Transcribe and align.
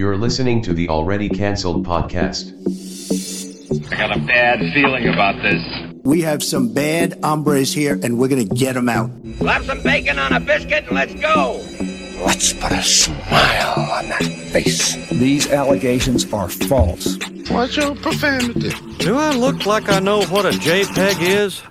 You're 0.00 0.16
listening 0.16 0.62
to 0.62 0.72
the 0.72 0.88
already 0.88 1.28
cancelled 1.28 1.86
podcast. 1.86 2.54
I 3.92 3.96
got 3.96 4.16
a 4.16 4.20
bad 4.20 4.60
feeling 4.72 5.06
about 5.08 5.42
this. 5.42 5.62
We 6.04 6.22
have 6.22 6.42
some 6.42 6.72
bad 6.72 7.18
hombres 7.22 7.74
here, 7.74 8.00
and 8.02 8.18
we're 8.18 8.28
gonna 8.28 8.46
get 8.46 8.76
them 8.76 8.88
out. 8.88 9.10
Slap 9.36 9.62
some 9.64 9.82
bacon 9.82 10.18
on 10.18 10.32
a 10.32 10.40
biscuit 10.40 10.84
and 10.86 10.92
let's 10.92 11.12
go. 11.20 11.60
Let's 12.24 12.54
put 12.54 12.72
a 12.72 12.82
smile 12.82 13.74
on 13.76 14.08
that 14.08 14.24
face. 14.50 14.94
These 15.10 15.52
allegations 15.52 16.32
are 16.32 16.48
false. 16.48 17.18
What's 17.50 17.76
your 17.76 17.94
profanity? 17.96 18.72
Do 19.00 19.18
I 19.18 19.36
look 19.36 19.66
like 19.66 19.90
I 19.90 20.00
know 20.00 20.22
what 20.22 20.46
a 20.46 20.52
JPEG 20.52 21.20
is? 21.20 21.62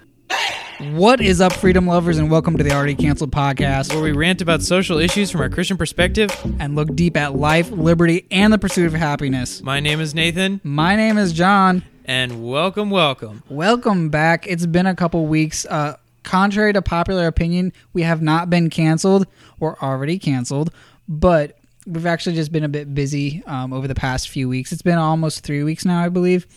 What 0.79 1.19
is 1.19 1.41
up, 1.41 1.51
freedom 1.51 1.87
lovers, 1.87 2.17
and 2.19 2.31
welcome 2.31 2.55
to 2.55 2.63
the 2.63 2.71
Already 2.71 2.95
Cancelled 2.95 3.31
podcast, 3.31 3.93
where 3.93 4.01
we 4.01 4.13
rant 4.13 4.41
about 4.41 4.61
social 4.61 4.97
issues 4.97 5.29
from 5.29 5.41
our 5.41 5.49
Christian 5.49 5.75
perspective. 5.75 6.29
and 6.57 6.73
look 6.75 6.95
deep 6.95 7.17
at 7.17 7.35
life, 7.35 7.69
liberty, 7.69 8.25
and 8.31 8.53
the 8.53 8.57
pursuit 8.57 8.85
of 8.85 8.93
happiness. 8.93 9.61
My 9.61 9.81
name 9.81 9.99
is 9.99 10.15
Nathan, 10.15 10.61
My 10.63 10.95
name 10.95 11.17
is 11.17 11.33
John. 11.33 11.83
and 12.05 12.47
welcome, 12.47 12.89
welcome. 12.89 13.43
Welcome 13.49 14.07
back. 14.09 14.47
It's 14.47 14.65
been 14.65 14.85
a 14.85 14.95
couple 14.95 15.25
weeks. 15.27 15.65
Uh, 15.65 15.97
contrary 16.23 16.71
to 16.71 16.81
popular 16.81 17.27
opinion, 17.27 17.73
we 17.91 18.03
have 18.03 18.21
not 18.21 18.49
been 18.49 18.69
canceled. 18.69 19.27
We're 19.59 19.75
already 19.79 20.17
canceled, 20.17 20.71
but 21.09 21.57
we've 21.87 22.05
actually 22.05 22.35
just 22.35 22.53
been 22.53 22.63
a 22.63 22.69
bit 22.69 22.95
busy 22.95 23.43
um, 23.47 23.73
over 23.73 23.85
the 23.87 23.95
past 23.95 24.29
few 24.29 24.47
weeks. 24.47 24.71
It's 24.71 24.81
been 24.81 24.97
almost 24.97 25.43
three 25.43 25.63
weeks 25.63 25.83
now, 25.83 26.01
I 26.01 26.07
believe. 26.07 26.47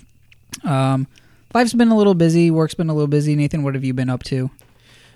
Um, 0.63 1.09
life's 1.55 1.75
been 1.75 1.89
a 1.89 1.97
little 1.97 2.15
busy. 2.15 2.51
Work's 2.51 2.75
been 2.75 2.89
a 2.89 2.95
little 2.95 3.09
busy. 3.09 3.37
Nathan, 3.37 3.63
what 3.63 3.75
have 3.75 3.85
you 3.85 3.95
been 3.95 4.11
up 4.11 4.23
to? 4.25 4.51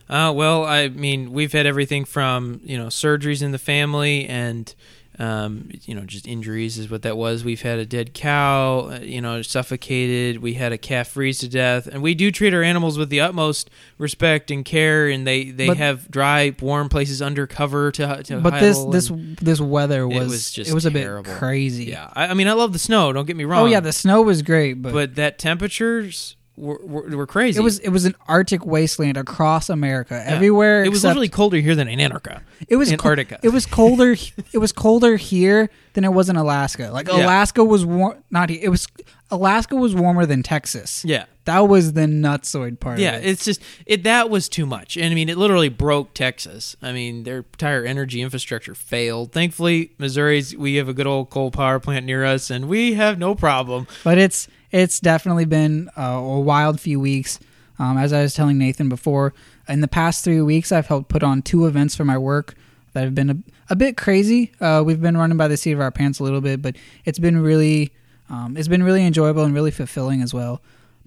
Uh, 0.09 0.33
well, 0.35 0.65
I 0.65 0.89
mean, 0.89 1.33
we've 1.33 1.53
had 1.53 1.67
everything 1.67 2.05
from 2.05 2.61
you 2.65 2.79
know 2.79 2.87
surgeries 2.87 3.43
in 3.43 3.53
the 3.53 3.59
family 3.59 4.27
and 4.27 4.73
um, 5.19 5.71
you 5.85 5.95
know 5.95 6.03
just 6.03 6.27
injuries 6.27 6.79
is 6.79 6.91
what 6.91 7.03
that 7.03 7.17
was. 7.17 7.45
We've 7.45 7.63
had 7.63 7.79
a 7.79 7.87
dead 7.87 8.15
cow, 8.15 8.91
uh, 8.93 8.99
you 9.03 9.21
know, 9.21 9.43
suffocated. 9.43 10.43
We 10.43 10.55
had 10.55 10.73
a 10.73 10.79
calf 10.79 11.09
freeze 11.09 11.39
to 11.39 11.49
death, 11.49 11.87
and 11.87 12.03
we 12.03 12.15
do 12.15 12.31
treat 12.31 12.53
our 12.55 12.63
animals 12.63 12.99
with 12.99 13.09
the 13.09 13.21
utmost 13.21 13.71
respect 13.99 14.51
and 14.51 14.65
care. 14.65 15.09
And 15.09 15.27
they 15.27 15.51
they 15.51 15.69
But- 15.69 15.79
have 15.79 16.11
dry, 16.11 16.55
warm 16.61 16.89
places 16.89 17.23
under 17.23 17.47
cover 17.47 17.91
to 17.93 18.23
to. 18.25 18.41
But 18.41 18.61
this 18.61 18.83
this 18.87 19.11
this 19.41 19.61
weather 19.61 20.03
it 20.03 20.07
was 20.09 20.29
was 20.29 20.51
just 20.51 20.71
it 20.71 20.75
was 20.75 20.87
a 20.87 20.91
bit 20.91 21.09
crazy. 21.25 21.85
yeah. 21.87 22.11
I, 22.15 22.29
I 22.29 22.35
mean, 22.35 22.49
I 22.49 22.53
love 22.53 22.73
the 22.73 22.79
snow. 22.79 23.13
Don't 23.13 23.27
get 23.27 23.37
me 23.37 23.45
wrong. 23.45 23.63
Oh 23.63 23.67
yeah, 23.67 23.81
the 23.81 23.93
snow 23.93 24.23
was 24.23 24.43
great, 24.43 24.75
but, 24.75 24.93
but 24.93 25.15
that 25.17 25.39
temperatures 25.39 26.37
were, 26.57 26.81
were, 26.83 27.17
were 27.17 27.27
crazy. 27.27 27.59
it 27.59 27.63
was 27.63 27.79
it 27.81 27.91
was 27.91 28.05
an 28.05 28.15
Arctic 28.29 28.65
wasteland 28.65 29.17
across 29.17 29.69
America. 29.69 30.23
Everywhere 30.27 30.85
It 30.85 30.91
was 30.91 31.05
literally 31.05 31.29
colder 31.29 31.59
here 31.59 31.75
than 31.75 31.89
in 31.89 32.01
Antarctica. 32.01 32.43
it 32.69 32.77
was 32.77 32.89
co- 32.89 32.93
Antarctica. 32.95 33.39
it 33.43 33.51
was 33.51 33.67
colder. 33.79 34.13
it 34.53 34.59
was 34.59 34.73
colder 34.73 35.17
here 35.17 35.69
than 35.95 36.05
it 36.05 36.13
was 36.13 36.29
in 36.29 36.37
Alaska. 36.37 36.91
Like 36.91 37.09
Yeah. 37.09 37.25
Alaska 37.27 37.63
was 37.65 37.85
warm. 37.85 38.23
Not 38.31 38.51
it 38.51 38.69
was 38.69 38.89
Alaska 39.31 39.75
was 39.75 39.95
warmer 39.95 40.25
than 40.25 40.43
Texas. 40.45 41.05
yeah. 41.05 41.25
that 41.47 41.67
was 41.69 41.95
the 41.95 42.03
nutsoid 42.03 42.79
part. 42.81 42.99
Yeah, 43.01 43.17
of 43.17 43.25
it. 43.25 43.29
it's 43.29 43.45
just 43.45 43.61
it 43.85 44.05
that 44.05 44.31
was 44.31 44.49
too 44.49 44.67
much. 44.67 44.97
And 44.97 45.07
I 45.07 45.15
mean, 45.15 45.29
it 45.29 45.37
literally 45.37 45.69
broke 45.69 46.15
Texas. 46.15 46.77
I 46.81 46.93
mean, 46.93 47.25
their 47.25 47.39
entire 47.39 47.85
energy 47.85 48.23
infrastructure 48.23 48.75
failed. 48.75 49.33
Thankfully, 49.33 49.93
Missouri's 49.99 50.57
we 50.57 50.77
have 50.77 50.89
a 50.89 50.95
good 50.95 51.07
old 51.09 51.31
coal 51.31 51.51
power 51.51 51.81
plant 51.81 52.07
near 52.07 52.25
us 52.25 52.51
and 52.51 52.69
we 52.69 52.95
have 52.95 53.19
no 53.19 53.35
problem. 53.35 53.87
but 54.05 54.17
it's 54.17 54.49
it's 54.71 55.01
definitely 55.01 55.45
been 55.45 55.91
uh, 55.97 56.03
a 56.03 56.41
wild 56.41 56.81
few 56.81 57.01
weeks. 57.01 57.39
Um, 57.79 57.99
as 57.99 58.13
I 58.13 58.23
was 58.23 58.35
telling 58.35 58.59
Nathan 58.59 58.89
before, 58.89 59.35
in 59.69 59.81
the 59.81 59.89
past 59.89 60.25
three 60.25 60.41
weeks, 60.41 60.73
I've 60.73 60.87
helped 60.87 61.09
put 61.09 61.23
on 61.23 61.43
two 61.43 61.67
events 61.67 61.95
for 61.95 62.05
my 62.05 62.17
work 62.17 62.55
that 62.95 63.05
have 63.05 63.15
been 63.15 63.31
a, 63.31 63.37
a 63.69 63.77
bit 63.77 63.97
crazy. 63.97 64.53
Uh, 64.61 64.83
we've 64.85 65.01
been 65.01 65.17
running 65.17 65.37
by 65.37 65.49
the 65.49 65.57
seat 65.57 65.73
of 65.73 65.81
our 65.81 65.91
pants 65.91 66.19
a 66.19 66.25
little 66.25 66.41
bit, 66.41 66.63
but 66.63 66.77
it's 67.05 67.19
been 67.19 67.39
really 67.39 67.93
um, 68.29 68.57
it's 68.57 68.69
been 68.69 68.83
really 68.83 69.05
enjoyable 69.05 69.45
and 69.45 69.55
really 69.55 69.71
fulfilling 69.71 70.23
as 70.23 70.35
well. 70.35 70.61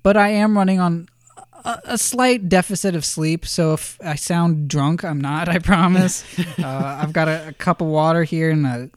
But 0.04 0.16
I 0.16 0.30
am 0.30 0.58
running 0.58 0.80
on 0.80 1.10
a, 1.66 1.80
a 1.86 1.98
slight 1.98 2.48
deficit 2.48 2.96
of 2.96 3.03
sleep, 3.03 3.46
so 3.46 3.74
if 3.74 4.00
I 4.02 4.16
sound 4.16 4.69
drunk, 4.69 5.03
I'm 5.03 5.19
not. 5.19 5.50
I 5.56 5.59
promise. 5.59 6.24
uh, 6.59 7.00
I've 7.02 7.14
got 7.14 7.28
a, 7.28 7.50
a 7.50 7.53
cup 7.53 7.81
of 7.81 7.88
water 7.88 8.24
here 8.24 8.52
and 8.52 8.66
a 8.66 8.90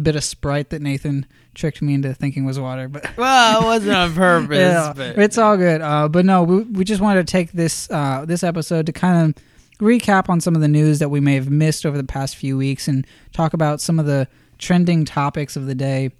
bit 0.00 0.16
of 0.16 0.24
Sprite 0.24 0.70
that 0.70 0.82
Nathan 0.82 1.26
tricked 1.54 1.80
me 1.80 1.94
into 1.94 2.12
thinking 2.14 2.44
was 2.44 2.58
water, 2.60 2.88
but 2.88 3.08
Well, 3.16 3.62
it 3.62 3.64
wasn't 3.64 3.96
on 3.96 4.12
purpose. 4.14 4.58
yeah, 4.58 4.92
but 4.94 5.18
it's 5.18 5.38
all 5.38 5.56
good. 5.56 5.80
Uh, 5.80 6.08
but 6.08 6.24
no, 6.24 6.42
we, 6.42 6.62
we 6.62 6.84
just 6.84 7.00
wanted 7.00 7.26
to 7.26 7.30
take 7.30 7.52
this 7.52 7.90
uh, 7.90 8.24
this 8.26 8.42
episode 8.42 8.86
to 8.86 8.92
kind 8.92 9.30
of 9.36 9.42
recap 9.80 10.28
on 10.28 10.40
some 10.40 10.54
of 10.54 10.60
the 10.60 10.68
news 10.68 10.98
that 10.98 11.08
we 11.10 11.20
may 11.20 11.34
have 11.34 11.50
missed 11.50 11.84
over 11.86 11.96
the 11.96 12.04
past 12.04 12.36
few 12.36 12.56
weeks 12.56 12.88
and 12.88 13.06
talk 13.32 13.52
about 13.54 13.80
some 13.80 13.98
of 13.98 14.06
the 14.06 14.26
trending 14.58 15.04
topics 15.04 15.56
of 15.56 15.66
the 15.66 15.74
day. 15.74 16.10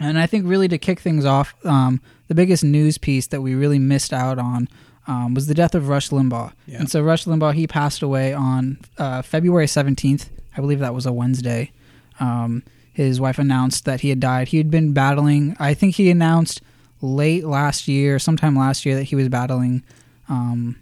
And 0.00 0.18
I 0.18 0.26
think 0.26 0.46
really 0.46 0.68
to 0.68 0.78
kick 0.78 1.00
things 1.00 1.24
off, 1.24 1.54
um, 1.66 2.00
the 2.28 2.34
biggest 2.34 2.62
news 2.62 2.98
piece 2.98 3.26
that 3.28 3.40
we 3.42 3.54
really 3.54 3.78
missed 3.78 4.12
out 4.12 4.38
on 4.38 4.68
um, 5.06 5.34
was 5.34 5.46
the 5.48 5.54
death 5.54 5.74
of 5.74 5.88
Rush 5.88 6.10
Limbaugh. 6.10 6.52
Yeah. 6.66 6.78
And 6.78 6.90
so 6.90 7.02
Rush 7.02 7.24
Limbaugh 7.24 7.54
he 7.54 7.66
passed 7.66 8.02
away 8.02 8.32
on 8.34 8.78
uh, 8.98 9.22
February 9.22 9.66
seventeenth. 9.66 10.28
I 10.56 10.60
believe 10.60 10.78
that 10.80 10.94
was 10.94 11.06
a 11.06 11.12
Wednesday. 11.12 11.72
Um, 12.20 12.62
his 13.06 13.20
wife 13.20 13.38
announced 13.38 13.84
that 13.84 14.00
he 14.00 14.08
had 14.10 14.20
died. 14.20 14.48
He 14.48 14.56
had 14.58 14.70
been 14.70 14.92
battling. 14.92 15.56
I 15.58 15.72
think 15.74 15.94
he 15.94 16.10
announced 16.10 16.60
late 17.00 17.44
last 17.44 17.86
year, 17.88 18.18
sometime 18.18 18.56
last 18.56 18.84
year, 18.84 18.96
that 18.96 19.04
he 19.04 19.14
was 19.14 19.28
battling. 19.28 19.82
Um, 20.28 20.76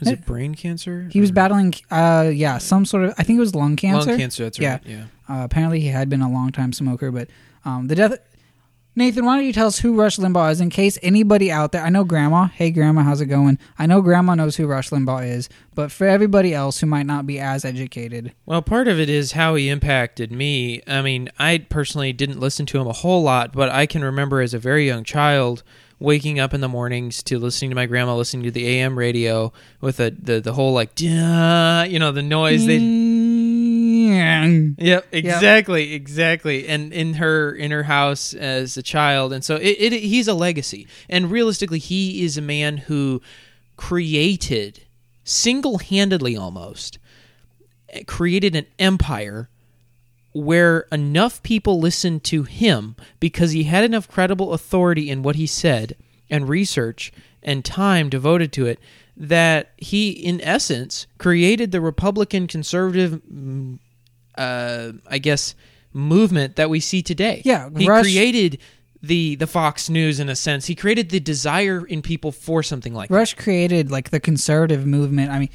was 0.00 0.08
it 0.08 0.24
brain 0.24 0.54
cancer? 0.54 1.08
he 1.10 1.20
was 1.20 1.30
battling, 1.30 1.74
uh, 1.90 2.30
yeah, 2.32 2.58
some 2.58 2.84
sort 2.84 3.04
of. 3.04 3.14
I 3.18 3.22
think 3.22 3.36
it 3.36 3.40
was 3.40 3.54
lung 3.54 3.76
cancer. 3.76 4.10
lung 4.10 4.18
cancer. 4.18 4.44
That's 4.44 4.58
Yeah. 4.58 4.72
right. 4.72 4.82
Yeah. 4.86 5.04
Uh, 5.28 5.44
apparently, 5.44 5.80
he 5.80 5.88
had 5.88 6.08
been 6.08 6.22
a 6.22 6.30
long 6.30 6.52
time 6.52 6.72
smoker, 6.72 7.10
but 7.10 7.28
um, 7.64 7.86
the 7.88 7.94
death. 7.94 8.14
Nathan, 8.98 9.24
why 9.24 9.36
don't 9.36 9.46
you 9.46 9.52
tell 9.52 9.68
us 9.68 9.78
who 9.78 9.94
Rush 9.94 10.16
Limbaugh 10.16 10.50
is 10.50 10.60
in 10.60 10.70
case 10.70 10.98
anybody 11.04 11.52
out 11.52 11.70
there? 11.70 11.84
I 11.84 11.88
know 11.88 12.02
Grandma. 12.02 12.46
Hey, 12.46 12.72
Grandma, 12.72 13.02
how's 13.02 13.20
it 13.20 13.26
going? 13.26 13.56
I 13.78 13.86
know 13.86 14.02
Grandma 14.02 14.34
knows 14.34 14.56
who 14.56 14.66
Rush 14.66 14.90
Limbaugh 14.90 15.24
is, 15.24 15.48
but 15.76 15.92
for 15.92 16.08
everybody 16.08 16.52
else 16.52 16.80
who 16.80 16.88
might 16.88 17.06
not 17.06 17.24
be 17.24 17.38
as 17.38 17.64
educated, 17.64 18.32
Well, 18.44 18.60
part 18.60 18.88
of 18.88 18.98
it 18.98 19.08
is 19.08 19.32
how 19.32 19.54
he 19.54 19.68
impacted 19.68 20.32
me. 20.32 20.82
I 20.84 21.00
mean, 21.02 21.28
I 21.38 21.58
personally 21.58 22.12
didn't 22.12 22.40
listen 22.40 22.66
to 22.66 22.80
him 22.80 22.88
a 22.88 22.92
whole 22.92 23.22
lot, 23.22 23.52
but 23.52 23.68
I 23.68 23.86
can 23.86 24.02
remember 24.02 24.40
as 24.40 24.52
a 24.52 24.58
very 24.58 24.86
young 24.86 25.04
child 25.04 25.62
waking 26.00 26.40
up 26.40 26.52
in 26.52 26.60
the 26.60 26.68
mornings 26.68 27.22
to 27.22 27.38
listening 27.38 27.70
to 27.70 27.76
my 27.76 27.86
grandma 27.86 28.16
listening 28.16 28.42
to 28.44 28.50
the 28.50 28.66
AM 28.66 28.98
radio 28.98 29.52
with 29.80 29.98
the 29.98 30.16
the, 30.20 30.40
the 30.40 30.52
whole 30.52 30.72
like 30.72 30.94
duh, 30.96 31.84
you 31.88 31.98
know 31.98 32.12
the 32.12 32.22
noise 32.22 32.66
they 32.66 32.78
mm. 32.78 33.27
Yep, 34.78 35.06
exactly, 35.12 35.92
exactly. 35.94 36.68
And 36.68 36.92
in 36.92 37.14
her 37.14 37.52
in 37.52 37.70
her 37.70 37.84
house 37.84 38.34
as 38.34 38.76
a 38.76 38.82
child, 38.82 39.32
and 39.32 39.44
so 39.44 39.56
it, 39.56 39.76
it 39.80 39.92
he's 39.92 40.28
a 40.28 40.34
legacy. 40.34 40.86
And 41.08 41.30
realistically, 41.30 41.78
he 41.78 42.24
is 42.24 42.36
a 42.36 42.42
man 42.42 42.76
who 42.78 43.22
created 43.76 44.84
single 45.24 45.78
handedly 45.78 46.36
almost 46.36 46.98
created 48.06 48.54
an 48.54 48.66
empire 48.78 49.48
where 50.32 50.80
enough 50.92 51.42
people 51.42 51.80
listened 51.80 52.22
to 52.22 52.42
him 52.44 52.94
because 53.18 53.52
he 53.52 53.64
had 53.64 53.84
enough 53.84 54.08
credible 54.08 54.52
authority 54.52 55.10
in 55.10 55.22
what 55.22 55.36
he 55.36 55.46
said 55.46 55.96
and 56.30 56.48
research 56.48 57.12
and 57.42 57.64
time 57.64 58.08
devoted 58.08 58.52
to 58.52 58.66
it 58.66 58.78
that 59.16 59.72
he 59.78 60.10
in 60.10 60.40
essence 60.42 61.06
created 61.16 61.72
the 61.72 61.80
republican 61.80 62.46
conservative 62.46 63.20
mm, 63.32 63.78
uh, 64.38 64.92
i 65.08 65.18
guess 65.18 65.54
movement 65.92 66.56
that 66.56 66.70
we 66.70 66.80
see 66.80 67.02
today 67.02 67.42
Yeah, 67.44 67.68
he 67.76 67.86
Rush- 67.88 68.02
created 68.04 68.58
the 69.02 69.36
the 69.36 69.46
fox 69.46 69.88
news 69.88 70.18
in 70.20 70.28
a 70.28 70.36
sense 70.36 70.66
he 70.66 70.74
created 70.74 71.10
the 71.10 71.20
desire 71.20 71.86
in 71.86 72.02
people 72.02 72.32
for 72.32 72.62
something 72.62 72.92
like 72.94 73.08
that. 73.10 73.14
Rush 73.14 73.34
created 73.34 73.90
like 73.90 74.10
the 74.10 74.18
conservative 74.20 74.84
movement. 74.86 75.30
I 75.30 75.38
mean, 75.38 75.50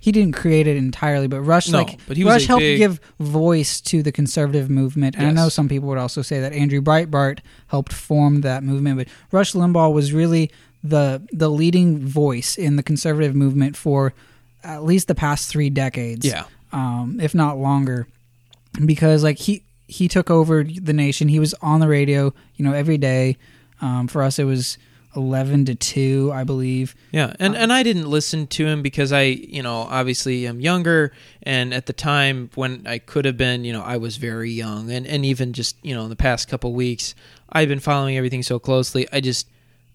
he 0.00 0.12
didn't 0.12 0.34
create 0.36 0.66
it 0.68 0.76
entirely, 0.76 1.26
but 1.26 1.40
Rush 1.40 1.68
No, 1.68 1.78
like 1.78 1.98
but 2.06 2.16
Rush 2.18 2.46
helped 2.46 2.60
big- 2.60 2.78
give 2.78 3.00
voice 3.18 3.80
to 3.82 4.02
the 4.02 4.12
conservative 4.12 4.70
movement. 4.70 5.16
And 5.18 5.26
I 5.26 5.30
know 5.32 5.48
some 5.48 5.68
people 5.68 5.88
would 5.88 5.98
also 5.98 6.22
say 6.22 6.40
that 6.40 6.52
Andrew 6.52 6.80
Breitbart 6.80 7.40
helped 7.66 7.92
form 7.92 8.42
that 8.42 8.62
movement, 8.62 8.96
but 8.98 9.08
Rush 9.32 9.52
Limbaugh 9.54 9.92
was 9.92 10.12
really 10.12 10.50
the 10.84 11.20
the 11.32 11.50
leading 11.50 12.06
voice 12.06 12.56
in 12.56 12.76
the 12.76 12.82
conservative 12.82 13.34
movement 13.34 13.76
for 13.76 14.14
at 14.62 14.84
least 14.84 15.08
the 15.08 15.14
past 15.16 15.48
three 15.50 15.68
decades. 15.70 16.24
Yeah. 16.26 16.44
um, 16.72 17.18
if 17.20 17.34
not 17.34 17.58
longer, 17.58 18.06
because 18.84 19.22
like 19.22 19.38
he 19.38 19.62
he 19.86 20.08
took 20.08 20.30
over 20.30 20.64
the 20.64 20.92
nation. 20.92 21.28
He 21.28 21.38
was 21.38 21.54
on 21.54 21.80
the 21.80 21.88
radio, 21.88 22.32
you 22.56 22.64
know, 22.64 22.72
every 22.72 22.98
day. 22.98 23.36
Um, 23.80 24.08
for 24.08 24.22
us, 24.22 24.38
it 24.38 24.44
was 24.44 24.78
eleven 25.16 25.64
to 25.66 25.74
two, 25.74 26.30
I 26.34 26.44
believe. 26.44 26.94
Yeah, 27.12 27.34
and 27.38 27.56
and 27.56 27.72
I 27.72 27.82
didn't 27.82 28.08
listen 28.08 28.46
to 28.48 28.66
him 28.66 28.82
because 28.82 29.12
I, 29.12 29.22
you 29.22 29.62
know, 29.62 29.86
obviously 29.90 30.46
am 30.46 30.60
younger, 30.60 31.12
and 31.42 31.74
at 31.74 31.86
the 31.86 31.92
time 31.92 32.50
when 32.54 32.86
I 32.86 32.98
could 32.98 33.24
have 33.24 33.36
been, 33.36 33.64
you 33.64 33.72
know, 33.72 33.82
I 33.82 33.96
was 33.96 34.16
very 34.16 34.50
young, 34.50 34.90
and 34.90 35.06
and 35.06 35.24
even 35.24 35.52
just 35.52 35.76
you 35.84 35.94
know 35.94 36.04
in 36.04 36.10
the 36.10 36.16
past 36.16 36.48
couple 36.48 36.72
weeks, 36.72 37.14
I've 37.50 37.68
been 37.68 37.80
following 37.80 38.16
everything 38.16 38.42
so 38.42 38.58
closely. 38.58 39.06
I 39.12 39.20
just 39.20 39.48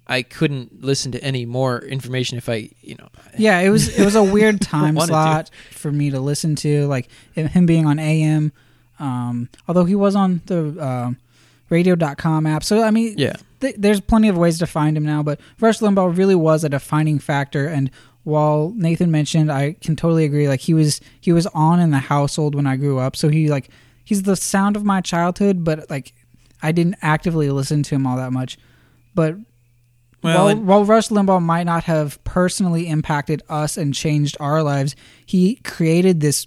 I 0.07 0.23
couldn't 0.23 0.83
listen 0.83 1.11
to 1.13 1.23
any 1.23 1.45
more 1.45 1.79
information 1.79 2.37
if 2.37 2.49
I, 2.49 2.69
you 2.81 2.95
know. 2.95 3.09
Yeah, 3.37 3.59
it 3.59 3.69
was 3.69 3.89
it 3.97 4.03
was 4.03 4.15
a 4.15 4.23
weird 4.23 4.59
time 4.75 4.95
Wanted 4.95 5.07
to. 5.07 5.13
slot 5.13 5.51
for 5.71 5.91
me 5.91 6.11
to 6.11 6.19
listen 6.19 6.55
to, 6.57 6.87
like 6.87 7.09
him 7.33 7.65
being 7.65 7.85
on 7.85 7.99
AM. 7.99 8.51
Um, 8.99 9.49
although 9.67 9.85
he 9.85 9.95
was 9.95 10.15
on 10.15 10.41
the 10.47 10.77
uh, 10.79 11.11
radio.com 11.69 12.45
app. 12.45 12.63
So 12.63 12.83
I 12.83 12.91
mean, 12.91 13.15
Yeah. 13.17 13.35
th- 13.61 13.75
there's 13.77 14.01
plenty 14.01 14.27
of 14.27 14.37
ways 14.37 14.59
to 14.59 14.67
find 14.67 14.97
him 14.97 15.05
now, 15.05 15.23
but 15.23 15.39
Rush 15.59 15.79
Limbaugh 15.79 16.15
really 16.17 16.35
was 16.35 16.63
a 16.63 16.69
defining 16.69 17.19
factor 17.19 17.67
and 17.67 17.89
while 18.23 18.73
Nathan 18.75 19.09
mentioned 19.11 19.51
I 19.51 19.73
can 19.81 19.95
totally 19.95 20.25
agree 20.25 20.47
like 20.47 20.59
he 20.59 20.73
was 20.73 20.99
he 21.19 21.31
was 21.31 21.47
on 21.47 21.79
in 21.79 21.91
the 21.91 21.99
household 21.99 22.53
when 22.53 22.67
I 22.67 22.75
grew 22.75 22.99
up. 22.99 23.15
So 23.15 23.29
he 23.29 23.49
like 23.49 23.69
he's 24.03 24.23
the 24.23 24.35
sound 24.35 24.75
of 24.75 24.83
my 24.83 25.01
childhood, 25.01 25.63
but 25.63 25.89
like 25.89 26.13
I 26.61 26.71
didn't 26.73 26.97
actively 27.01 27.49
listen 27.49 27.81
to 27.83 27.95
him 27.95 28.05
all 28.05 28.17
that 28.17 28.33
much. 28.33 28.57
But 29.15 29.37
Well, 30.21 30.37
while, 30.37 30.47
and- 30.49 30.67
while 30.67 30.83
Rush 30.85 31.09
Limbaugh 31.09 31.41
might 31.41 31.63
not 31.65 31.85
have 31.85 32.21
personally 32.23 32.87
impacted 32.87 33.41
us 33.49 33.77
and 33.77 33.93
changed 33.93 34.35
our 34.39 34.61
lives, 34.63 34.95
he 35.25 35.55
created 35.63 36.19
this 36.19 36.45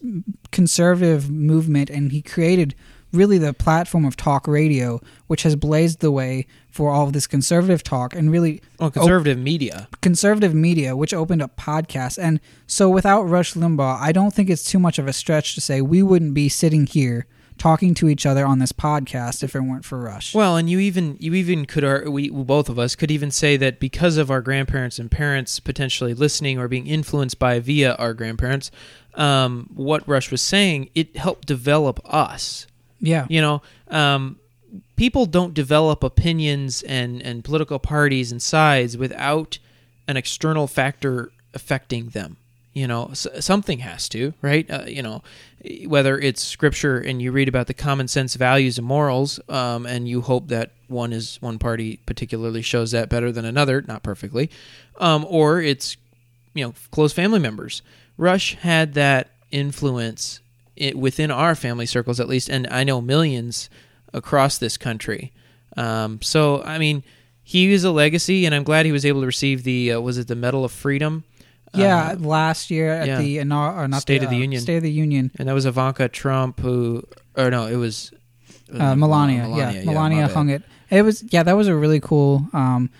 conservative 0.50 1.30
movement 1.30 1.90
and 1.90 2.12
he 2.12 2.22
created 2.22 2.74
really 3.12 3.36
the 3.36 3.52
platform 3.52 4.04
of 4.06 4.16
talk 4.16 4.48
radio, 4.48 4.98
which 5.26 5.42
has 5.42 5.54
blazed 5.54 6.00
the 6.00 6.10
way 6.10 6.46
for 6.70 6.90
all 6.90 7.06
of 7.06 7.12
this 7.12 7.26
conservative 7.26 7.82
talk 7.82 8.14
and 8.14 8.30
really 8.30 8.60
oh, 8.80 8.84
Well, 8.84 8.90
conservative 8.90 9.38
media. 9.38 9.88
conservative 10.00 10.54
media, 10.54 10.96
which 10.96 11.12
opened 11.12 11.42
up 11.42 11.56
podcasts. 11.56 12.18
And 12.18 12.40
so 12.66 12.88
without 12.88 13.24
Rush 13.24 13.52
Limbaugh, 13.52 13.98
I 14.00 14.12
don't 14.12 14.32
think 14.32 14.48
it's 14.48 14.64
too 14.64 14.78
much 14.78 14.98
of 14.98 15.06
a 15.06 15.12
stretch 15.12 15.54
to 15.54 15.60
say 15.60 15.82
we 15.82 16.02
wouldn't 16.02 16.32
be 16.32 16.48
sitting 16.48 16.86
here 16.86 17.26
talking 17.62 17.94
to 17.94 18.08
each 18.08 18.26
other 18.26 18.44
on 18.44 18.58
this 18.58 18.72
podcast 18.72 19.44
if 19.44 19.54
it 19.54 19.60
weren't 19.60 19.84
for 19.84 19.96
Rush. 19.96 20.34
Well, 20.34 20.56
and 20.56 20.68
you 20.68 20.80
even 20.80 21.16
you 21.20 21.32
even 21.34 21.64
could 21.64 21.84
ar- 21.84 22.10
we 22.10 22.28
both 22.28 22.68
of 22.68 22.76
us 22.76 22.96
could 22.96 23.12
even 23.12 23.30
say 23.30 23.56
that 23.56 23.78
because 23.78 24.16
of 24.16 24.32
our 24.32 24.40
grandparents 24.40 24.98
and 24.98 25.08
parents 25.08 25.60
potentially 25.60 26.12
listening 26.12 26.58
or 26.58 26.66
being 26.66 26.88
influenced 26.88 27.38
by 27.38 27.60
via 27.60 27.94
our 27.94 28.14
grandparents, 28.14 28.72
um, 29.14 29.70
what 29.74 30.06
Rush 30.08 30.32
was 30.32 30.42
saying, 30.42 30.90
it 30.96 31.16
helped 31.16 31.46
develop 31.46 32.00
us. 32.04 32.66
yeah. 32.98 33.26
You 33.28 33.40
know, 33.40 33.62
um, 33.86 34.40
people 34.96 35.24
don't 35.26 35.54
develop 35.54 36.02
opinions 36.02 36.82
and 36.82 37.22
and 37.22 37.44
political 37.44 37.78
parties 37.78 38.32
and 38.32 38.42
sides 38.42 38.96
without 38.96 39.60
an 40.08 40.16
external 40.16 40.66
factor 40.66 41.30
affecting 41.54 42.08
them. 42.08 42.38
You 42.74 42.86
know, 42.86 43.10
something 43.12 43.80
has 43.80 44.08
to, 44.10 44.32
right? 44.40 44.68
Uh, 44.70 44.84
you 44.86 45.02
know, 45.02 45.22
whether 45.86 46.18
it's 46.18 46.42
scripture 46.42 46.98
and 46.98 47.20
you 47.20 47.30
read 47.30 47.48
about 47.48 47.66
the 47.66 47.74
common 47.74 48.08
sense 48.08 48.34
values 48.34 48.78
and 48.78 48.86
morals, 48.86 49.38
um, 49.50 49.84
and 49.84 50.08
you 50.08 50.22
hope 50.22 50.48
that 50.48 50.72
one 50.88 51.12
is 51.12 51.36
one 51.42 51.58
party 51.58 52.00
particularly 52.06 52.62
shows 52.62 52.92
that 52.92 53.10
better 53.10 53.30
than 53.30 53.44
another, 53.44 53.82
not 53.82 54.02
perfectly, 54.02 54.50
um, 54.98 55.26
or 55.28 55.60
it's 55.60 55.98
you 56.54 56.64
know 56.64 56.74
close 56.90 57.12
family 57.12 57.38
members. 57.38 57.82
Rush 58.16 58.54
had 58.54 58.94
that 58.94 59.30
influence 59.50 60.40
it, 60.76 60.96
within 60.96 61.30
our 61.30 61.54
family 61.54 61.86
circles, 61.86 62.18
at 62.20 62.28
least, 62.28 62.48
and 62.48 62.66
I 62.68 62.84
know 62.84 63.00
millions 63.00 63.68
across 64.12 64.58
this 64.58 64.76
country. 64.76 65.32
Um, 65.76 66.20
so, 66.22 66.62
I 66.62 66.78
mean, 66.78 67.02
he 67.42 67.72
is 67.72 67.84
a 67.84 67.90
legacy, 67.90 68.46
and 68.46 68.54
I'm 68.54 68.62
glad 68.62 68.86
he 68.86 68.92
was 68.92 69.06
able 69.06 69.20
to 69.20 69.26
receive 69.26 69.64
the 69.64 69.92
uh, 69.92 70.00
was 70.00 70.18
it 70.18 70.28
the 70.28 70.34
Medal 70.36 70.64
of 70.64 70.72
Freedom? 70.72 71.24
Yeah, 71.74 72.10
Uh, 72.12 72.16
last 72.16 72.70
year 72.70 72.90
at 72.92 73.06
yeah. 73.06 73.18
the 73.18 73.40
or 73.40 73.88
not 73.88 74.02
State 74.02 74.18
the, 74.18 74.24
of 74.26 74.30
the 74.30 74.36
uh, 74.36 74.40
Union. 74.40 74.60
State 74.60 74.76
of 74.76 74.82
the 74.82 74.90
Union, 74.92 75.30
and 75.38 75.48
that 75.48 75.54
was 75.54 75.64
Ivanka 75.66 76.08
Trump 76.08 76.60
who, 76.60 77.02
or 77.36 77.50
no, 77.50 77.66
it 77.66 77.76
was 77.76 78.12
uh, 78.72 78.94
Melania. 78.94 79.48
yeah, 79.48 79.82
Melania 79.84 80.22
my 80.22 80.26
bad. 80.26 80.34
hung 80.34 80.50
it. 80.50 80.62
It 80.90 81.02
was 81.02 81.22
yeah, 81.32 81.42
that 81.42 81.54
was 81.56 81.68
a 81.68 81.74
really 81.74 82.00
cool 82.00 82.46
um, 82.52 82.90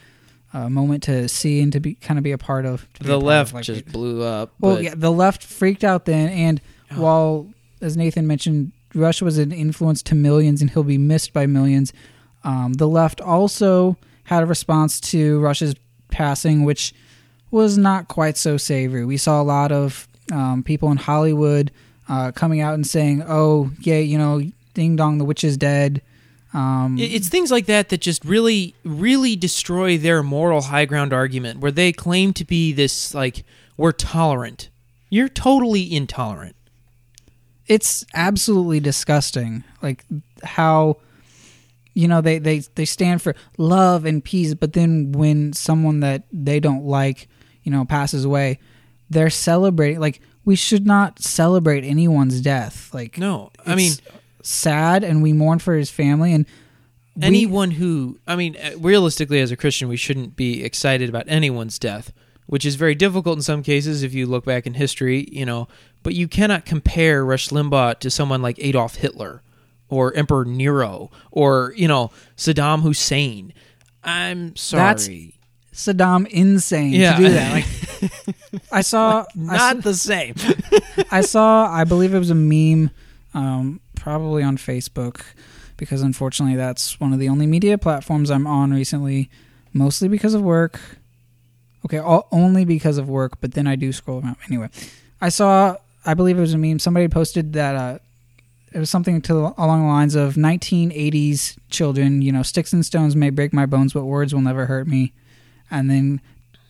uh, 0.55 0.69
moment 0.71 1.03
to 1.05 1.29
see 1.29 1.61
and 1.61 1.73
to 1.73 1.81
be 1.81 1.95
kind 1.97 2.17
of 2.19 2.25
be 2.25 2.33
a 2.33 2.39
part 2.39 2.65
of. 2.65 2.87
to 2.95 3.01
be 3.05 3.07
a 3.07 3.09
The 3.09 3.13
part 3.15 3.23
of, 3.23 3.27
left 3.27 3.55
like, 3.55 3.65
just 3.65 3.87
blew 3.93 4.23
up. 4.23 4.53
Well, 4.61 4.77
Oh. 4.77 4.81
yeah, 4.81 4.95
the 4.97 5.13
left 5.13 5.43
freaked 5.43 5.85
out 5.85 6.07
then, 6.07 6.29
and 6.31 6.61
while 6.97 7.49
as 7.83 7.97
Nathan 7.97 8.27
mentioned, 8.27 8.73
Russia 8.95 9.25
was 9.25 9.37
an 9.39 9.53
influence 9.53 10.03
to 10.05 10.15
millions, 10.15 10.61
and 10.63 10.71
he'll 10.71 10.83
be 10.85 10.99
missed 10.99 11.33
by 11.35 11.47
millions. 11.47 11.93
Um, 12.45 12.73
the 12.75 12.89
left 12.89 13.21
also 13.21 13.97
had 14.25 14.43
a 14.43 14.47
response 14.47 15.01
to 15.13 15.41
Rush's 15.41 15.75
passing, 16.11 16.65
which 16.65 16.95
was 17.53 17.79
not 17.79 18.09
quite 18.09 18.37
so 18.37 18.57
savory. 18.57 19.05
We 19.05 19.17
saw 19.17 19.41
a 19.41 19.45
lot 19.45 19.71
of 19.71 20.09
um, 20.33 20.63
people 20.65 20.91
in 20.91 20.97
Hollywood 20.97 21.71
uh, 22.09 22.33
coming 22.33 22.61
out 22.61 22.75
and 22.75 22.87
saying, 22.87 23.23
"Oh, 23.27 23.71
yeah, 23.81 23.99
you 23.99 24.19
know, 24.19 24.43
ding 24.75 24.97
dong, 24.97 25.19
the 25.19 25.25
witch 25.25 25.45
is 25.45 25.57
dead." 25.57 26.03
Um, 26.55 26.97
It's 26.99 27.29
things 27.29 27.51
like 27.51 27.65
that 27.67 27.89
that 27.91 28.01
just 28.03 28.25
really, 28.27 28.75
really 28.85 29.37
destroy 29.37 29.97
their 29.97 30.23
moral 30.23 30.61
high 30.63 30.85
ground 30.85 31.13
argument, 31.13 31.61
where 31.61 31.71
they 31.73 31.93
claim 31.93 32.33
to 32.35 32.45
be 32.45 32.73
this 32.73 33.15
like 33.15 33.45
we're 33.77 33.93
tolerant. 33.93 34.69
You're 35.09 35.29
totally 35.31 35.95
intolerant. 35.95 36.57
it's 37.69 38.05
absolutely 38.15 38.81
disgusting 38.81 39.63
like 39.83 40.05
how 40.43 40.97
you 41.95 42.09
know 42.09 42.21
they, 42.21 42.39
they 42.39 42.59
they 42.75 42.85
stand 42.85 43.23
for 43.23 43.35
love 43.57 44.05
and 44.05 44.25
peace 44.25 44.53
but 44.55 44.73
then 44.73 45.13
when 45.13 45.53
someone 45.53 46.01
that 46.01 46.25
they 46.33 46.59
don't 46.59 46.85
like 46.85 47.29
you 47.63 47.71
know 47.73 47.85
passes 47.85 48.25
away 48.25 48.59
they're 49.11 49.31
celebrating 49.31 50.01
like 50.01 50.21
we 50.45 50.57
should 50.57 50.87
not 50.87 51.21
celebrate 51.23 51.85
anyone's 51.85 52.41
death 52.41 52.93
like 52.93 53.17
No, 53.19 53.51
I 53.67 53.75
mean 53.75 53.93
sad 54.43 55.05
and 55.05 55.23
we 55.23 55.33
mourn 55.33 55.59
for 55.59 55.75
his 55.77 55.91
family 55.91 56.33
and 56.33 56.47
we- 57.17 57.23
anyone 57.25 57.73
who 57.73 58.19
I 58.27 58.37
mean, 58.37 58.57
uh, 58.57 58.71
realistically, 58.79 59.41
as 59.41 59.51
a 59.51 59.57
Christian, 59.57 59.89
we 59.89 59.97
shouldn't 59.99 60.35
be 60.35 60.65
excited 60.65 61.09
about 61.11 61.25
anyone's 61.29 61.79
death, 61.79 62.11
which 62.47 62.65
is 62.65 62.75
very 62.77 62.95
difficult 62.95 63.37
in 63.39 63.43
some 63.43 63.63
cases 63.63 64.03
if 64.03 64.15
you 64.15 64.25
look 64.27 64.45
back 64.47 64.67
in 64.67 64.75
history, 64.75 65.29
you 65.31 65.45
know. 65.45 65.69
But 66.03 66.15
you 66.15 66.27
cannot 66.27 66.65
compare 66.65 67.25
Rush 67.25 67.51
Limbaugh 67.51 67.99
to 68.01 68.11
someone 68.11 68.41
like 68.43 68.57
Adolf 68.59 68.97
Hitler 68.97 69.43
or 69.91 70.15
Emperor 70.15 70.45
Nero 70.47 71.11
or 71.31 71.75
you 71.77 71.87
know 71.87 72.11
Saddam 72.37 72.81
Hussein. 72.81 73.53
I'm 74.03 74.57
sorry. 74.57 74.83
That's 74.83 75.09
Saddam 75.73 76.27
insane 76.29 76.93
Yeah. 76.93 77.17
to 77.17 77.23
do 77.23 77.29
that 77.33 77.53
like 77.55 78.65
I 78.73 78.81
saw 78.83 79.21
I 79.21 79.57
saw- 79.57 79.73
not 79.73 79.83
the 79.83 79.95
same. 79.95 80.35
I 81.11 81.21
saw, 81.23 81.67
I 81.73 81.85
believe 81.85 82.15
it 82.15 82.19
was 82.19 82.31
a 82.31 82.35
meme, 82.35 82.91
um, 83.35 83.81
probably 83.95 84.43
on 84.43 84.57
Facebook, 84.57 85.23
because 85.77 86.03
unfortunately 86.03 86.57
that's 86.57 86.99
one 87.01 87.13
of 87.13 87.19
the 87.19 87.29
only 87.29 87.47
media 87.47 87.79
platforms 87.79 88.31
I'm 88.31 88.47
on 88.47 88.73
recently, 88.73 89.31
mostly 89.73 90.09
because 90.09 90.35
of 90.35 90.43
work. 90.43 90.81
Okay, 91.87 91.99
all, 91.99 92.29
only 92.33 92.65
because 92.65 92.99
of 92.99 93.09
work, 93.09 93.41
but 93.41 93.55
then 93.55 93.67
I 93.67 93.75
do 93.77 93.93
scroll 93.93 94.21
around. 94.23 94.37
Anyway, 94.49 94.69
I 95.21 95.29
saw, 95.31 95.77
I 96.05 96.15
believe 96.15 96.37
it 96.39 96.41
was 96.41 96.55
a 96.55 96.59
meme. 96.59 96.79
Somebody 96.79 97.09
posted 97.09 97.55
that 97.55 97.75
uh, 97.77 97.99
it 98.73 98.79
was 98.79 98.91
something 98.91 99.21
to 99.23 99.55
along 99.59 99.83
the 99.83 99.89
lines 99.89 100.15
of 100.15 100.35
1980s 100.35 101.57
children. 101.71 102.23
You 102.23 102.33
know, 102.33 102.43
sticks 102.43 102.73
and 102.73 102.85
stones 102.87 103.17
may 103.17 103.31
break 103.31 103.53
my 103.53 103.67
bones, 103.67 103.93
but 103.95 104.05
words 104.05 104.33
will 104.35 104.43
never 104.43 104.67
hurt 104.67 104.87
me. 104.87 105.13
And 105.73 105.91
then 105.91 106.21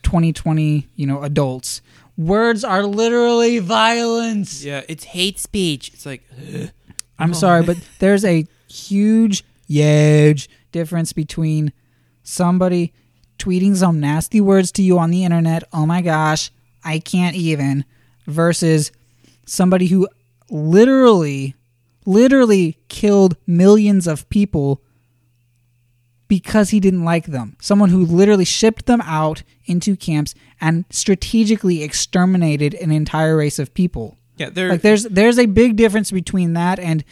2020, 0.01 0.87
you 0.95 1.05
know, 1.05 1.21
adults. 1.21 1.81
Words 2.17 2.63
are 2.63 2.83
literally 2.83 3.59
violence. 3.59 4.63
yeah, 4.63 4.81
it's 4.87 5.03
hate 5.03 5.37
speech. 5.37 5.91
It's 5.93 6.05
like 6.05 6.23
I'm 7.19 7.31
oh. 7.31 7.33
sorry, 7.33 7.63
but 7.63 7.77
there's 7.99 8.25
a 8.25 8.47
huge, 8.67 9.43
huge 9.67 10.49
difference 10.71 11.13
between 11.13 11.71
somebody 12.23 12.93
tweeting 13.37 13.75
some 13.75 13.99
nasty 13.99 14.39
words 14.39 14.71
to 14.71 14.81
you 14.81 14.97
on 14.97 15.11
the 15.11 15.23
internet, 15.23 15.63
oh 15.73 15.85
my 15.85 16.01
gosh, 16.01 16.51
I 16.83 16.99
can't 16.99 17.35
even, 17.35 17.85
versus 18.25 18.91
somebody 19.45 19.87
who 19.87 20.07
literally, 20.49 21.55
literally 22.05 22.77
killed 22.87 23.35
millions 23.45 24.07
of 24.07 24.27
people 24.29 24.81
because 26.37 26.71
he 26.71 26.79
didn't 26.79 27.03
like 27.03 27.27
them. 27.27 27.55
Someone 27.61 27.89
who 27.89 28.03
literally 28.03 28.43
shipped 28.43 28.87
them 28.87 29.01
out 29.01 29.43
into 29.65 29.95
camps 29.95 30.33
and 30.59 30.83
strategically 30.89 31.83
exterminated 31.83 32.73
an 32.73 32.91
entire 32.91 33.37
race 33.37 33.59
of 33.59 33.71
people. 33.75 34.17
yeah, 34.37 34.49
Like 34.55 34.81
there's 34.81 35.03
there's 35.03 35.37
a 35.37 35.45
big 35.45 35.75
difference 35.75 36.09
between 36.09 36.53
that 36.53 36.79
and 36.79 37.03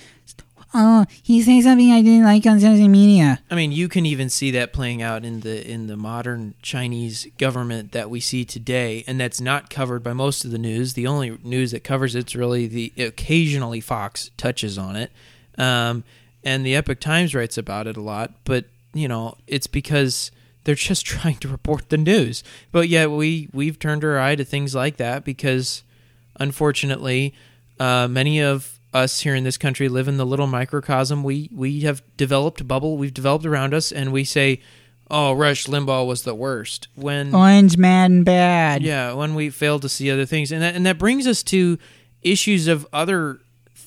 oh 0.74 1.06
he 1.22 1.40
saying 1.44 1.62
something 1.62 1.92
I 1.92 2.02
didn't 2.02 2.24
like 2.24 2.48
on 2.48 2.60
social 2.60 2.88
media. 2.88 3.44
I 3.52 3.54
mean, 3.54 3.72
you 3.72 3.88
can 3.88 4.08
even 4.08 4.28
see 4.28 4.50
that 4.52 4.74
playing 4.74 5.04
out 5.04 5.24
in 5.24 5.42
the 5.42 5.70
in 5.70 5.86
the 5.86 5.96
modern 5.98 6.56
Chinese 6.64 7.28
government 7.38 7.92
that 7.92 8.10
we 8.10 8.20
see 8.20 8.44
today, 8.44 9.04
and 9.06 9.20
that's 9.20 9.40
not 9.40 9.70
covered 9.70 10.02
by 10.02 10.14
most 10.14 10.44
of 10.44 10.50
the 10.50 10.58
news. 10.58 10.94
The 10.94 11.06
only 11.06 11.38
news 11.44 11.70
that 11.74 11.84
covers 11.84 12.16
it's 12.16 12.36
really 12.36 12.66
the 12.66 12.92
occasionally 12.98 13.82
Fox 13.82 14.32
touches 14.36 14.80
on 14.80 14.96
it, 14.96 15.12
um, 15.60 16.04
and 16.44 16.66
the 16.66 16.76
Epoch 16.76 17.00
Times 17.00 17.36
writes 17.36 17.56
about 17.56 17.86
it 17.86 17.98
a 17.98 18.02
lot. 18.02 18.34
But 18.46 18.66
you 18.94 19.08
know, 19.08 19.36
it's 19.48 19.68
because 19.68 20.32
they're 20.64 20.76
just 20.76 21.06
trying 21.06 21.38
to 21.38 21.48
report 21.48 21.90
the 21.90 21.98
news. 21.98 22.44
But 22.72 22.90
yet 22.90 23.12
we 23.12 23.50
we've 23.54 23.80
turned 23.80 24.04
our 24.04 24.20
eye 24.20 24.36
to 24.36 24.46
things 24.46 24.76
like 24.76 24.98
that 24.98 25.24
because, 25.24 25.84
unfortunately, 26.40 27.34
uh, 27.80 28.08
many 28.08 28.42
of 28.42 28.80
us 28.94 29.22
here 29.22 29.36
in 29.36 29.44
this 29.44 29.58
country 29.58 29.88
live 29.88 30.08
in 30.08 30.18
the 30.18 30.26
little 30.26 30.48
microcosm 30.48 31.24
we 31.24 31.50
we 31.54 31.80
have 31.82 32.04
developed 32.18 32.60
a 32.60 32.64
bubble 32.64 32.98
we've 32.98 33.14
developed 33.14 33.46
around 33.46 33.74
us, 33.74 33.92
and 33.92 34.12
we 34.12 34.24
say, 34.24 34.60
"Oh, 35.10 35.34
Rush 35.34 35.66
Limbaugh 35.66 36.06
was 36.06 36.24
the 36.24 36.36
worst." 36.36 36.88
When 36.96 37.34
Orange 37.34 37.78
mad 37.78 38.12
and 38.12 38.26
bad. 38.26 38.84
yeah, 38.84 39.14
when 39.14 39.34
we 39.36 39.50
fail 39.50 39.80
to 39.80 39.90
see 39.90 40.12
other 40.12 40.26
things, 40.26 40.52
and 40.52 40.62
that 40.62 40.76
and 40.76 40.86
that 40.86 40.98
brings 40.98 41.26
us 41.26 41.42
to 41.44 41.78
issues 42.22 42.68
of 42.68 42.86
other 42.94 43.40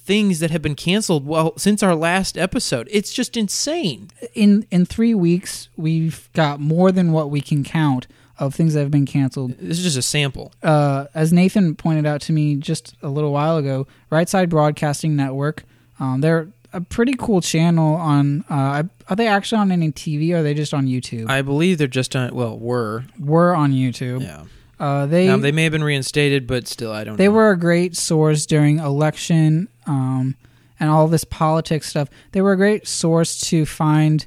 things 0.05 0.39
that 0.41 0.51
have 0.51 0.61
been 0.63 0.75
canceled 0.75 1.27
well 1.27 1.57
since 1.57 1.83
our 1.83 1.95
last 1.95 2.37
episode. 2.37 2.89
It's 2.91 3.13
just 3.13 3.37
insane. 3.37 4.11
In 4.35 4.67
in 4.71 4.85
three 4.87 5.15
weeks, 5.15 5.69
we've 5.77 6.29
got 6.35 6.61
more 6.61 6.93
than 6.93 7.13
what 7.13 7.31
we 7.31 7.41
can 7.41 7.65
count 7.65 8.07
of 8.39 8.55
things 8.55 8.75
that 8.75 8.81
have 8.81 8.91
been 8.91 9.07
canceled. 9.07 9.53
This 9.59 9.79
is 9.79 9.85
just 9.85 9.97
a 9.97 10.03
sample. 10.03 10.53
uh, 10.63 11.07
as 11.15 11.33
Nathan 11.33 11.75
pointed 11.77 12.05
out 12.05 12.21
to 12.23 12.33
me 12.33 12.57
just 12.57 12.95
a 13.03 13.09
little 13.09 13.33
while 13.33 13.57
ago, 13.57 13.87
Right 14.11 14.29
Side 14.29 14.51
Broadcasting 14.51 15.15
Network. 15.17 15.63
Um, 16.01 16.21
they're 16.21 16.49
a 16.73 16.81
pretty 16.81 17.15
cool 17.17 17.41
channel 17.41 17.95
on. 17.95 18.45
Uh, 18.51 18.83
are 19.09 19.15
they 19.17 19.29
actually 19.29 19.61
on 19.61 19.71
any 19.71 19.93
TV? 19.93 20.33
or 20.35 20.39
Are 20.39 20.43
they 20.43 20.53
just 20.55 20.75
on 20.75 20.87
YouTube? 20.87 21.31
I 21.31 21.41
believe 21.43 21.79
they're 21.79 21.87
just 21.87 22.17
on. 22.17 22.35
Well, 22.35 22.59
were 22.59 23.05
were 23.19 23.55
on 23.55 23.73
YouTube. 23.73 24.23
yeah. 24.23 24.45
Uh, 24.79 25.07
they 25.07 25.27
Now, 25.27 25.37
they 25.37 25.53
may 25.53 25.65
have 25.65 25.73
been 25.73 25.85
reinstated, 25.85 26.47
but 26.47 26.67
still, 26.67 26.93
I 26.93 27.05
don't. 27.05 27.17
they 27.17 27.29
know. 27.29 27.33
were 27.33 27.51
a 27.51 27.59
great 27.59 27.97
source 27.97 28.47
during 28.47 28.79
election 28.79 29.69
um, 29.87 30.37
and 30.81 30.91
all 30.91 31.07
this 31.09 31.25
politics 31.25 31.89
stuff. 31.89 32.09
They 32.33 32.41
were 32.41 32.53
a 32.53 32.57
great 32.57 32.87
source 32.87 33.41
to 33.49 33.67
find. 33.67 34.27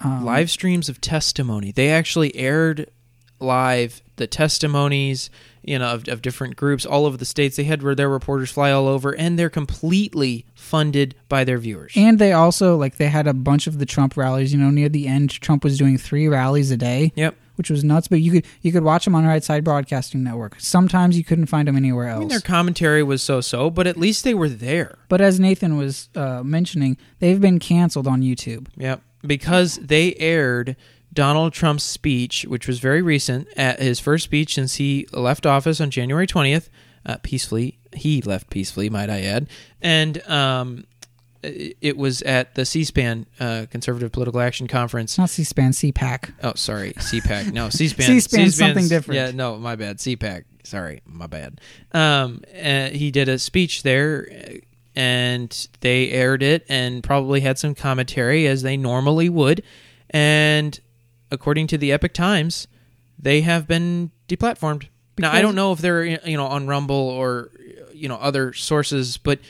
Um, 0.00 0.24
live 0.24 0.50
streams 0.50 0.88
of 0.88 1.00
testimony. 1.00 1.70
They 1.70 1.90
actually 1.90 2.34
aired 2.34 2.90
live 3.38 4.02
the 4.16 4.26
testimonies, 4.26 5.30
you 5.62 5.78
know, 5.78 5.94
of, 5.94 6.08
of 6.08 6.22
different 6.22 6.56
groups 6.56 6.86
all 6.86 7.06
over 7.06 7.16
the 7.16 7.24
states. 7.24 7.56
They 7.56 7.64
had 7.64 7.80
their 7.80 8.08
reporters 8.08 8.50
fly 8.50 8.70
all 8.70 8.86
over, 8.86 9.14
and 9.14 9.38
they're 9.38 9.50
completely 9.50 10.46
funded 10.54 11.14
by 11.28 11.44
their 11.44 11.58
viewers. 11.58 11.92
And 11.96 12.18
they 12.18 12.32
also 12.32 12.76
like 12.76 12.96
they 12.96 13.08
had 13.08 13.26
a 13.26 13.34
bunch 13.34 13.66
of 13.66 13.78
the 13.78 13.86
Trump 13.86 14.16
rallies. 14.16 14.52
You 14.52 14.58
know, 14.58 14.70
near 14.70 14.88
the 14.88 15.06
end, 15.06 15.30
Trump 15.30 15.64
was 15.64 15.78
doing 15.78 15.98
three 15.98 16.28
rallies 16.28 16.70
a 16.70 16.76
day. 16.76 17.12
Yep. 17.14 17.36
Which 17.62 17.70
was 17.70 17.84
nuts. 17.84 18.08
But 18.08 18.20
you 18.20 18.32
could 18.32 18.46
you 18.60 18.72
could 18.72 18.82
watch 18.82 19.04
them 19.04 19.14
on 19.14 19.24
Right 19.24 19.42
Side 19.42 19.62
Broadcasting 19.64 20.22
Network. 20.22 20.56
Sometimes 20.58 21.16
you 21.16 21.24
couldn't 21.24 21.46
find 21.46 21.68
them 21.68 21.76
anywhere 21.76 22.08
I 22.08 22.12
else. 22.12 22.18
mean, 22.20 22.28
their 22.28 22.40
commentary 22.40 23.02
was 23.02 23.22
so-so, 23.22 23.70
but 23.70 23.86
at 23.86 23.96
least 23.96 24.24
they 24.24 24.34
were 24.34 24.48
there. 24.48 24.98
but 25.08 25.20
as 25.20 25.38
Nathan 25.40 25.76
was 25.76 26.08
uh, 26.16 26.42
mentioning, 26.44 26.96
they've 27.20 27.40
been 27.40 27.58
canceled 27.58 28.06
on 28.08 28.20
YouTube. 28.22 28.66
Yep. 28.76 29.00
Because 29.24 29.76
they 29.76 30.14
aired 30.16 30.74
Donald 31.12 31.52
Trump's 31.52 31.84
speech, 31.84 32.44
which 32.48 32.66
was 32.66 32.80
very 32.80 33.02
recent, 33.02 33.46
at 33.56 33.80
his 33.80 34.00
first 34.00 34.24
speech 34.24 34.54
since 34.54 34.74
he 34.76 35.06
left 35.12 35.46
office 35.46 35.80
on 35.80 35.90
January 35.90 36.26
20th, 36.26 36.68
uh, 37.06 37.18
peacefully. 37.22 37.78
He 37.94 38.22
left 38.22 38.48
peacefully, 38.50 38.88
might 38.90 39.10
I 39.10 39.20
add. 39.22 39.48
And 39.80 40.26
um, 40.28 40.84
it 41.42 41.76
it 41.80 41.96
was 41.96 42.22
at 42.22 42.54
the 42.54 42.64
C-SPAN 42.64 43.26
uh, 43.40 43.66
Conservative 43.70 44.12
Political 44.12 44.40
Action 44.40 44.68
Conference. 44.68 45.18
Not 45.18 45.30
C-SPAN, 45.30 45.72
CPAC. 45.72 46.32
Oh, 46.42 46.52
sorry, 46.54 46.92
CPAC. 46.94 47.52
No, 47.52 47.68
C-SPAN. 47.70 48.06
C-SPAN's- 48.06 48.56
something 48.56 48.88
different. 48.88 49.16
Yeah, 49.16 49.30
no, 49.32 49.56
my 49.58 49.76
bad. 49.76 49.98
CPAC. 49.98 50.44
Sorry, 50.64 51.02
my 51.04 51.26
bad. 51.26 51.60
Um, 51.92 52.42
uh, 52.54 52.88
he 52.90 53.10
did 53.10 53.28
a 53.28 53.38
speech 53.38 53.82
there, 53.82 54.28
uh, 54.30 54.52
and 54.94 55.68
they 55.80 56.10
aired 56.10 56.42
it, 56.42 56.64
and 56.68 57.02
probably 57.02 57.40
had 57.40 57.58
some 57.58 57.74
commentary 57.74 58.46
as 58.46 58.62
they 58.62 58.76
normally 58.76 59.28
would. 59.28 59.62
And 60.10 60.78
according 61.30 61.66
to 61.68 61.78
the 61.78 61.90
Epoch 61.92 62.12
Times, 62.12 62.68
they 63.18 63.40
have 63.40 63.66
been 63.66 64.10
deplatformed. 64.28 64.86
now, 65.18 65.32
I 65.32 65.40
don't 65.42 65.54
know 65.54 65.72
if 65.72 65.80
they're 65.80 66.04
you 66.04 66.36
know 66.36 66.46
on 66.46 66.66
Rumble 66.66 66.94
or 66.96 67.50
you 67.92 68.08
know 68.08 68.16
other 68.16 68.52
sources, 68.52 69.16
but 69.16 69.40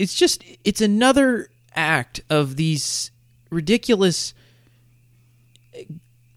it's 0.00 0.14
just 0.14 0.42
it's 0.64 0.80
another 0.80 1.50
act 1.76 2.22
of 2.30 2.56
these 2.56 3.10
ridiculous 3.50 4.32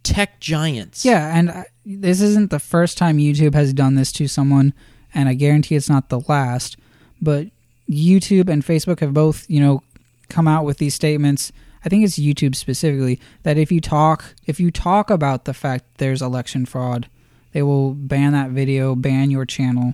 tech 0.04 0.42
giants. 0.42 1.06
Yeah, 1.06 1.36
and 1.36 1.50
I, 1.50 1.66
this 1.86 2.20
isn't 2.20 2.52
the 2.52 2.60
first 2.60 2.98
time 2.98 3.18
YouTube 3.18 3.54
has 3.54 3.74
done 3.74 3.96
this 3.96 4.12
to 4.14 4.28
someone, 4.28 4.74
and 5.14 5.30
I 5.30 5.34
guarantee 5.34 5.76
it's 5.76 5.90
not 5.90 6.10
the 6.10 6.20
last. 6.28 6.76
But 7.22 7.48
YouTube 7.90 8.50
and 8.50 8.66
Facebook 8.66 9.00
have 9.00 9.14
both, 9.14 9.50
you 9.50 9.62
know, 9.62 9.82
come 10.28 10.48
out 10.48 10.66
with 10.66 10.78
these 10.78 10.94
statements. 10.94 11.54
I 11.86 11.90
think 11.90 12.04
it's 12.04 12.20
YouTube 12.20 12.56
specifically 12.56 13.18
that 13.44 13.58
if 13.58 13.72
you 13.72 13.80
talk 13.80 14.36
if 14.46 14.60
you 14.60 14.72
talk 14.72 15.10
about 15.10 15.46
the 15.46 15.54
fact 15.54 15.86
there's 16.00 16.22
election 16.22 16.66
fraud, 16.66 17.08
they 17.54 17.64
will 17.64 17.94
ban 17.94 18.34
that 18.34 18.50
video, 18.50 18.94
ban 18.94 19.32
your 19.32 19.46
channel. 19.46 19.94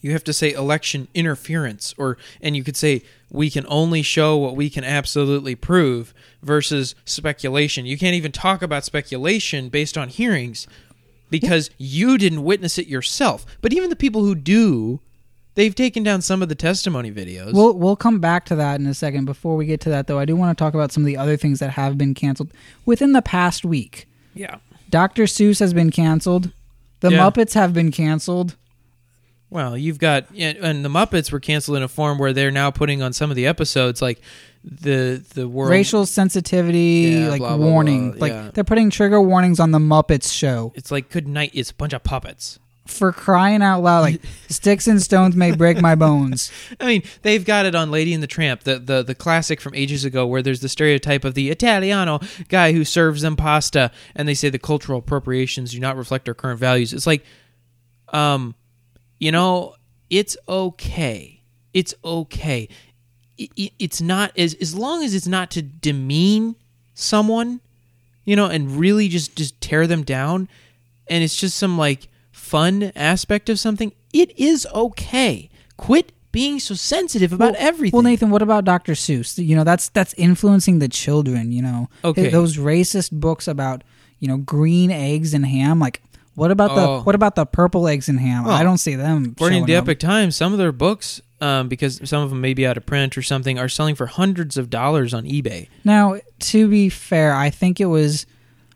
You 0.00 0.12
have 0.12 0.24
to 0.24 0.32
say 0.32 0.52
election 0.52 1.08
interference 1.14 1.94
or 1.98 2.16
and 2.40 2.56
you 2.56 2.64
could 2.64 2.76
say 2.76 3.02
we 3.30 3.50
can 3.50 3.66
only 3.68 4.02
show 4.02 4.36
what 4.36 4.56
we 4.56 4.70
can 4.70 4.82
absolutely 4.84 5.54
prove 5.54 6.14
versus 6.42 6.94
speculation. 7.04 7.86
You 7.86 7.98
can't 7.98 8.14
even 8.14 8.32
talk 8.32 8.62
about 8.62 8.84
speculation 8.84 9.68
based 9.68 9.98
on 9.98 10.08
hearings 10.08 10.66
because 11.28 11.70
you 11.78 12.18
didn't 12.18 12.42
witness 12.42 12.78
it 12.78 12.86
yourself. 12.86 13.46
But 13.60 13.72
even 13.72 13.90
the 13.90 13.96
people 13.96 14.24
who 14.24 14.34
do, 14.34 15.00
they've 15.54 15.74
taken 15.74 16.02
down 16.02 16.22
some 16.22 16.42
of 16.42 16.48
the 16.48 16.54
testimony 16.54 17.12
videos. 17.12 17.52
We'll 17.52 17.74
we'll 17.74 17.94
come 17.96 18.18
back 18.20 18.46
to 18.46 18.56
that 18.56 18.80
in 18.80 18.86
a 18.86 18.94
second. 18.94 19.26
Before 19.26 19.54
we 19.56 19.66
get 19.66 19.80
to 19.82 19.90
that, 19.90 20.06
though, 20.06 20.18
I 20.18 20.24
do 20.24 20.34
want 20.34 20.56
to 20.56 20.60
talk 20.64 20.74
about 20.74 20.92
some 20.92 21.02
of 21.02 21.06
the 21.06 21.16
other 21.16 21.36
things 21.36 21.58
that 21.60 21.70
have 21.70 21.96
been 21.98 22.14
canceled 22.14 22.50
within 22.86 23.12
the 23.12 23.22
past 23.22 23.64
week. 23.64 24.06
yeah. 24.34 24.56
Dr. 24.88 25.22
Seuss 25.24 25.60
has 25.60 25.72
been 25.72 25.92
canceled. 25.92 26.50
The 26.98 27.12
Yeah. 27.12 27.18
Muppets 27.30 27.54
have 27.54 27.72
been 27.72 27.92
canceled. 27.92 28.56
Well, 29.50 29.76
you've 29.76 29.98
got 29.98 30.26
and 30.36 30.84
the 30.84 30.88
Muppets 30.88 31.32
were 31.32 31.40
canceled 31.40 31.76
in 31.76 31.82
a 31.82 31.88
form 31.88 32.18
where 32.18 32.32
they're 32.32 32.52
now 32.52 32.70
putting 32.70 33.02
on 33.02 33.12
some 33.12 33.30
of 33.30 33.36
the 33.36 33.46
episodes 33.46 34.00
like 34.00 34.20
the 34.62 35.24
the 35.34 35.48
world 35.48 35.70
racial 35.70 36.06
sensitivity 36.06 37.10
Yeah, 37.18 37.28
like 37.28 37.40
blah, 37.40 37.56
blah, 37.56 37.66
warning 37.66 38.12
blah, 38.12 38.20
like 38.20 38.32
yeah. 38.32 38.50
they're 38.54 38.64
putting 38.64 38.90
trigger 38.90 39.20
warnings 39.20 39.58
on 39.58 39.70
the 39.72 39.78
muppets 39.78 40.32
show 40.32 40.72
It's 40.76 40.90
like 40.90 41.08
good 41.10 41.26
night. 41.26 41.50
It's 41.54 41.70
a 41.70 41.74
bunch 41.74 41.92
of 41.94 42.02
puppets. 42.04 42.58
for 42.86 43.10
crying 43.12 43.62
out 43.62 43.82
loud 43.82 44.00
like 44.02 44.20
sticks 44.48 44.86
and 44.86 45.00
stones 45.02 45.34
may 45.34 45.50
break 45.52 45.80
my 45.80 45.94
bones 45.96 46.52
I 46.80 46.86
mean, 46.86 47.02
they've 47.22 47.44
got 47.44 47.66
it 47.66 47.74
on 47.74 47.90
Lady 47.90 48.12
and 48.14 48.22
the 48.22 48.26
Tramp, 48.28 48.62
the, 48.62 48.78
the 48.78 49.02
the 49.02 49.14
classic 49.16 49.60
from 49.60 49.74
ages 49.74 50.04
ago, 50.04 50.26
where 50.26 50.42
there's 50.42 50.60
the 50.60 50.68
stereotype 50.68 51.24
of 51.24 51.34
the 51.34 51.50
Italiano 51.50 52.20
guy 52.48 52.72
who 52.72 52.84
serves 52.84 53.22
them 53.22 53.34
pasta, 53.34 53.90
and 54.14 54.28
they 54.28 54.34
say 54.34 54.48
the 54.48 54.58
cultural 54.60 54.98
appropriations 55.00 55.72
do 55.72 55.80
not 55.80 55.96
reflect 55.96 56.28
our 56.28 56.34
current 56.34 56.60
values. 56.60 56.92
It's 56.92 57.06
like, 57.06 57.24
um, 58.12 58.54
you 59.20 59.30
know, 59.30 59.74
it's 60.10 60.36
okay. 60.48 61.42
It's 61.72 61.94
okay. 62.04 62.68
It, 63.38 63.50
it- 63.56 63.72
it's 63.78 64.00
not 64.00 64.32
as 64.36 64.54
as 64.54 64.74
long 64.74 65.04
as 65.04 65.14
it's 65.14 65.28
not 65.28 65.50
to 65.52 65.62
demean 65.62 66.56
someone, 66.94 67.60
you 68.24 68.34
know, 68.36 68.46
and 68.46 68.72
really 68.72 69.08
just 69.08 69.36
just 69.36 69.60
tear 69.60 69.86
them 69.86 70.02
down, 70.02 70.48
and 71.08 71.22
it's 71.22 71.36
just 71.36 71.56
some 71.56 71.78
like 71.78 72.08
fun 72.32 72.90
aspect 72.96 73.48
of 73.48 73.58
something. 73.60 73.92
It 74.12 74.36
is 74.38 74.66
okay. 74.74 75.48
Quit 75.76 76.12
being 76.32 76.60
so 76.60 76.74
sensitive 76.74 77.32
about 77.32 77.56
everything. 77.56 77.96
well 77.96 78.04
nathan 78.04 78.30
what 78.30 78.40
about 78.40 78.64
dr 78.64 78.92
seuss 78.92 79.36
you 79.44 79.56
know 79.56 79.64
that's 79.64 79.88
that's 79.88 80.14
influencing 80.14 80.78
the 80.78 80.86
children 80.88 81.50
you 81.50 81.60
know 81.60 81.88
Okay. 82.04 82.28
those 82.28 82.56
racist 82.56 83.10
books 83.10 83.48
about 83.48 83.82
you 84.20 84.28
know 84.28 84.36
green 84.36 84.92
eggs 84.92 85.34
and 85.34 85.44
ham 85.44 85.80
like 85.80 86.00
what 86.40 86.50
about 86.50 86.74
the 86.74 86.80
Oh. 86.80 87.00
what 87.02 87.14
about 87.14 87.34
the 87.34 87.44
purple 87.46 87.86
eggs 87.86 88.08
and 88.08 88.18
ham 88.18 88.46
i 88.48 88.62
don't 88.62 88.78
see 88.78 88.94
them 88.94 89.32
According 89.36 89.66
to 89.66 89.72
the. 89.72 89.78
Epoch 89.78 89.98
Times, 89.98 90.34
some 90.36 90.52
of 90.52 90.58
their 90.58 90.72
books, 90.72 91.20
um, 91.40 91.68
because 91.68 92.00
some 92.08 92.22
of 92.22 92.30
them 92.30 92.40
may 92.40 92.54
be 92.54 92.66
out 92.66 92.76
of 92.76 92.84
print 92.86 93.16
or 93.18 93.22
something, 93.22 93.58
are 93.58 93.68
selling 93.68 93.94
for 93.94 94.06
hundreds 94.06 94.56
of 94.56 94.70
dollars 94.70 95.12
on 95.14 95.24
eBay. 95.24 95.68
Now, 95.84 96.16
to 96.50 96.68
be 96.68 96.88
fair, 96.88 97.34
I 97.34 97.50
think 97.50 97.80
it 97.80 97.86
was, 97.86 98.26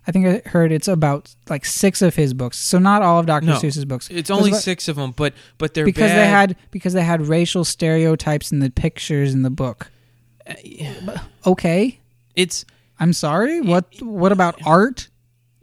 I 0.07 0.13
think 0.13 0.27
I 0.27 0.49
heard 0.49 0.73
it's 0.73 0.89
about 0.89 1.35
like 1.49 1.65
six 1.65 2.03
of 2.03 2.15
his 2.15 2.35
books. 2.35 2.59
So 2.59 2.79
not 2.79 3.03
all 3.03 3.19
of 3.21 3.27
Dr. 3.27 3.47
No, 3.47 3.55
Seuss's 3.57 3.85
books. 3.87 4.09
It's 4.11 4.31
It 4.31 4.33
only 4.33 4.51
about- 4.51 4.63
six 4.63 4.89
of 4.89 4.97
them, 4.97 5.13
but 5.17 5.33
but 5.59 5.73
they're 5.75 5.85
because 5.87 6.11
they 6.11 6.27
had 6.27 6.57
because 6.71 6.93
they 6.93 7.05
had 7.05 7.27
racial 7.27 7.65
stereotypes 7.65 8.53
in 8.53 8.59
the 8.61 8.71
pictures 8.71 9.33
in 9.35 9.43
the 9.43 9.51
book. 9.51 9.91
Okay, 11.47 12.01
It's 12.35 12.65
I'm 13.01 13.13
sorry. 13.13 13.61
What 13.61 13.87
what 14.01 14.33
about 14.33 14.59
art? 14.65 15.09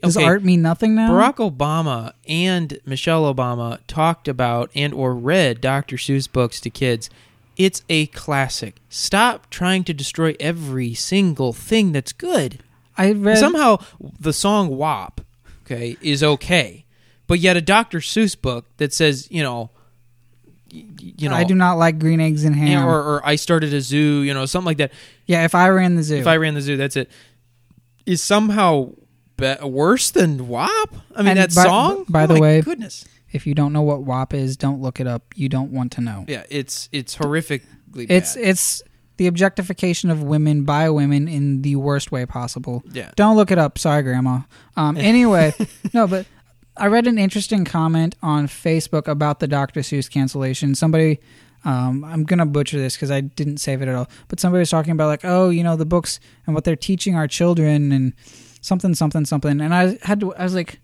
Does 0.01 0.17
Okay. 0.17 0.25
art 0.25 0.43
mean 0.43 0.62
nothing 0.62 0.96
now? 0.96 1.12
Barack 1.12 1.36
Obama 1.36 2.13
and 2.27 2.79
Michelle 2.86 3.31
Obama 3.34 3.79
talked 3.88 4.27
about 4.27 4.72
and 4.75 4.93
or 4.93 5.13
read 5.15 5.62
Dr. 5.62 5.96
Seuss 5.98 6.31
books 6.31 6.60
to 6.62 6.70
kids. 6.70 7.10
It's 7.58 7.84
a 7.89 8.08
classic. 8.08 8.77
Stop 8.89 9.50
trying 9.50 9.84
to 9.84 9.93
destroy 9.93 10.36
every 10.39 10.93
single 10.96 11.53
thing 11.53 11.91
that's 11.91 12.13
good. 12.13 12.60
I 12.98 13.12
read 13.12 13.38
Somehow 13.38 13.77
the 14.20 14.34
song 14.34 14.70
WAP, 14.70 15.22
okay, 15.65 15.98
is 16.01 16.24
okay. 16.24 16.86
But 17.27 17.39
yet 17.39 17.55
a 17.55 17.62
Dr. 17.62 18.00
Seuss 18.00 18.39
book 18.39 18.65
that 18.77 18.93
says, 18.93 19.27
you 19.31 19.43
know, 19.43 19.70
you 20.70 21.29
know, 21.29 21.36
I 21.36 21.43
do 21.43 21.53
not 21.55 21.74
like 21.74 22.00
green 22.00 22.20
eggs 22.20 22.43
and 22.46 22.55
ham. 22.55 22.86
or, 22.86 22.98
or 22.98 23.25
I 23.25 23.36
started 23.36 23.74
a 23.74 23.81
zoo, 23.81 24.22
you 24.22 24.34
know, 24.34 24.46
something 24.46 24.65
like 24.65 24.77
that. 24.77 24.91
yeah, 25.27 25.43
if 25.43 25.53
I 25.53 25.70
ran 25.70 25.96
the 25.96 26.03
zoo, 26.03 26.15
If 26.17 26.27
I 26.27 26.38
ran 26.38 26.53
the 26.53 26.62
zoo, 26.62 26.77
that's 26.77 26.96
it. 26.96 27.10
Is 28.05 28.22
somehow 28.24 28.91
be- 29.41 29.65
worse 29.67 30.10
than 30.12 30.48
WAP? 30.48 30.69
I 31.15 31.21
mean, 31.21 31.27
And 31.29 31.39
that 31.39 31.53
by- 31.55 31.63
song. 31.63 32.05
by 32.07 32.24
Oh 32.24 32.27
the 32.27 32.33
my 32.36 32.39
way- 32.39 32.62
goodness. 32.62 33.05
if 33.31 33.45
you 33.45 33.53
don't 33.53 33.74
know 33.74 33.81
what 33.81 34.03
WAP 34.03 34.33
is, 34.33 34.55
don't 34.57 34.81
look 34.81 35.00
it 35.00 35.07
up. 35.07 35.24
You 35.36 35.50
don't 35.50 35.71
want 35.71 35.91
to 35.93 36.01
know. 36.01 36.25
Yeah, 36.27 36.43
it's 36.50 36.88
it's 36.91 37.17
horrifically. 37.17 37.62
It's 38.10 38.36
bad. 38.36 38.43
it's 38.45 38.81
the 39.17 39.27
objectification 39.27 40.10
of 40.10 40.24
women 40.24 40.63
by 40.63 40.89
women 40.89 41.27
in 41.27 41.62
the 41.62 41.75
worst 41.75 42.12
way 42.12 42.25
possible. 42.25 42.81
Yeah. 42.91 43.12
Don't 43.15 43.36
look 43.36 43.51
it 43.51 43.57
up. 43.57 43.77
Sorry, 43.77 44.01
Grandma. 44.03 44.41
Um, 44.77 44.98
anyway, 45.12 45.53
no, 45.93 46.07
but 46.07 46.25
I 46.77 46.88
read 46.88 47.05
an 47.07 47.17
interesting 47.19 47.65
comment 47.65 48.15
on 48.24 48.48
Facebook 48.48 49.07
about 49.07 49.39
the 49.39 49.48
Dr. 49.48 49.81
Seuss 49.81 50.10
cancellation. 50.10 50.74
Somebody 50.75 51.19
Um, 51.63 52.03
I'm 52.03 52.24
gonna 52.24 52.48
butcher 52.48 52.79
this 52.79 52.95
because 52.95 53.12
I 53.12 53.21
didn't 53.21 53.57
save 53.57 53.83
it 53.83 53.88
at 53.88 53.93
all. 53.93 54.07
But 54.29 54.39
somebody 54.39 54.62
was 54.62 54.71
talking 54.71 54.93
about 54.93 55.05
like, 55.07 55.24
oh, 55.24 55.50
you 55.51 55.62
know, 55.63 55.75
the 55.75 55.86
books 55.86 56.19
and 56.48 56.55
what 56.55 56.63
they're 56.63 56.75
teaching 56.75 57.13
our 57.15 57.27
children 57.27 57.91
and 57.91 58.13
something, 58.62 58.96
something, 58.96 59.25
something. 59.25 59.60
And 59.60 59.74
I 59.74 59.98
had 60.03 60.20
to, 60.22 60.34
I 60.36 60.44
was 60.44 60.56
like, 60.56 60.80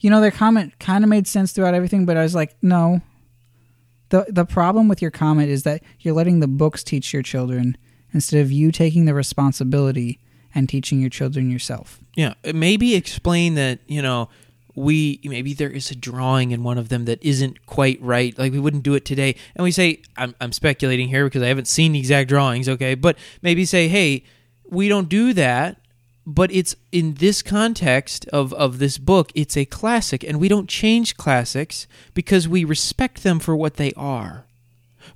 you 0.00 0.10
know, 0.10 0.20
their 0.20 0.30
comment 0.30 0.78
kind 0.78 1.04
of 1.04 1.10
made 1.10 1.26
sense 1.26 1.52
throughout 1.52 1.74
everything, 1.74 2.06
but 2.06 2.16
I 2.16 2.22
was 2.22 2.34
like, 2.34 2.56
no. 2.62 3.02
The 4.08 4.26
the 4.28 4.44
problem 4.44 4.88
with 4.88 5.00
your 5.00 5.12
comment 5.12 5.50
is 5.50 5.62
that 5.62 5.84
you're 6.00 6.14
letting 6.14 6.40
the 6.40 6.48
books 6.48 6.82
teach 6.82 7.12
your 7.12 7.22
children 7.22 7.78
instead 8.12 8.40
of 8.40 8.50
you 8.50 8.72
taking 8.72 9.04
the 9.04 9.14
responsibility 9.14 10.18
and 10.52 10.68
teaching 10.68 11.00
your 11.00 11.10
children 11.10 11.48
yourself. 11.48 12.00
Yeah, 12.16 12.34
maybe 12.52 12.96
explain 12.96 13.54
that 13.54 13.78
you 13.86 14.02
know 14.02 14.28
we 14.74 15.20
maybe 15.24 15.52
there 15.52 15.70
is 15.70 15.90
a 15.90 15.94
drawing 15.94 16.50
in 16.50 16.62
one 16.62 16.78
of 16.78 16.88
them 16.88 17.04
that 17.04 17.22
isn't 17.22 17.66
quite 17.66 18.00
right. 18.02 18.36
Like 18.38 18.52
we 18.52 18.58
wouldn't 18.58 18.82
do 18.82 18.94
it 18.94 19.04
today, 19.04 19.36
and 19.54 19.62
we 19.62 19.70
say 19.70 20.02
I'm 20.16 20.34
I'm 20.40 20.52
speculating 20.52 21.08
here 21.08 21.24
because 21.24 21.42
I 21.42 21.46
haven't 21.46 21.68
seen 21.68 21.92
the 21.92 21.98
exact 21.98 22.28
drawings. 22.28 22.68
Okay, 22.68 22.94
but 22.94 23.16
maybe 23.42 23.64
say 23.64 23.88
hey, 23.88 24.24
we 24.68 24.88
don't 24.88 25.08
do 25.08 25.32
that. 25.34 25.79
But 26.32 26.52
it's 26.52 26.76
in 26.92 27.14
this 27.14 27.42
context 27.42 28.28
of, 28.28 28.52
of 28.52 28.78
this 28.78 28.98
book, 28.98 29.32
it's 29.34 29.56
a 29.56 29.64
classic, 29.64 30.22
and 30.22 30.38
we 30.38 30.46
don't 30.46 30.68
change 30.68 31.16
classics 31.16 31.88
because 32.14 32.46
we 32.46 32.64
respect 32.64 33.24
them 33.24 33.40
for 33.40 33.56
what 33.56 33.74
they 33.74 33.92
are 33.96 34.46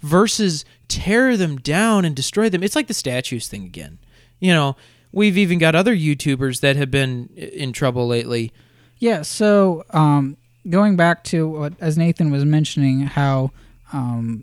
versus 0.00 0.64
tear 0.88 1.36
them 1.36 1.56
down 1.58 2.04
and 2.04 2.16
destroy 2.16 2.48
them. 2.48 2.64
It's 2.64 2.74
like 2.74 2.88
the 2.88 2.94
statues 2.94 3.46
thing 3.46 3.64
again. 3.64 4.00
You 4.40 4.52
know, 4.54 4.76
we've 5.12 5.38
even 5.38 5.60
got 5.60 5.76
other 5.76 5.94
YouTubers 5.94 6.60
that 6.62 6.74
have 6.74 6.90
been 6.90 7.28
in 7.36 7.72
trouble 7.72 8.08
lately. 8.08 8.52
Yeah, 8.98 9.22
so 9.22 9.84
um, 9.90 10.36
going 10.68 10.96
back 10.96 11.22
to 11.24 11.48
what, 11.48 11.74
as 11.80 11.96
Nathan 11.96 12.32
was 12.32 12.44
mentioning, 12.44 13.02
how 13.02 13.52
um, 13.92 14.42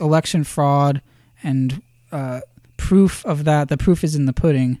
election 0.00 0.42
fraud 0.42 1.00
and 1.44 1.80
uh, 2.10 2.40
proof 2.76 3.24
of 3.24 3.44
that, 3.44 3.68
the 3.68 3.76
proof 3.76 4.02
is 4.02 4.16
in 4.16 4.26
the 4.26 4.32
pudding. 4.32 4.80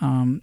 Um, 0.00 0.40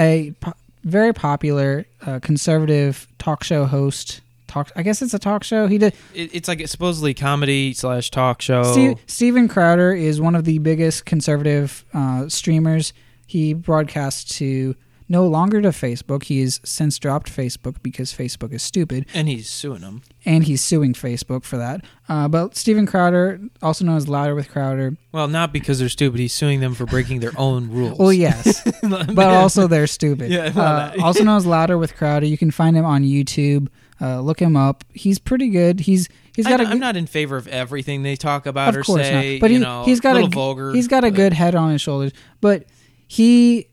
a 0.00 0.32
po- 0.40 0.54
very 0.82 1.12
popular 1.12 1.84
uh, 2.04 2.18
conservative 2.20 3.06
talk 3.18 3.44
show 3.44 3.66
host. 3.66 4.22
Talk, 4.48 4.72
I 4.74 4.82
guess 4.82 5.00
it's 5.00 5.14
a 5.14 5.18
talk 5.18 5.44
show. 5.44 5.68
He 5.68 5.78
did. 5.78 5.94
It, 6.12 6.34
it's 6.34 6.48
like 6.48 6.60
a 6.60 6.66
supposedly 6.66 7.14
comedy 7.14 7.72
slash 7.72 8.10
talk 8.10 8.42
show. 8.42 8.64
Steve, 8.64 8.98
Steven 9.06 9.46
Crowder 9.46 9.92
is 9.92 10.20
one 10.20 10.34
of 10.34 10.44
the 10.44 10.58
biggest 10.58 11.04
conservative 11.04 11.84
uh, 11.94 12.28
streamers. 12.28 12.92
He 13.26 13.54
broadcasts 13.54 14.38
to 14.38 14.74
no 15.10 15.26
longer 15.26 15.60
to 15.60 15.68
Facebook. 15.70 16.22
He 16.22 16.40
has 16.40 16.60
since 16.64 16.96
dropped 16.98 17.30
Facebook 17.30 17.76
because 17.82 18.12
Facebook 18.14 18.52
is 18.52 18.62
stupid, 18.62 19.04
and 19.12 19.28
he's 19.28 19.50
suing 19.50 19.80
them. 19.82 20.02
and 20.24 20.44
he's 20.44 20.62
suing 20.62 20.94
Facebook 20.94 21.44
for 21.44 21.58
that. 21.58 21.84
Uh, 22.08 22.28
but 22.28 22.56
Steven 22.56 22.86
Crowder, 22.86 23.40
also 23.60 23.84
known 23.84 23.96
as 23.96 24.08
Louder 24.08 24.34
with 24.34 24.48
Crowder, 24.48 24.96
Well, 25.12 25.28
not 25.28 25.52
because 25.52 25.80
they're 25.80 25.88
stupid. 25.88 26.20
He's 26.20 26.32
suing 26.32 26.60
them 26.60 26.74
for 26.74 26.86
breaking 26.86 27.20
their 27.20 27.32
own 27.36 27.68
rules. 27.70 27.98
well, 27.98 28.12
yes, 28.12 28.62
but 28.82 29.18
also 29.18 29.66
they're 29.66 29.86
stupid. 29.88 30.30
Yeah, 30.30 30.52
uh, 30.56 30.94
also 31.02 31.24
known 31.24 31.36
as 31.36 31.44
Louder 31.56 31.76
with 31.76 31.96
Crowder. 31.96 32.26
You 32.26 32.38
can 32.38 32.50
find 32.52 32.76
him 32.76 32.84
on 32.84 33.02
YouTube. 33.02 33.68
Uh, 34.00 34.20
look 34.20 34.40
him 34.40 34.56
up. 34.56 34.82
He's 34.94 35.18
pretty 35.18 35.50
good. 35.50 35.80
He's 35.80 36.08
he's 36.34 36.46
got 36.46 36.60
I'm, 36.60 36.78
not 36.78 36.96
in 36.96 37.06
favor 37.06 37.36
of 37.36 37.46
everything 37.48 38.02
they 38.02 38.16
talk 38.16 38.46
about 38.46 38.70
of 38.70 38.76
or 38.76 38.82
course 38.84 39.02
say. 39.02 39.34
not. 39.34 39.40
But 39.40 39.50
you 39.50 39.58
he, 39.58 39.62
know, 39.62 39.84
he's 39.84 40.00
got 40.00 40.14
little 40.14 40.28
a 40.28 40.30
vulgar. 40.30 40.72
he's 40.72 40.88
got 40.88 41.04
a 41.04 41.10
good 41.10 41.32
head 41.34 41.54
on 41.54 41.72
his 41.72 41.82
shoulders. 41.82 42.12
But 42.40 42.64
he, 43.06 43.66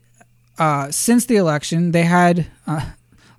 uh, 0.58 0.90
since 0.90 1.26
the 1.26 1.36
election, 1.36 1.92
they 1.92 2.02
had. 2.02 2.46
Uh, 2.66 2.90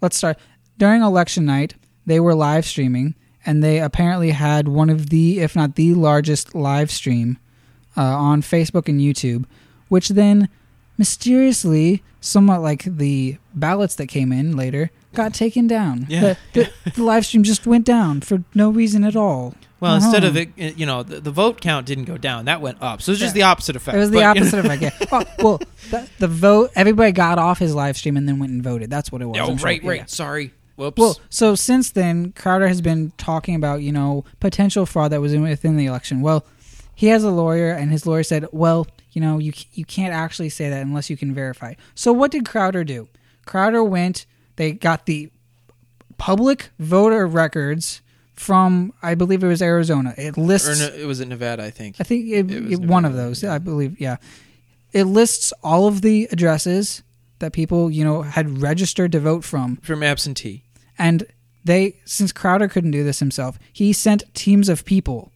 let's 0.01 0.17
start 0.17 0.37
during 0.77 1.01
election 1.01 1.45
night. 1.45 1.75
They 2.05 2.19
were 2.19 2.33
live 2.33 2.65
streaming, 2.65 3.15
and 3.45 3.63
they 3.63 3.79
apparently 3.79 4.31
had 4.31 4.67
one 4.67 4.89
of 4.89 5.09
the, 5.09 5.39
if 5.39 5.55
not 5.55 5.75
the 5.75 5.93
largest 5.93 6.55
live 6.55 6.89
stream 6.89 7.37
uh, 7.95 8.01
on 8.01 8.41
Facebook 8.41 8.87
and 8.87 8.99
YouTube, 8.99 9.45
which 9.89 10.09
then 10.09 10.49
mysteriously, 10.97 12.03
somewhat 12.21 12.61
like 12.61 12.83
the 12.83 13.37
ballots 13.53 13.95
that 13.95 14.07
came 14.07 14.31
in 14.31 14.55
later, 14.55 14.91
got 15.13 15.33
taken 15.33 15.67
down. 15.67 16.05
Yeah. 16.09 16.35
The, 16.53 16.69
the, 16.85 16.91
the 16.91 17.03
live 17.03 17.25
stream 17.25 17.43
just 17.43 17.65
went 17.67 17.85
down 17.85 18.21
for 18.21 18.43
no 18.53 18.69
reason 18.69 19.03
at 19.03 19.15
all. 19.15 19.55
Well, 19.79 19.95
instead 19.95 20.23
of 20.25 20.35
Uh-huh. 20.35 20.45
it, 20.57 20.77
you 20.77 20.85
know, 20.85 21.03
the, 21.03 21.21
the 21.21 21.31
vote 21.31 21.61
count 21.61 21.85
didn't 21.85 22.03
go 22.03 22.17
down; 22.17 22.45
that 22.45 22.59
went 22.59 22.79
up. 22.81 23.01
So 23.01 23.13
it's 23.13 23.21
just 23.21 23.33
the 23.33 23.43
opposite 23.43 23.77
effect. 23.77 23.95
It 23.95 23.99
was 23.99 24.11
the 24.11 24.17
But, 24.17 24.23
opposite 24.37 24.65
effect. 24.65 24.81
Yeah. 24.81 25.23
Well, 25.41 25.57
the, 25.89 26.09
the 26.19 26.27
vote. 26.27 26.71
Everybody 26.75 27.13
got 27.13 27.39
off 27.39 27.59
his 27.59 27.73
live 27.73 27.95
stream 27.97 28.17
and 28.17 28.27
then 28.27 28.39
went 28.39 28.51
and 28.51 28.61
voted. 28.61 28.89
That's 28.89 29.09
what 29.09 29.21
it 29.21 29.25
was. 29.25 29.37
Oh, 29.39 29.51
I'm 29.51 29.55
right, 29.57 29.81
Yeah, 29.81 29.89
right. 29.89 29.99
yeah. 30.01 30.05
Sorry. 30.07 30.51
Whoops. 30.75 30.99
Well, 30.99 31.19
so 31.29 31.55
since 31.55 31.91
then, 31.91 32.33
Crowder 32.33 32.67
has 32.67 32.81
been 32.81 33.11
talking 33.17 33.55
about 33.55 33.81
you 33.81 33.93
know 33.93 34.25
potential 34.41 34.85
fraud 34.85 35.11
that 35.13 35.21
was 35.21 35.31
in, 35.33 35.41
within 35.43 35.77
the 35.77 35.85
election. 35.85 36.19
Well, 36.21 36.45
he 36.93 37.07
has 37.07 37.23
a 37.23 37.31
lawyer, 37.31 37.71
and 37.71 37.89
his 37.89 38.05
lawyer 38.05 38.23
said, 38.23 38.47
"Well, 38.51 38.85
you 39.13 39.21
know, 39.21 39.37
you 39.39 39.53
you 39.73 39.85
can't 39.85 40.13
actually 40.13 40.49
say 40.49 40.69
that 40.69 40.81
unless 40.81 41.09
you 41.09 41.15
can 41.15 41.33
verify." 41.33 41.75
So 41.95 42.11
what 42.11 42.31
did 42.31 42.45
Crowder 42.45 42.83
do? 42.83 43.07
Crowder 43.45 43.81
went. 43.83 44.25
They 44.59 44.73
got 44.73 45.05
the 45.05 45.31
public 46.17 46.71
voter 46.79 47.25
records 47.25 48.01
from, 48.33 48.91
I 49.01 49.15
believe 49.15 49.41
it 49.41 49.47
was 49.47 49.61
Arizona. 49.61 50.13
It 50.17 50.37
lists. 50.37 50.79
no, 50.81 50.87
it 50.87 51.05
was 51.05 51.21
in 51.21 51.29
Nevada, 51.29 51.63
I 51.63 51.69
think. 51.71 51.95
I 51.99 52.03
think 52.03 52.27
it, 52.27 52.51
It 52.51 52.71
it- 52.73 52.79
one 52.81 53.05
of 53.05 53.13
those. 53.15 53.41
I 53.43 53.57
believe, 53.57 53.99
yeah. 54.01 54.17
It 54.91 55.05
lists 55.05 55.53
all 55.63 55.87
of 55.87 56.01
the 56.01 56.27
addresses 56.31 57.03
that 57.39 57.53
people, 57.53 57.89
you 57.89 58.03
know, 58.03 58.21
had 58.23 58.61
registered 58.61 59.13
to 59.13 59.19
vote 59.21 59.45
from, 59.45 59.77
From 59.77 60.03
absentee. 60.03 60.63
and 60.97 61.23
they, 61.63 61.95
since 62.03 62.33
Crowder 62.33 62.67
couldn't 62.67 62.91
do 62.91 63.03
this 63.05 63.19
himself, 63.19 63.57
he 63.71 63.93
sent 63.93 64.23
teams 64.33 64.67
of 64.67 64.83
people 64.83 65.31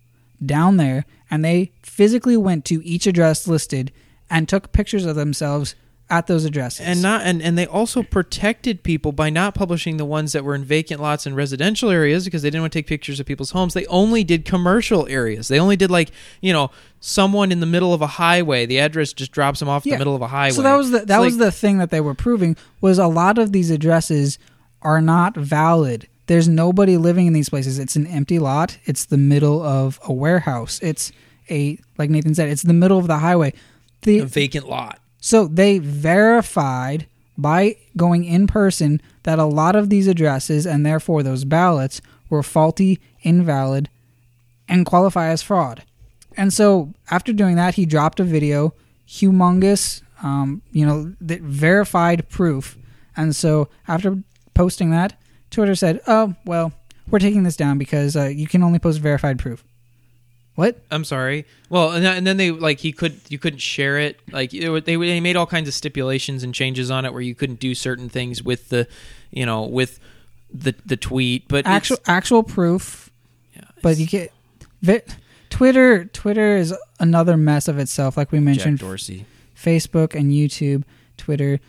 down 0.45 0.75
there, 0.75 1.05
and 1.31 1.45
they 1.45 1.71
physically 1.81 2.35
went 2.35 2.65
to 2.65 2.85
each 2.85 3.07
address 3.07 3.47
listed 3.47 3.93
and 4.29 4.49
took 4.49 4.73
pictures 4.73 5.05
of 5.05 5.15
themselves 5.15 5.75
at 6.09 6.27
those 6.27 6.45
addresses. 6.45 6.85
and 6.85 7.01
not 7.01 7.21
and, 7.23 7.41
and 7.41 7.57
they 7.57 7.65
also 7.65 8.03
protected 8.03 8.83
people 8.83 9.11
by 9.11 9.29
not 9.29 9.55
publishing 9.55 9.97
the 9.97 10.05
ones 10.05 10.33
that 10.33 10.43
were 10.43 10.53
in 10.53 10.63
vacant 10.63 11.01
lots 11.01 11.25
in 11.25 11.33
residential 11.33 11.89
areas 11.89 12.25
because 12.25 12.41
they 12.41 12.49
didn't 12.49 12.61
want 12.61 12.73
to 12.73 12.77
take 12.79 12.87
pictures 12.87 13.19
of 13.19 13.25
people's 13.25 13.51
homes 13.51 13.73
they 13.73 13.85
only 13.87 14.23
did 14.23 14.45
commercial 14.45 15.07
areas 15.07 15.47
they 15.47 15.59
only 15.59 15.75
did 15.77 15.89
like 15.89 16.11
you 16.41 16.51
know 16.53 16.69
someone 16.99 17.51
in 17.51 17.61
the 17.61 17.65
middle 17.65 17.93
of 17.93 18.01
a 18.01 18.07
highway 18.07 18.65
the 18.65 18.79
address 18.79 19.11
just 19.13 19.31
drops 19.31 19.59
them 19.59 19.69
off 19.69 19.85
Yeah. 19.85 19.95
the 19.95 19.99
middle 19.99 20.15
of 20.15 20.21
a 20.21 20.27
highway 20.27 20.51
So 20.53 20.61
that 20.61 20.75
was 20.75 20.91
the 20.91 20.99
that 20.99 21.17
It's 21.17 21.25
was 21.25 21.33
like- 21.37 21.45
the 21.47 21.51
thing 21.51 21.77
that 21.79 21.89
they 21.89 22.01
were 22.01 22.13
proving 22.15 22.57
was 22.81 22.99
a 22.99 23.07
lot 23.07 23.37
of 23.37 23.51
these 23.51 23.71
addresses 23.71 24.37
are 24.81 25.01
not 25.01 25.35
valid. 25.35 26.07
There's 26.27 26.47
nobody 26.49 26.97
living 26.97 27.27
in 27.27 27.33
these 27.33 27.49
places. 27.49 27.79
It's 27.79 27.95
an 27.95 28.05
empty 28.07 28.37
lot. 28.39 28.77
It's 28.85 29.05
the 29.05 29.17
middle 29.17 29.63
of 29.63 29.99
a 30.03 30.13
warehouse. 30.13 30.79
It's 30.83 31.11
a 31.49 31.77
like 31.97 32.09
Nathan 32.09 32.35
said, 32.35 32.49
it's 32.49 32.61
the 32.63 32.73
middle 32.73 32.97
of 32.99 33.07
the 33.07 33.17
highway. 33.19 33.53
The 34.03 34.19
a 34.19 34.25
vacant 34.25 34.67
lot 34.69 34.99
so 35.25 35.47
they 35.47 35.77
verified 35.79 37.07
by 37.37 37.77
going 37.95 38.25
in 38.25 38.45
person 38.45 39.01
that 39.23 39.39
a 39.39 39.45
lot 39.45 39.73
of 39.73 39.89
these 39.89 40.05
addresses 40.05 40.67
and 40.67 40.85
therefore 40.85 41.23
those 41.23 41.45
ballots 41.45 42.01
were 42.29 42.43
faulty, 42.43 42.99
invalid, 43.21 43.89
and 44.67 44.85
qualify 44.85 45.29
as 45.29 45.41
fraud. 45.41 45.83
And 46.35 46.51
so 46.51 46.93
after 47.09 47.31
doing 47.31 47.55
that, 47.55 47.75
he 47.75 47.85
dropped 47.85 48.19
a 48.19 48.25
video, 48.25 48.73
humongous, 49.07 50.01
um, 50.21 50.61
you 50.73 50.85
know, 50.85 51.13
that 51.21 51.39
verified 51.39 52.27
proof. 52.27 52.77
And 53.15 53.33
so 53.33 53.69
after 53.87 54.21
posting 54.53 54.91
that, 54.91 55.17
Twitter 55.49 55.75
said, 55.75 56.01
"Oh 56.05 56.35
well, 56.43 56.73
we're 57.09 57.19
taking 57.19 57.43
this 57.43 57.55
down 57.55 57.77
because 57.77 58.17
uh, 58.17 58.25
you 58.25 58.45
can 58.47 58.61
only 58.61 58.77
post 58.77 58.99
verified 58.99 59.39
proof." 59.39 59.63
What? 60.55 60.79
I'm 60.91 61.03
sorry. 61.03 61.45
Well, 61.69 61.91
and, 61.91 62.05
then- 62.05 62.17
and 62.17 62.27
then 62.27 62.37
they 62.37 62.51
like 62.51 62.79
he 62.79 62.91
could 62.91 63.19
you 63.29 63.39
couldn't 63.39 63.59
share 63.59 63.97
it. 63.99 64.19
Like 64.31 64.53
it, 64.53 64.85
they 64.85 64.95
they 64.95 65.19
made 65.19 65.35
all 65.35 65.47
kinds 65.47 65.67
of 65.67 65.73
stipulations 65.73 66.43
and 66.43 66.53
changes 66.53 66.91
on 66.91 67.05
it 67.05 67.13
where 67.13 67.21
you 67.21 67.33
couldn't 67.35 67.59
do 67.59 67.73
certain 67.73 68.07
things 68.09 68.43
with 68.43 68.69
the, 68.69 68.87
you 69.31 69.45
know, 69.45 69.63
with 69.63 69.99
the 70.53 70.75
the 70.85 70.95
tweet. 70.97 71.47
But 71.47 71.65
actual 71.65 71.97
actual 72.05 72.43
proof 72.43 73.09
yeah, 73.55 73.63
but 73.81 73.97
you 73.97 74.05
get 74.05 74.31
Twitter. 75.49 76.05
Twitter 76.05 76.57
is 76.57 76.73
another 76.99 77.37
mess 77.37 77.67
of 77.67 77.79
itself. 77.79 78.17
Like 78.17 78.31
we 78.31 78.39
mentioned. 78.39 78.77
Jack 78.79 78.87
Dorsey. 78.87 79.25
Facebook 79.55 80.13
and 80.13 80.31
YouTube, 80.31 80.83
Twitter. 81.17 81.59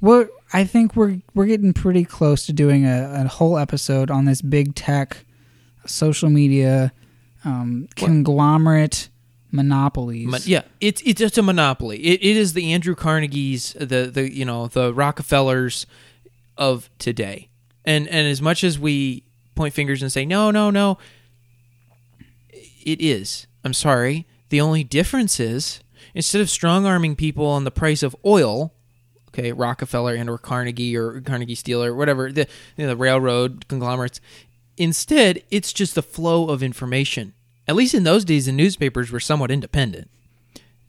What 0.00 0.30
I 0.52 0.64
think 0.64 0.96
we're 0.96 1.18
we're 1.34 1.46
getting 1.46 1.72
pretty 1.72 2.04
close 2.04 2.46
to 2.46 2.52
doing 2.52 2.86
a, 2.86 3.22
a 3.24 3.28
whole 3.28 3.58
episode 3.58 4.10
on 4.10 4.24
this 4.24 4.40
big 4.40 4.74
tech, 4.74 5.24
social 5.86 6.30
media, 6.30 6.92
um, 7.44 7.88
conglomerate 7.96 9.08
monopolies. 9.52 10.26
Mon- 10.26 10.40
yeah, 10.44 10.62
it's 10.80 11.02
it's 11.04 11.18
just 11.18 11.38
a 11.38 11.42
monopoly. 11.42 11.98
It, 11.98 12.22
it 12.22 12.36
is 12.36 12.52
the 12.52 12.72
Andrew 12.72 12.94
Carnegie's, 12.94 13.72
the 13.74 14.10
the 14.12 14.32
you 14.32 14.44
know 14.44 14.66
the 14.68 14.92
Rockefellers 14.94 15.86
of 16.56 16.90
today. 16.98 17.48
And 17.84 18.06
and 18.08 18.26
as 18.26 18.42
much 18.42 18.62
as 18.62 18.78
we 18.78 19.24
point 19.54 19.74
fingers 19.74 20.02
and 20.02 20.12
say 20.12 20.24
no 20.24 20.50
no 20.50 20.70
no, 20.70 20.98
it 22.50 23.00
is. 23.00 23.46
I'm 23.64 23.74
sorry. 23.74 24.26
The 24.48 24.60
only 24.60 24.84
difference 24.84 25.38
is 25.40 25.80
instead 26.14 26.40
of 26.40 26.50
strong 26.50 26.86
arming 26.86 27.16
people 27.16 27.46
on 27.46 27.64
the 27.64 27.70
price 27.70 28.02
of 28.02 28.16
oil, 28.24 28.74
okay, 29.28 29.52
Rockefeller 29.52 30.14
and 30.14 30.28
or 30.28 30.38
Carnegie 30.38 30.96
or 30.96 31.20
Carnegie 31.20 31.54
Steel 31.54 31.82
or 31.82 31.94
whatever 31.94 32.32
the 32.32 32.46
you 32.76 32.84
know, 32.84 32.88
the 32.88 32.96
railroad 32.96 33.66
conglomerates, 33.68 34.20
instead 34.80 35.42
it's 35.50 35.72
just 35.72 35.94
the 35.94 36.02
flow 36.02 36.48
of 36.48 36.62
information. 36.62 37.34
At 37.68 37.76
least 37.76 37.94
in 37.94 38.02
those 38.02 38.24
days, 38.24 38.46
the 38.46 38.52
newspapers 38.52 39.12
were 39.12 39.20
somewhat 39.20 39.50
independent, 39.52 40.10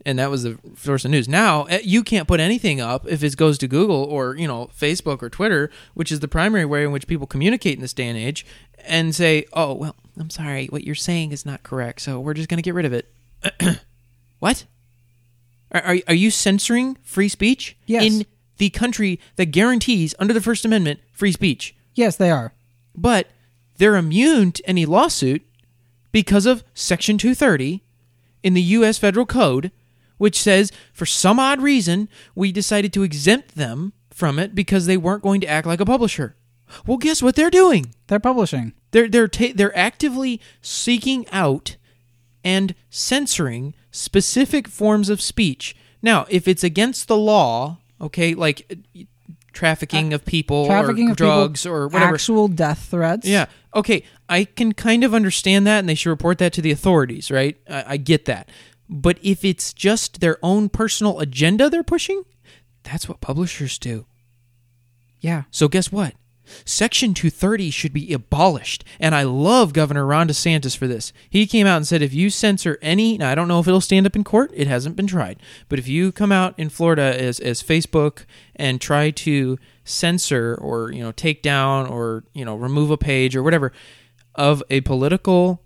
and 0.04 0.18
that 0.18 0.32
was 0.32 0.42
the 0.44 0.58
source 0.78 1.06
of 1.06 1.12
news. 1.12 1.28
Now 1.30 1.66
eh, 1.66 1.82
you 1.84 2.02
can't 2.04 2.28
put 2.28 2.40
anything 2.40 2.82
up 2.82 3.06
if 3.08 3.24
it 3.24 3.38
goes 3.38 3.58
to 3.60 3.68
Google 3.68 4.04
or 4.04 4.36
you 4.36 4.48
know 4.48 4.70
Facebook 4.76 5.22
or 5.22 5.30
Twitter, 5.30 5.70
which 5.94 6.12
is 6.12 6.22
the 6.22 6.28
primary 6.28 6.66
way 6.66 6.84
in 6.84 6.92
which 6.92 7.06
people 7.06 7.28
communicate 7.28 7.76
in 7.76 7.82
this 7.82 7.94
day 7.94 8.08
and 8.08 8.18
age, 8.18 8.46
and 8.86 9.14
say, 9.14 9.46
"Oh 9.54 9.74
well, 9.76 9.96
I'm 10.18 10.32
sorry, 10.32 10.66
what 10.68 10.84
you're 10.84 10.96
saying 10.96 11.32
is 11.34 11.46
not 11.46 11.62
correct, 11.62 12.02
so 12.02 12.20
we're 12.20 12.34
just 12.34 12.50
going 12.50 12.58
to 12.58 12.64
get 12.64 12.74
rid 12.74 12.86
of 12.86 12.94
it." 12.94 13.14
what? 14.40 14.66
Are, 15.72 15.82
are 15.82 15.98
are 16.08 16.14
you 16.16 16.32
censoring 16.32 16.98
free 17.04 17.30
speech 17.30 17.78
Yes. 17.86 18.04
in 18.04 18.26
the 18.58 18.70
country 18.72 19.20
that 19.36 19.48
guarantees 19.48 20.16
under 20.20 20.34
the 20.34 20.42
First 20.42 20.66
Amendment 20.66 21.00
free 21.12 21.32
speech? 21.32 21.76
Yes, 21.94 22.16
they 22.16 22.32
are. 22.32 22.54
but 22.96 23.28
they're 23.78 23.96
immune 23.96 24.52
to 24.54 24.70
any 24.70 24.86
lawsuit 24.86 25.44
because 26.12 26.46
of 26.46 26.64
Section 26.74 27.18
230 27.18 27.84
in 28.44 28.54
the 28.54 28.62
U.S. 28.62 28.98
Federal 28.98 29.26
Code, 29.26 29.72
which 30.18 30.40
says 30.40 30.72
for 30.94 31.06
some 31.06 31.40
odd 31.40 31.62
reason 31.62 32.10
we 32.36 32.52
decided 32.52 32.94
to 32.94 33.04
exempt 33.04 33.56
them 33.56 33.94
from 34.10 34.38
it 34.38 34.54
because 34.54 34.86
they 34.86 34.98
weren't 34.98 35.24
going 35.24 35.42
to 35.42 35.48
act 35.48 35.68
like 35.68 35.80
a 35.80 35.86
publisher. 35.86 36.36
Well, 36.86 36.98
guess 36.98 37.22
what 37.22 37.36
they're 37.36 37.50
doing? 37.50 37.94
They're 38.08 38.20
publishing. 38.20 38.74
They're 38.92 39.10
they're 39.10 39.28
ta- 39.28 39.54
they're 39.56 39.78
actively 39.78 40.40
seeking 40.62 41.28
out 41.32 41.76
and 42.44 42.76
censoring 42.90 43.74
specific 43.92 44.68
forms 44.68 45.10
of 45.10 45.22
speech. 45.22 45.76
Now, 46.02 46.26
if 46.30 46.48
it's 46.48 46.64
against 46.64 47.08
the 47.08 47.18
law, 47.18 47.80
okay, 48.00 48.34
like 48.34 48.80
uh, 49.52 49.58
trafficking 49.58 50.14
of 50.14 50.26
people 50.26 50.66
Trafficking 50.66 51.10
or 51.10 51.12
of 51.12 51.18
drugs 51.18 51.64
people, 51.64 51.78
or 51.78 51.88
whatever, 51.88 52.14
Actual 52.16 52.48
death 52.48 52.88
threats. 52.90 53.28
yeah. 53.28 53.46
Okay. 53.76 54.04
I 54.28 54.46
can 54.46 54.74
kind 54.74 55.04
of 55.04 55.14
understand 55.14 55.66
that, 55.68 55.80
and 55.80 55.90
they 55.90 55.96
should 55.96 56.10
report 56.10 56.38
that 56.40 56.54
to 56.54 56.62
the 56.62 56.72
authorities, 56.72 57.30
right? 57.32 57.58
I, 57.70 57.84
I 57.90 57.98
get 57.98 58.26
that. 58.26 58.50
But 58.90 59.18
if 59.22 59.46
it's 59.46 59.74
just 59.74 60.20
their 60.20 60.38
own 60.44 60.70
personal 60.70 61.20
agenda 61.20 61.70
they're 61.70 61.84
pushing, 61.84 62.24
that's 62.84 63.08
what 63.08 63.22
publishers 63.22 63.78
do. 63.80 64.06
Yeah. 65.20 65.44
So 65.52 65.68
guess 65.68 65.92
what? 65.92 66.16
Section 66.66 67.14
230 67.14 67.72
should 67.72 67.94
be 67.94 68.14
abolished. 68.14 68.84
And 69.00 69.14
I 69.14 69.24
love 69.24 69.74
Governor 69.74 70.06
Ron 70.06 70.28
DeSantis 70.28 70.76
for 70.76 70.88
this. 70.88 71.14
He 71.30 71.48
came 71.48 71.68
out 71.68 71.78
and 71.78 71.88
said 71.88 72.02
if 72.02 72.14
you 72.14 72.30
censor 72.30 72.78
any, 72.82 73.18
now 73.18 73.30
I 73.30 73.36
don't 73.36 73.48
know 73.48 73.60
if 73.60 73.68
it'll 73.68 73.82
stand 73.82 74.06
up 74.06 74.16
in 74.16 74.24
court, 74.24 74.52
it 74.54 74.68
hasn't 74.68 74.96
been 74.96 75.08
tried. 75.08 75.40
But 75.70 75.80
if 75.80 75.88
you 75.88 76.12
come 76.12 76.32
out 76.32 76.58
in 76.58 76.70
Florida 76.70 77.20
as, 77.20 77.40
as 77.40 77.64
Facebook 77.64 78.26
and 78.56 78.80
try 78.80 79.12
to 79.12 79.58
censor 79.84 80.58
or, 80.62 80.92
you 80.92 81.02
know, 81.02 81.12
take 81.12 81.42
down 81.42 81.88
or, 81.88 82.24
you 82.34 82.46
know, 82.46 82.56
remove 82.56 82.92
a 82.92 82.98
page 82.98 83.36
or 83.36 83.44
whatever 83.44 83.72
of 84.36 84.64
a 84.70 84.82
political, 84.82 85.62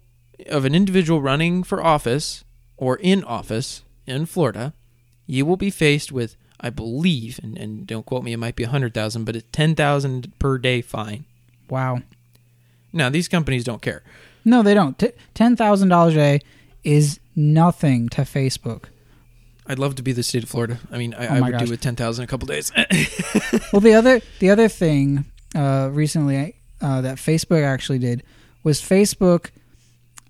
of 0.48 0.66
an 0.66 0.76
individual 0.76 1.22
running 1.22 1.64
for 1.64 1.84
office 1.84 2.44
or 2.78 2.98
in 2.98 3.24
office 3.24 3.84
in 4.06 4.26
Florida, 4.26 4.74
you 5.26 5.46
will 5.46 5.58
be 5.58 5.70
faced 5.70 6.12
with, 6.12 6.36
I 6.60 6.70
believe, 6.70 7.40
and, 7.44 7.58
and 7.58 7.86
don't 7.86 8.06
quote 8.06 8.24
me, 8.24 8.34
it 8.34 8.38
might 8.38 8.56
be 8.56 8.64
a 8.64 8.70
hundred 8.70 8.94
thousand, 8.94 9.26
but 9.26 9.36
a 9.36 9.42
ten 9.42 9.76
thousand 9.76 10.32
per 10.40 10.58
day 10.58 10.82
fine. 10.82 11.26
Wow. 11.70 12.02
Now 12.94 13.10
these 13.10 13.28
companies 13.28 13.64
don't 13.64 13.82
care. 13.82 14.04
No, 14.46 14.62
they 14.64 14.74
don't. 14.74 14.98
T- 14.98 15.12
Ten 15.34 15.56
thousand 15.56 15.90
dollars 15.90 16.14
a 16.14 16.18
day 16.18 16.40
is 16.84 17.20
nothing 17.36 18.08
to 18.10 18.22
Facebook. 18.22 18.86
I'd 19.68 19.80
love 19.80 19.96
to 19.96 20.04
be 20.04 20.12
the 20.12 20.22
state 20.24 20.44
of 20.44 20.50
Florida. 20.50 20.80
I 20.92 20.98
mean, 21.00 21.14
I, 21.16 21.28
Oh 21.28 21.34
I 21.36 21.42
would 21.42 21.52
gosh. 21.54 21.68
do 21.68 21.74
it 21.74 21.82
ten 21.82 21.96
thousand 21.96 22.24
a 22.24 22.28
couple 22.28 22.46
days. 22.48 22.72
well, 23.74 23.80
the 23.82 23.94
other 23.96 24.22
the 24.40 24.50
other 24.50 24.68
thing 24.68 25.26
uh, 25.56 25.90
recently 25.92 26.56
uh, 26.82 27.02
that 27.02 27.18
Facebook 27.18 27.64
actually 27.64 28.00
did 28.00 28.24
was 28.64 28.80
Facebook. 28.82 29.50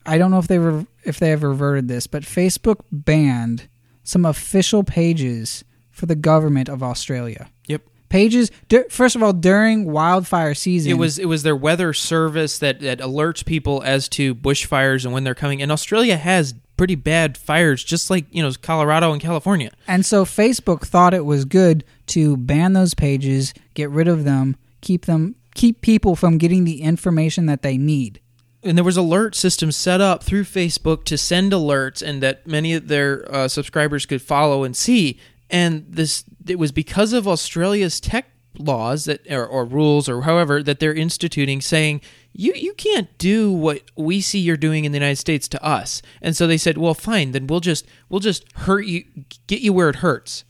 I 0.05 0.17
don't 0.17 0.31
know 0.31 0.39
if 0.39 0.47
they 0.47 0.59
were 0.59 0.85
if 1.03 1.19
they 1.19 1.29
have 1.29 1.43
reverted 1.43 1.87
this, 1.87 2.07
but 2.07 2.23
Facebook 2.23 2.77
banned 2.91 3.67
some 4.03 4.25
official 4.25 4.83
pages 4.83 5.63
for 5.95 6.05
the 6.05 6.15
government 6.15 6.69
of 6.69 6.83
Australia. 6.83 7.49
yep. 7.67 7.81
Pages, 8.07 8.51
first 8.89 9.15
of 9.15 9.23
all, 9.23 9.33
during 9.33 9.91
wildfire 9.91 10.53
season, 10.53 10.91
It 10.91 10.95
was 10.95 11.17
it 11.17 11.25
was 11.25 11.41
their 11.43 11.55
weather 11.55 11.91
service 11.91 12.59
that, 12.59 12.79
that 12.81 12.99
alerts 12.99 13.43
people 13.43 13.81
as 13.83 14.07
to 14.09 14.35
bushfires 14.35 15.03
and 15.05 15.13
when 15.13 15.23
they're 15.23 15.33
coming. 15.35 15.61
And 15.61 15.71
Australia 15.71 16.15
has 16.15 16.53
pretty 16.77 16.95
bad 16.95 17.37
fires, 17.37 17.83
just 17.83 18.09
like 18.09 18.25
you 18.31 18.43
know 18.43 18.51
Colorado 18.61 19.11
and 19.11 19.21
California. 19.21 19.71
And 19.87 20.05
so 20.05 20.23
Facebook 20.23 20.81
thought 20.85 21.13
it 21.13 21.25
was 21.25 21.45
good 21.45 21.83
to 22.07 22.37
ban 22.37 22.73
those 22.73 22.93
pages, 22.93 23.53
get 23.73 23.89
rid 23.89 24.07
of 24.07 24.23
them, 24.23 24.55
keep 24.81 25.05
them 25.05 25.35
keep 25.55 25.81
people 25.81 26.15
from 26.15 26.37
getting 26.37 26.63
the 26.65 26.81
information 26.81 27.47
that 27.47 27.63
they 27.63 27.77
need. 27.77 28.19
and 28.63 28.77
there 28.77 28.83
was 28.85 28.97
alert 28.97 29.35
systems 29.35 29.75
set 29.75 30.01
up 30.01 30.23
through 30.23 30.43
Facebook 30.43 31.05
to 31.05 31.17
send 31.17 31.51
alerts, 31.53 32.01
and 32.07 32.21
that 32.21 32.45
many 32.47 32.73
of 32.73 32.87
their 32.87 33.25
uh, 33.33 33.47
subscribers 33.47 34.05
could 34.05 34.21
follow 34.21 34.63
and 34.63 34.75
see. 34.75 35.19
And 35.49 35.85
this 35.89 36.23
it 36.47 36.57
was 36.59 36.71
because 36.71 37.13
of 37.13 37.27
Australia's 37.27 37.99
tech 37.99 38.29
laws 38.57 39.05
that 39.05 39.29
or, 39.29 39.45
or 39.45 39.65
rules 39.65 40.07
or 40.07 40.21
however 40.21 40.63
that 40.63 40.79
they're 40.79 40.93
instituting, 40.93 41.61
saying 41.61 42.01
you 42.33 42.53
you 42.55 42.73
can't 42.73 43.15
do 43.17 43.51
what 43.51 43.81
we 43.95 44.21
see 44.21 44.39
you're 44.39 44.57
doing 44.57 44.85
in 44.85 44.91
the 44.91 44.97
United 44.97 45.17
States 45.17 45.47
to 45.49 45.63
us. 45.63 46.01
And 46.21 46.35
so 46.35 46.47
they 46.47 46.57
said, 46.57 46.77
well, 46.77 46.93
fine, 46.93 47.31
then 47.31 47.47
we'll 47.47 47.59
just 47.59 47.85
we'll 48.09 48.19
just 48.19 48.45
hurt 48.53 48.85
you, 48.85 49.05
get 49.47 49.61
you 49.61 49.73
where 49.73 49.89
it 49.89 49.97
hurts. 49.97 50.43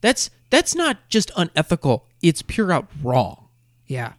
That's 0.00 0.30
that's 0.48 0.74
not 0.74 1.08
just 1.08 1.30
unethical; 1.36 2.06
it's 2.22 2.42
pure 2.42 2.72
out 2.72 2.88
wrong. 3.02 3.48
Yeah. 3.86 4.14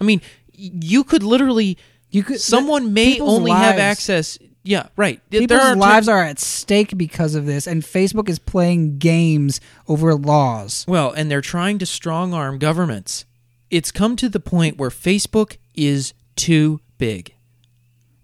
I 0.00 0.04
mean, 0.04 0.20
you 0.52 1.04
could 1.04 1.22
literally. 1.22 1.76
You 2.10 2.22
could- 2.22 2.40
Someone 2.40 2.94
may 2.94 3.20
only 3.20 3.50
have 3.50 3.78
access. 3.78 4.38
Yeah, 4.68 4.88
right. 4.96 5.18
There 5.30 5.40
People's 5.40 5.60
are 5.62 5.74
lives 5.76 6.08
are 6.08 6.22
at 6.22 6.38
stake 6.38 6.98
because 6.98 7.34
of 7.34 7.46
this, 7.46 7.66
and 7.66 7.82
Facebook 7.82 8.28
is 8.28 8.38
playing 8.38 8.98
games 8.98 9.62
over 9.88 10.14
laws. 10.14 10.84
well, 10.86 11.10
and 11.10 11.30
they're 11.30 11.40
trying 11.40 11.78
to 11.78 11.86
strong 11.86 12.34
arm 12.34 12.58
governments. 12.58 13.24
It's 13.70 13.90
come 13.90 14.14
to 14.16 14.28
the 14.28 14.40
point 14.40 14.76
where 14.76 14.90
Facebook 14.90 15.56
is 15.74 16.12
too 16.36 16.80
big. 16.98 17.34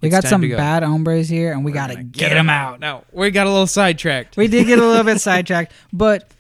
We 0.03 0.09
It's 0.09 0.17
got 0.17 0.29
some 0.29 0.43
bad 0.43 0.83
hombres 0.83 1.31
here, 1.31 1.51
and 1.51 1.65
we 1.65 1.73
got 1.73 1.87
to 1.87 2.03
get 2.03 2.35
them 2.35 2.51
out. 2.51 2.79
Now 2.79 3.05
we 3.11 3.31
got 3.31 3.47
a 3.47 3.51
little 3.51 3.67
sidetracked. 3.67 4.37
We 4.37 4.47
did 4.47 4.67
get 4.67 4.79
a 4.79 4.87
little 4.87 5.05
bit 5.05 5.21
sidetracked, 5.23 5.73
but 5.95 6.31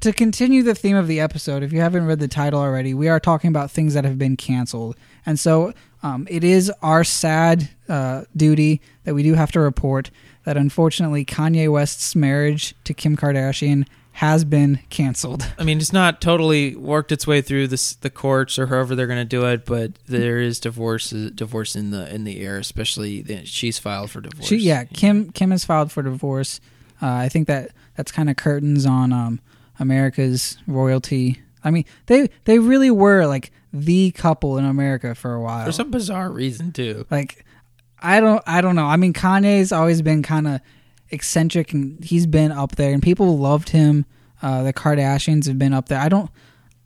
to 0.00 0.12
continue 0.12 0.64
the 0.64 0.74
theme 0.74 0.96
of 0.96 1.06
the 1.06 1.20
episode, 1.20 1.62
if 1.62 1.72
you 1.72 1.78
haven't 1.78 2.06
read 2.06 2.18
the 2.18 2.26
title 2.26 2.58
already, 2.58 2.92
we 2.92 3.06
are 3.06 3.20
talking 3.20 3.50
about 3.50 3.70
things 3.70 3.94
that 3.94 4.04
have 4.04 4.18
been 4.18 4.36
canceled, 4.36 4.96
and 5.24 5.38
so 5.38 5.72
um, 6.04 6.28
it 6.30 6.44
is 6.44 6.70
our 6.82 7.02
sad 7.02 7.70
uh, 7.88 8.24
duty 8.36 8.80
that 9.04 9.14
we 9.14 9.22
do 9.22 9.34
have 9.34 9.50
to 9.52 9.60
report 9.60 10.10
that 10.44 10.56
unfortunately 10.56 11.24
Kanye 11.24 11.72
West's 11.72 12.14
marriage 12.14 12.74
to 12.84 12.92
Kim 12.92 13.16
Kardashian 13.16 13.86
has 14.12 14.44
been 14.44 14.78
canceled. 14.90 15.50
I 15.58 15.64
mean, 15.64 15.78
it's 15.78 15.92
not 15.92 16.20
totally 16.20 16.76
worked 16.76 17.10
its 17.10 17.26
way 17.26 17.40
through 17.40 17.68
this, 17.68 17.94
the 17.94 18.10
courts 18.10 18.58
or 18.58 18.66
however 18.68 18.94
they're 18.94 19.08
going 19.08 19.18
to 19.18 19.24
do 19.24 19.44
it, 19.46 19.64
but 19.64 19.92
there 20.06 20.38
is 20.38 20.60
divorce 20.60 21.10
divorce 21.10 21.74
in 21.74 21.90
the 21.90 22.14
in 22.14 22.22
the 22.22 22.40
air. 22.40 22.58
Especially 22.58 23.22
the, 23.22 23.44
she's 23.44 23.78
filed 23.78 24.10
for 24.10 24.20
divorce. 24.20 24.46
She, 24.46 24.58
yeah, 24.58 24.84
Kim 24.84 25.32
Kim 25.32 25.50
has 25.50 25.64
filed 25.64 25.90
for 25.90 26.02
divorce. 26.02 26.60
Uh, 27.02 27.08
I 27.08 27.28
think 27.28 27.48
that 27.48 27.72
that's 27.96 28.12
kind 28.12 28.30
of 28.30 28.36
curtains 28.36 28.86
on 28.86 29.12
um, 29.12 29.40
America's 29.80 30.58
royalty. 30.68 31.40
I 31.64 31.72
mean, 31.72 31.84
they 32.06 32.28
they 32.44 32.60
really 32.60 32.92
were 32.92 33.26
like 33.26 33.50
the 33.76 34.12
couple 34.12 34.56
in 34.56 34.64
America 34.64 35.14
for 35.16 35.34
a 35.34 35.40
while. 35.42 35.66
for 35.66 35.72
some 35.72 35.90
bizarre 35.90 36.30
reason 36.30 36.70
too. 36.72 37.04
like, 37.10 37.44
I 38.00 38.20
don't 38.20 38.42
I 38.46 38.60
don't 38.60 38.76
know. 38.76 38.86
I 38.86 38.96
mean, 38.96 39.12
Kanye's 39.12 39.72
always 39.72 40.00
been 40.00 40.22
kind 40.22 40.46
of 40.46 40.60
eccentric, 41.10 41.72
and 41.72 42.02
he's 42.04 42.26
been 42.26 42.52
up 42.52 42.76
there, 42.76 42.92
and 42.92 43.02
people 43.02 43.36
loved 43.38 43.70
him. 43.70 44.06
Uh, 44.42 44.62
the 44.62 44.72
Kardashians 44.72 45.46
have 45.46 45.58
been 45.58 45.72
up 45.72 45.88
there. 45.88 45.98
I 46.00 46.08
don't. 46.08 46.30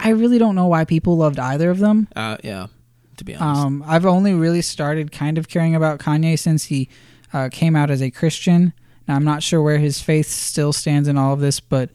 I 0.01 0.11
really 0.11 0.39
don't 0.39 0.55
know 0.55 0.67
why 0.69 0.85
people 0.85 1.17
loved 1.17 1.39
either 1.39 1.71
of 1.71 1.79
them. 1.79 2.09
Uh, 2.15 2.37
yeah, 2.45 2.69
to 3.17 3.25
be 3.25 3.35
honest. 3.35 3.61
Um, 3.67 3.85
I've 3.87 4.07
only 4.07 4.33
really 4.33 4.63
started 4.63 5.11
kind 5.13 5.39
of 5.39 5.49
caring 5.49 5.75
about 5.75 5.99
Kanye 5.99 6.39
since 6.39 6.65
he 6.65 6.89
uh, 7.33 7.49
came 7.53 7.75
out 7.77 7.91
as 7.91 8.01
a 8.01 8.11
Christian. 8.11 8.73
Now 9.09 9.17
I'm 9.17 9.25
not 9.25 9.43
sure 9.43 9.61
where 9.61 9.79
his 9.79 10.01
faith 10.01 10.29
still 10.29 10.73
stands 10.73 11.09
in 11.09 11.19
all 11.19 11.33
of 11.35 11.41
this, 11.41 11.59
but 11.61 11.91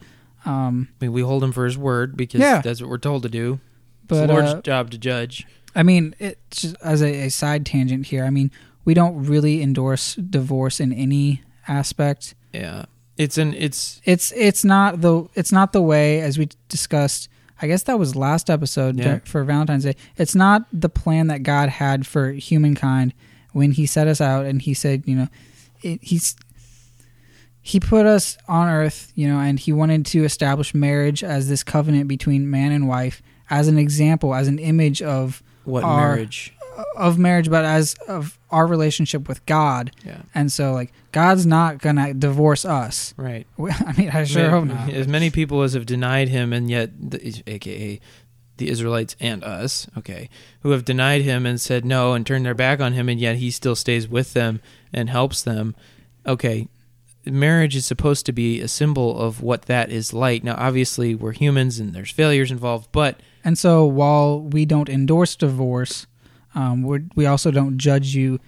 um, 0.46 0.90
I 1.02 1.06
mean, 1.06 1.14
we 1.14 1.22
hold 1.22 1.44
him 1.44 1.52
for 1.54 1.64
his 1.64 1.78
word 1.78 2.18
because 2.18 2.42
Yeah. 2.42 2.60
that's 2.62 2.82
what 2.82 2.90
we're 2.90 2.98
told 2.98 3.24
to 3.24 3.30
do. 3.30 3.60
But 4.08 4.30
Lord's 4.30 4.52
uh, 4.54 4.62
job 4.62 4.92
to 4.92 4.98
judge. 4.98 5.46
I 5.76 5.84
mean, 5.84 6.16
it's 6.20 6.62
just 6.62 6.76
as 6.84 7.02
a, 7.02 7.26
a 7.26 7.30
side 7.30 7.66
tangent 7.66 8.08
here. 8.08 8.26
I 8.26 8.30
mean, 8.30 8.52
we 8.86 8.94
don't 8.94 9.26
really 9.26 9.62
endorse 9.62 10.16
divorce 10.16 10.80
in 10.80 10.94
any 10.94 11.42
aspect. 11.68 12.36
Yeah, 12.54 12.86
it's 13.18 13.38
an 13.38 13.54
it's 13.56 14.02
It's 14.06 14.32
it's 14.34 14.64
not 14.64 15.02
the 15.02 15.28
it's 15.34 15.52
not 15.52 15.74
the 15.74 15.82
way 15.82 16.22
as 16.22 16.38
we 16.38 16.50
discussed. 16.70 17.30
I 17.62 17.68
guess 17.68 17.84
that 17.84 17.98
was 17.98 18.16
last 18.16 18.50
episode 18.50 18.98
Yeah. 19.00 19.20
for 19.24 19.44
Valentine's 19.46 19.84
Day. 19.86 19.96
It's 20.18 20.36
not 20.36 20.66
the 20.74 20.90
plan 20.90 21.28
that 21.28 21.44
God 21.44 21.70
had 21.70 22.06
for 22.06 22.32
humankind 22.34 23.14
when 23.54 23.72
He 23.72 23.86
set 23.86 24.08
us 24.08 24.20
out 24.20 24.46
and 24.46 24.62
He 24.62 24.74
said, 24.74 25.04
you 25.06 25.16
know, 25.16 25.28
it, 25.82 26.00
He's 26.04 26.36
He 27.62 27.80
put 27.80 28.06
us 28.06 28.38
on 28.48 28.68
Earth, 28.68 29.14
you 29.16 29.28
know, 29.28 29.40
and 29.40 29.58
He 29.60 29.72
wanted 29.72 30.06
to 30.08 30.24
establish 30.26 30.74
marriage 30.76 31.24
as 31.24 31.48
this 31.48 31.64
covenant 31.64 32.08
between 32.10 32.50
man 32.50 32.72
and 32.74 32.88
wife 32.88 33.22
as 33.54 33.68
an 33.68 33.78
example, 33.78 34.34
as 34.34 34.48
an 34.48 34.58
image 34.58 35.02
of 35.02 35.44
what 35.64 35.84
our- 35.84 36.16
marriage. 36.16 36.54
of 36.98 37.20
marriage, 37.20 37.52
but 37.52 37.64
as 37.64 37.94
of 38.08 38.40
our 38.50 38.66
relationship 38.66 39.28
with 39.28 39.46
God. 39.46 39.92
Yeah. 40.04 40.24
And 40.34 40.52
so, 40.52 40.74
like, 40.74 40.92
God's 41.12 41.46
not 41.46 41.78
gonna 41.78 42.16
divorce 42.16 42.66
us. 42.66 43.14
Right. 43.16 43.46
I 43.60 43.94
mean, 43.96 44.10
I 44.10 44.24
sure 44.24 44.50
hope 44.50 44.66
not. 44.66 44.90
As 44.90 45.08
many 45.08 45.30
people 45.30 45.62
as 45.62 45.74
have 45.74 45.86
denied 45.86 46.30
him, 46.30 46.52
and 46.52 46.72
yet, 46.72 46.90
the, 47.12 47.44
aka 47.46 48.00
the 48.58 48.70
Israelites 48.70 49.16
and 49.20 49.44
us, 49.44 49.88
okay, 49.98 50.30
who 50.62 50.72
have 50.72 50.84
denied 50.86 51.22
him 51.22 51.46
and 51.46 51.60
said 51.62 51.86
no 51.86 52.14
and 52.14 52.26
turned 52.26 52.46
their 52.46 52.54
back 52.56 52.80
on 52.80 52.94
him, 52.94 53.08
and 53.08 53.20
yet 53.20 53.36
he 53.36 53.52
still 53.52 53.76
stays 53.76 54.08
with 54.08 54.34
them 54.34 54.60
and 54.92 55.10
helps 55.12 55.44
them. 55.44 55.76
Okay, 56.26 56.68
marriage 57.26 57.76
is 57.76 57.86
supposed 57.86 58.26
to 58.26 58.32
be 58.32 58.62
a 58.62 58.68
symbol 58.68 59.20
of 59.20 59.42
what 59.42 59.64
that 59.64 59.92
is 59.92 60.12
like. 60.12 60.44
Now, 60.44 60.56
obviously, 60.58 61.14
we're 61.14 61.34
humans 61.34 61.80
and 61.80 61.94
there's 61.94 62.12
failures 62.12 62.52
involved, 62.52 62.90
but 62.92 63.20
And 63.44 63.58
so, 63.58 63.86
while 63.86 64.42
we 64.42 64.66
don't 64.66 64.90
endorse 64.90 65.36
divorce, 65.36 66.08
um, 66.56 66.84
we 67.16 67.26
also 67.26 67.52
don't 67.52 67.78
judge 67.78 68.16
you 68.16 68.40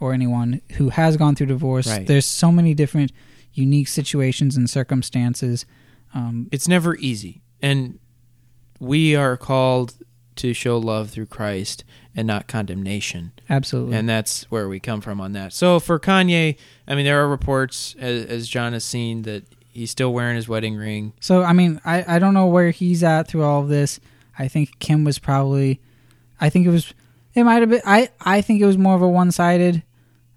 or 0.00 0.12
anyone 0.12 0.60
who 0.72 0.90
has 0.90 1.16
gone 1.16 1.34
through 1.34 1.48
divorce. 1.48 1.88
Right. 1.88 2.06
There's 2.06 2.26
so 2.26 2.52
many 2.52 2.74
different 2.74 3.12
unique 3.52 3.88
situations 3.88 4.56
and 4.56 4.70
circumstances. 4.70 5.66
Um, 6.14 6.48
it's 6.52 6.68
never 6.68 6.96
easy. 6.96 7.42
And 7.60 7.98
we 8.78 9.16
are 9.16 9.36
called 9.36 9.94
to 10.36 10.54
show 10.54 10.78
love 10.78 11.10
through 11.10 11.26
Christ 11.26 11.84
and 12.14 12.26
not 12.26 12.46
condemnation. 12.46 13.32
absolutely. 13.50 13.96
and 13.96 14.08
that's 14.08 14.44
where 14.50 14.68
we 14.68 14.78
come 14.80 15.00
from 15.00 15.20
on 15.20 15.32
that. 15.32 15.52
So 15.52 15.80
for 15.80 15.98
Kanye, 15.98 16.56
I 16.86 16.94
mean, 16.94 17.04
there 17.04 17.22
are 17.22 17.28
reports, 17.28 17.96
as, 17.98 18.24
as 18.26 18.48
John 18.48 18.72
has 18.72 18.84
seen, 18.84 19.22
that 19.22 19.44
he's 19.72 19.90
still 19.90 20.12
wearing 20.12 20.36
his 20.36 20.48
wedding 20.48 20.76
ring. 20.76 21.12
So 21.20 21.42
I 21.42 21.52
mean, 21.52 21.80
I, 21.84 22.16
I 22.16 22.18
don't 22.18 22.34
know 22.34 22.46
where 22.46 22.70
he's 22.70 23.02
at 23.02 23.28
through 23.28 23.42
all 23.42 23.62
of 23.62 23.68
this. 23.68 23.98
I 24.38 24.48
think 24.48 24.78
Kim 24.78 25.04
was 25.04 25.18
probably, 25.18 25.80
I 26.40 26.50
think 26.50 26.66
it 26.66 26.70
was, 26.70 26.92
it 27.34 27.44
might 27.44 27.60
have 27.60 27.70
been. 27.70 27.82
I 27.84 28.10
I 28.20 28.40
think 28.40 28.60
it 28.60 28.66
was 28.66 28.78
more 28.78 28.94
of 28.94 29.02
a 29.02 29.08
one 29.08 29.30
sided 29.30 29.82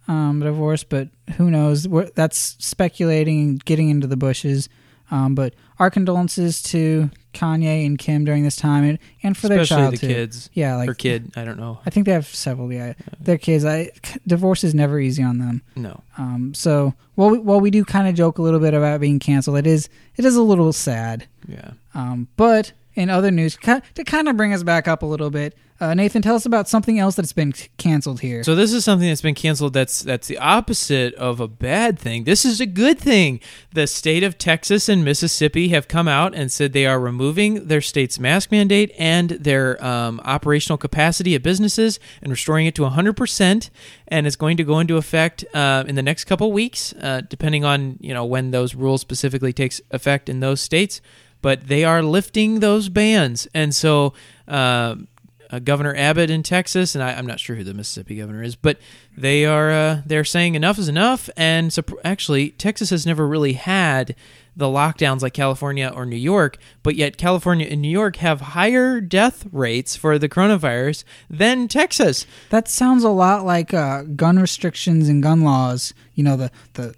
um, 0.08 0.40
divorce, 0.40 0.84
but 0.84 1.10
who 1.38 1.50
knows? 1.50 1.88
We're, 1.88 2.10
that's 2.16 2.56
speculating 2.60 3.40
and 3.40 3.66
getting 3.66 3.90
into 3.90 4.08
the 4.08 4.18
bushes. 4.18 4.70
Um, 5.10 5.36
but 5.36 5.54
our 5.78 5.90
condolences 5.90 6.62
to 6.64 7.10
Kanye 7.34 7.86
and 7.86 8.00
Kim 8.00 8.24
during 8.24 8.44
this 8.44 8.56
time, 8.56 8.86
and, 8.86 9.00
and 9.24 9.36
for 9.36 9.50
their 9.50 9.66
child 9.66 9.96
the 9.96 9.98
too. 9.98 10.08
kids. 10.08 10.50
Yeah, 10.54 10.78
like 10.78 10.90
or 10.90 10.94
kid, 10.94 11.34
I 11.36 11.44
don't 11.44 11.60
know. 11.60 11.80
I 11.86 11.90
think 11.90 12.06
they 12.06 12.14
have 12.14 12.28
several. 12.28 12.72
Yeah, 12.72 12.94
their 13.20 13.38
kids. 13.38 13.66
I 13.66 13.92
divorce 14.26 14.64
is 14.64 14.74
never 14.74 15.00
easy 15.00 15.22
on 15.22 15.40
them. 15.40 15.64
No. 15.76 16.02
Um, 16.18 16.54
so 16.54 16.94
while 17.16 17.32
we, 17.32 17.40
while 17.40 17.60
we 17.60 17.72
do 17.72 17.84
kind 17.84 18.08
of 18.08 18.16
joke 18.16 18.38
a 18.38 18.42
little 18.42 18.60
bit 18.60 18.74
about 18.74 19.02
being 19.02 19.20
canceled, 19.20 19.58
it 19.58 19.68
is 19.68 19.90
it 20.16 20.24
is 20.24 20.36
a 20.36 20.42
little 20.42 20.72
sad. 20.72 21.28
Yeah. 21.46 21.72
Um, 21.94 22.30
but 22.38 22.72
in 22.96 23.10
other 23.10 23.32
news, 23.32 23.58
to 23.58 24.04
kind 24.06 24.28
of 24.28 24.38
bring 24.38 24.54
us 24.54 24.64
back 24.64 24.88
up 24.88 25.02
a 25.02 25.06
little 25.06 25.30
bit, 25.30 25.56
uh, 25.82 25.96
Nathan, 25.96 26.22
tell 26.22 26.36
us 26.36 26.46
about 26.46 26.70
something 26.70 27.00
else 27.00 27.16
that's 27.16 27.34
been 27.34 27.54
canceled 27.78 28.20
here. 28.20 28.44
So 28.44 28.54
this 28.54 28.72
is 28.72 28.86
something 28.86 29.08
that's 29.08 29.24
been 29.24 29.34
canceled. 29.34 29.74
That's 29.74 30.04
that's 30.04 30.28
the 30.28 30.38
opposite 30.38 31.16
of 31.16 31.40
a 31.40 31.48
bad 31.48 31.98
thing. 31.98 32.24
This 32.26 32.46
is 32.46 32.62
a 32.62 32.68
good 32.68 33.00
thing. 33.00 33.40
The 33.74 33.88
state 33.88 34.22
of 34.22 34.38
Texas 34.38 34.88
and 34.88 35.04
Mississippi 35.04 35.70
have 35.70 35.88
come 35.88 36.08
out 36.08 36.36
and 36.36 36.52
said 36.52 36.74
they 36.74 36.86
are 36.86 37.00
removing 37.00 37.68
their 37.68 37.82
state's 37.82 38.20
mask 38.20 38.52
mandate 38.52 38.94
and 38.96 39.32
their 39.32 39.84
um, 39.84 40.22
operational 40.24 40.78
capacity 40.78 41.34
of 41.34 41.42
businesses 41.42 42.00
and 42.22 42.30
restoring 42.30 42.68
it 42.68 42.76
to 42.76 42.84
100%. 42.84 43.70
And 44.08 44.28
it's 44.28 44.36
going 44.36 44.58
to 44.58 44.64
go 44.64 44.78
into 44.78 44.98
effect 44.98 45.44
uh, 45.56 45.84
in 45.88 45.96
the 45.96 46.04
next 46.04 46.26
couple 46.26 46.52
weeks, 46.52 46.94
uh, 47.02 47.22
depending 47.28 47.66
on 47.66 47.98
you 48.00 48.14
know 48.14 48.24
when 48.24 48.52
those 48.52 48.76
rules 48.76 49.02
specifically 49.02 49.52
takes 49.52 49.82
effect 49.90 50.30
in 50.30 50.42
those 50.42 50.62
states. 50.62 51.02
But 51.42 51.68
they 51.68 51.84
are 51.84 52.04
lifting 52.04 52.60
those 52.60 52.90
bans, 52.90 53.48
and 53.54 53.74
so. 53.74 54.14
Um, 54.48 55.08
uh, 55.52 55.60
Governor 55.60 55.94
Abbott 55.98 56.30
in 56.30 56.44
Texas, 56.44 56.96
and 56.96 57.04
I, 57.04 57.14
I'm 57.14 57.26
not 57.26 57.40
sure 57.40 57.58
who 57.58 57.64
the 57.64 57.74
Mississippi 57.74 58.16
governor 58.16 58.42
is, 58.42 58.56
but 58.56 58.78
they 59.18 59.46
are 59.46 59.70
uh, 59.70 60.02
they're 60.06 60.24
saying 60.24 60.56
enough 60.56 60.80
is 60.80 60.88
enough. 60.88 61.30
And 61.36 61.74
so, 61.74 61.84
actually, 62.06 62.52
Texas 62.52 62.90
has 62.90 63.06
never 63.06 63.28
really 63.28 63.54
had 63.54 64.16
the 64.56 64.68
lockdowns 64.68 65.22
like 65.22 65.34
California 65.34 65.92
or 65.94 66.06
New 66.06 66.16
York, 66.16 66.58
but 66.84 66.96
yet 66.96 67.18
California 67.18 67.68
and 67.70 67.82
New 67.82 67.90
York 67.90 68.18
have 68.18 68.42
higher 68.42 69.00
death 69.00 69.46
rates 69.52 69.96
for 69.96 70.18
the 70.18 70.30
coronavirus 70.30 71.04
than 71.30 71.68
Texas. 71.68 72.26
that 72.50 72.68
sounds 72.68 73.04
a 73.04 73.10
lot 73.10 73.46
like 73.46 73.74
uh, 73.74 74.04
gun 74.04 74.40
restrictions 74.40 75.10
and 75.10 75.24
gun 75.24 75.42
laws. 75.42 75.94
You 76.16 76.24
know 76.24 76.38
the 76.38 76.52
the 76.74 76.96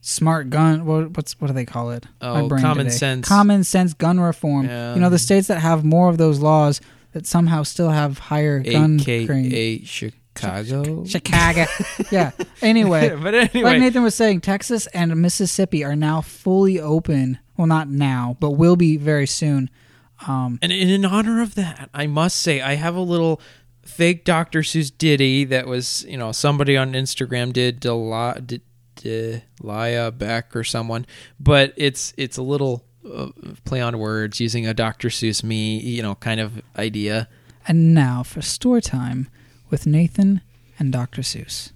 smart 0.00 0.50
gun. 0.50 0.86
What, 0.86 1.16
what's 1.16 1.40
what 1.40 1.48
do 1.48 1.52
they 1.52 1.64
call 1.64 1.90
it? 1.90 2.06
Oh, 2.20 2.48
common 2.48 2.90
sense. 2.90 3.28
Common 3.28 3.64
sense 3.64 3.94
gun 3.94 4.20
reform. 4.20 4.66
Yeah. 4.66 4.94
You 4.94 5.00
know 5.00 5.10
the 5.10 5.18
states 5.18 5.48
that 5.48 5.60
have 5.60 5.84
more 5.84 6.08
of 6.08 6.18
those 6.18 6.40
laws 6.40 6.80
that 7.12 7.26
somehow 7.26 7.62
still 7.62 7.90
have 7.90 8.18
higher 8.18 8.60
gun 8.60 8.98
crane- 9.00 9.46
AKA 9.46 9.84
Chicago. 9.84 11.04
Chicago. 11.04 11.64
yeah. 12.10 12.30
Anyway, 12.62 13.16
but 13.22 13.34
anyway, 13.34 13.62
like 13.62 13.80
Nathan 13.80 14.02
was 14.02 14.14
saying, 14.14 14.40
Texas 14.40 14.86
and 14.88 15.14
Mississippi 15.20 15.84
are 15.84 15.96
now 15.96 16.20
fully 16.20 16.80
open. 16.80 17.38
Well, 17.56 17.66
not 17.66 17.88
now, 17.88 18.36
but 18.40 18.52
will 18.52 18.76
be 18.76 18.96
very 18.96 19.26
soon. 19.26 19.68
Um, 20.26 20.58
and 20.62 20.70
in 20.72 21.04
honor 21.04 21.42
of 21.42 21.54
that, 21.56 21.90
I 21.92 22.06
must 22.06 22.40
say 22.40 22.60
I 22.60 22.74
have 22.74 22.94
a 22.94 23.00
little 23.00 23.40
fake 23.84 24.24
Dr. 24.24 24.60
Seuss 24.60 24.90
ditty 24.96 25.44
that 25.44 25.66
was, 25.66 26.04
you 26.08 26.16
know, 26.16 26.32
somebody 26.32 26.76
on 26.76 26.92
Instagram 26.92 27.52
did 27.52 27.80
Deli- 27.80 28.40
did 28.42 28.62
Delia 29.02 30.10
Beck 30.10 30.54
or 30.54 30.64
someone, 30.64 31.06
but 31.38 31.72
it's 31.76 32.12
it's 32.16 32.36
a 32.36 32.42
little 32.42 32.84
uh, 33.10 33.28
play 33.64 33.80
on 33.80 33.98
words 33.98 34.40
using 34.40 34.66
a 34.66 34.74
Dr. 34.74 35.08
Seuss 35.08 35.42
me, 35.42 35.78
you 35.78 36.02
know, 36.02 36.14
kind 36.16 36.40
of 36.40 36.62
idea. 36.76 37.28
And 37.66 37.94
now 37.94 38.22
for 38.22 38.42
store 38.42 38.80
time 38.80 39.28
with 39.70 39.86
Nathan 39.86 40.40
and 40.78 40.92
Dr. 40.92 41.22
Seuss. 41.22 41.72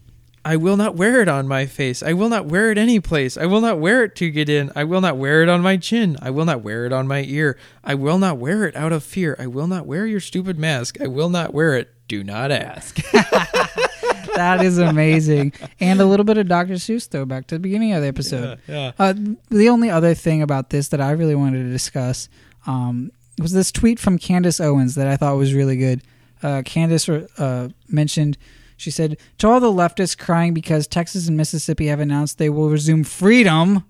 I 0.46 0.56
will 0.56 0.76
not 0.76 0.94
wear 0.94 1.22
it 1.22 1.28
on 1.28 1.48
my 1.48 1.64
face. 1.64 2.02
I 2.02 2.12
will 2.12 2.28
not 2.28 2.44
wear 2.44 2.70
it 2.70 2.76
any 2.76 3.00
place. 3.00 3.38
I 3.38 3.46
will 3.46 3.62
not 3.62 3.78
wear 3.78 4.04
it 4.04 4.14
to 4.16 4.30
get 4.30 4.50
in. 4.50 4.70
I 4.76 4.84
will 4.84 5.00
not 5.00 5.16
wear 5.16 5.42
it 5.42 5.48
on 5.48 5.62
my 5.62 5.78
chin. 5.78 6.18
I 6.20 6.28
will 6.28 6.44
not 6.44 6.60
wear 6.60 6.84
it 6.84 6.92
on 6.92 7.08
my 7.08 7.22
ear. 7.22 7.56
I 7.82 7.94
will 7.94 8.18
not 8.18 8.36
wear 8.36 8.66
it 8.66 8.76
out 8.76 8.92
of 8.92 9.02
fear. 9.02 9.36
I 9.38 9.46
will 9.46 9.66
not 9.66 9.86
wear 9.86 10.04
your 10.04 10.20
stupid 10.20 10.58
mask. 10.58 11.00
I 11.00 11.06
will 11.06 11.30
not 11.30 11.54
wear 11.54 11.76
it. 11.76 11.94
Do 12.08 12.22
not 12.22 12.52
ask. 12.52 13.00
That 14.34 14.62
is 14.64 14.78
amazing. 14.78 15.52
and 15.80 16.00
a 16.00 16.04
little 16.04 16.24
bit 16.24 16.38
of 16.38 16.48
Dr. 16.48 16.74
Seuss 16.74 17.08
throwback 17.08 17.46
to 17.48 17.56
the 17.56 17.58
beginning 17.60 17.92
of 17.92 18.02
the 18.02 18.08
episode. 18.08 18.58
yeah. 18.68 18.92
Uh, 18.98 19.14
the 19.50 19.68
only 19.68 19.90
other 19.90 20.14
thing 20.14 20.42
about 20.42 20.70
this 20.70 20.88
that 20.88 21.00
I 21.00 21.12
really 21.12 21.34
wanted 21.34 21.64
to 21.64 21.70
discuss 21.70 22.28
um, 22.66 23.10
was 23.38 23.52
this 23.52 23.70
tweet 23.72 23.98
from 23.98 24.18
Candace 24.18 24.60
Owens 24.60 24.94
that 24.94 25.06
I 25.08 25.16
thought 25.16 25.36
was 25.36 25.54
really 25.54 25.76
good. 25.76 26.02
Uh, 26.42 26.62
Candace 26.64 27.08
uh, 27.08 27.68
mentioned, 27.88 28.36
she 28.76 28.90
said, 28.90 29.16
To 29.38 29.48
all 29.48 29.60
the 29.60 29.72
leftists 29.72 30.16
crying 30.16 30.54
because 30.54 30.86
Texas 30.86 31.28
and 31.28 31.36
Mississippi 31.36 31.86
have 31.86 32.00
announced 32.00 32.38
they 32.38 32.50
will 32.50 32.68
resume 32.70 33.04
freedom, 33.04 33.84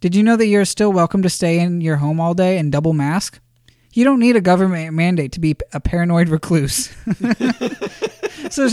did 0.00 0.14
you 0.14 0.22
know 0.22 0.36
that 0.36 0.46
you're 0.46 0.64
still 0.64 0.92
welcome 0.92 1.22
to 1.22 1.30
stay 1.30 1.58
in 1.58 1.80
your 1.80 1.96
home 1.96 2.20
all 2.20 2.34
day 2.34 2.58
and 2.58 2.70
double 2.70 2.92
mask? 2.92 3.40
You 3.92 4.04
don't 4.04 4.20
need 4.20 4.36
a 4.36 4.42
government 4.42 4.94
mandate 4.94 5.32
to 5.32 5.40
be 5.40 5.56
a 5.72 5.80
paranoid 5.80 6.28
recluse. 6.28 6.94
so 8.50 8.68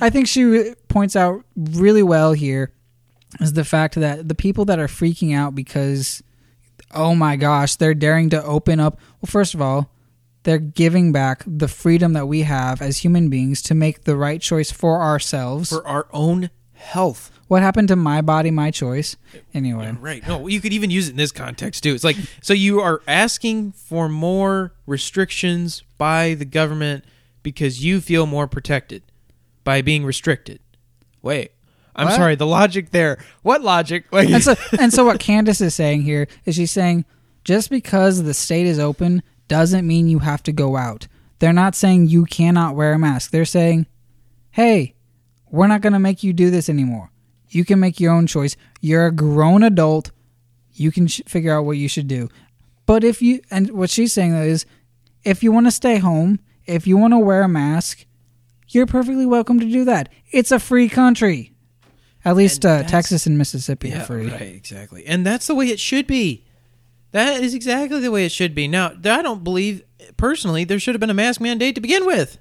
I 0.00 0.10
think 0.10 0.28
she 0.28 0.74
points 0.88 1.16
out 1.16 1.44
really 1.56 2.02
well 2.02 2.32
here 2.32 2.72
is 3.40 3.52
the 3.54 3.64
fact 3.64 3.94
that 3.94 4.28
the 4.28 4.34
people 4.34 4.64
that 4.66 4.78
are 4.78 4.86
freaking 4.86 5.34
out 5.34 5.54
because 5.54 6.22
oh 6.94 7.14
my 7.14 7.36
gosh, 7.36 7.76
they're 7.76 7.94
daring 7.94 8.30
to 8.30 8.44
open 8.44 8.78
up. 8.80 8.98
Well, 9.20 9.28
first 9.28 9.54
of 9.54 9.62
all, 9.62 9.90
they're 10.42 10.58
giving 10.58 11.12
back 11.12 11.42
the 11.46 11.68
freedom 11.68 12.12
that 12.14 12.26
we 12.26 12.42
have 12.42 12.82
as 12.82 12.98
human 12.98 13.28
beings 13.30 13.62
to 13.62 13.74
make 13.74 14.04
the 14.04 14.16
right 14.16 14.40
choice 14.40 14.70
for 14.70 15.00
ourselves. 15.00 15.70
For 15.70 15.86
our 15.86 16.08
own 16.12 16.50
health. 16.72 17.30
what 17.46 17.62
happened 17.62 17.88
to 17.88 17.96
my 17.96 18.20
body, 18.20 18.50
my 18.50 18.70
choice? 18.70 19.16
Anyway, 19.54 19.94
Right. 20.00 20.26
No, 20.26 20.48
you 20.48 20.60
could 20.60 20.72
even 20.72 20.90
use 20.90 21.08
it 21.08 21.12
in 21.12 21.16
this 21.16 21.32
context 21.32 21.84
too. 21.84 21.94
It's 21.94 22.04
like 22.04 22.16
so 22.40 22.54
you 22.54 22.80
are 22.80 23.02
asking 23.06 23.72
for 23.72 24.08
more 24.08 24.72
restrictions 24.86 25.82
by 25.96 26.34
the 26.34 26.44
government 26.44 27.04
because 27.42 27.84
you 27.84 28.00
feel 28.00 28.26
more 28.26 28.46
protected 28.46 29.02
by 29.64 29.82
being 29.82 30.04
restricted. 30.04 30.60
Wait. 31.22 31.52
I'm 31.94 32.06
What? 32.06 32.16
sorry, 32.16 32.34
the 32.36 32.46
logic 32.46 32.90
there. 32.90 33.22
What 33.42 33.62
logic? 33.62 34.06
Like 34.12 34.30
and 34.30 34.42
so 34.42 34.54
and 34.80 34.92
so 34.92 35.04
what 35.04 35.20
Candace 35.20 35.60
is 35.60 35.74
saying 35.74 36.02
here 36.02 36.26
is 36.46 36.54
she's 36.54 36.70
saying 36.70 37.04
just 37.44 37.68
because 37.70 38.22
the 38.22 38.32
state 38.34 38.66
is 38.66 38.78
open 38.78 39.22
doesn't 39.48 39.86
mean 39.86 40.08
you 40.08 40.20
have 40.20 40.42
to 40.44 40.52
go 40.52 40.76
out. 40.76 41.06
They're 41.38 41.52
not 41.52 41.74
saying 41.74 42.06
you 42.08 42.24
cannot 42.24 42.76
wear 42.76 42.94
a 42.94 42.98
mask. 42.98 43.30
They're 43.30 43.44
saying, 43.44 43.86
"Hey, 44.52 44.94
we're 45.50 45.66
not 45.66 45.82
going 45.82 45.92
to 45.92 45.98
make 45.98 46.22
you 46.22 46.32
do 46.32 46.50
this 46.50 46.70
anymore. 46.70 47.10
You 47.50 47.64
can 47.64 47.78
make 47.78 48.00
your 48.00 48.14
own 48.14 48.26
choice. 48.26 48.56
You're 48.80 49.06
a 49.06 49.12
grown 49.12 49.62
adult. 49.62 50.12
You 50.72 50.90
can 50.92 51.08
sh- 51.08 51.20
figure 51.26 51.54
out 51.54 51.66
what 51.66 51.76
you 51.76 51.88
should 51.88 52.08
do." 52.08 52.30
But 52.86 53.04
if 53.04 53.20
you 53.20 53.42
and 53.50 53.70
what 53.70 53.90
she's 53.90 54.14
saying 54.14 54.32
though 54.32 54.40
is 54.42 54.64
if 55.24 55.42
you 55.42 55.52
want 55.52 55.66
to 55.66 55.70
stay 55.72 55.98
home, 55.98 56.40
if 56.66 56.86
you 56.86 56.96
want 56.96 57.12
to 57.12 57.18
wear 57.18 57.42
a 57.42 57.48
mask, 57.48 58.06
you're 58.68 58.86
perfectly 58.86 59.26
welcome 59.26 59.60
to 59.60 59.66
do 59.66 59.84
that. 59.84 60.08
It's 60.30 60.50
a 60.52 60.58
free 60.58 60.88
country. 60.88 61.52
At 62.24 62.36
least 62.36 62.64
And 62.64 62.84
uh, 62.84 62.88
Texas 62.88 63.26
and 63.26 63.36
Mississippi 63.36 63.88
Yeah, 63.88 64.02
are 64.02 64.04
free. 64.04 64.28
right, 64.30 64.42
exactly. 64.42 65.04
And 65.06 65.26
that's 65.26 65.46
the 65.46 65.54
way 65.54 65.68
it 65.68 65.80
should 65.80 66.06
be. 66.06 66.44
That 67.10 67.42
is 67.42 67.52
exactly 67.52 68.00
the 68.00 68.10
way 68.10 68.24
it 68.24 68.32
should 68.32 68.54
be. 68.54 68.68
Now, 68.68 68.92
I 69.04 69.22
don't 69.22 69.44
believe 69.44 69.82
personally 70.16 70.64
there 70.64 70.78
should 70.78 70.94
have 70.94 71.00
been 71.00 71.10
a 71.10 71.14
mask 71.14 71.40
mandate 71.40 71.74
to 71.74 71.80
begin 71.80 72.06
with. 72.06 72.38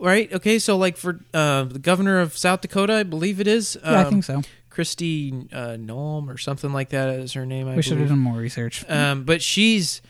right? 0.00 0.32
Okay, 0.32 0.58
so 0.58 0.76
like 0.76 0.96
for 0.96 1.20
uh, 1.34 1.64
the 1.64 1.78
governor 1.78 2.20
of 2.20 2.38
South 2.38 2.60
Dakota, 2.60 2.94
I 2.94 3.02
believe 3.02 3.40
it 3.40 3.46
is. 3.46 3.76
Yeah, 3.82 3.90
I 3.90 4.02
um, 4.04 4.10
think 4.10 4.24
so. 4.24 4.42
Kristi 4.70 5.52
uh, 5.52 6.30
or 6.30 6.38
something 6.38 6.72
like 6.72 6.90
that 6.90 7.08
is 7.18 7.32
her 7.32 7.44
name. 7.44 7.66
I 7.68 7.74
We 7.74 7.82
should 7.82 7.98
have 7.98 8.08
done 8.08 8.20
more 8.20 8.38
research. 8.38 8.88
Um, 8.88 9.24
but 9.24 9.42
she's 9.42 10.00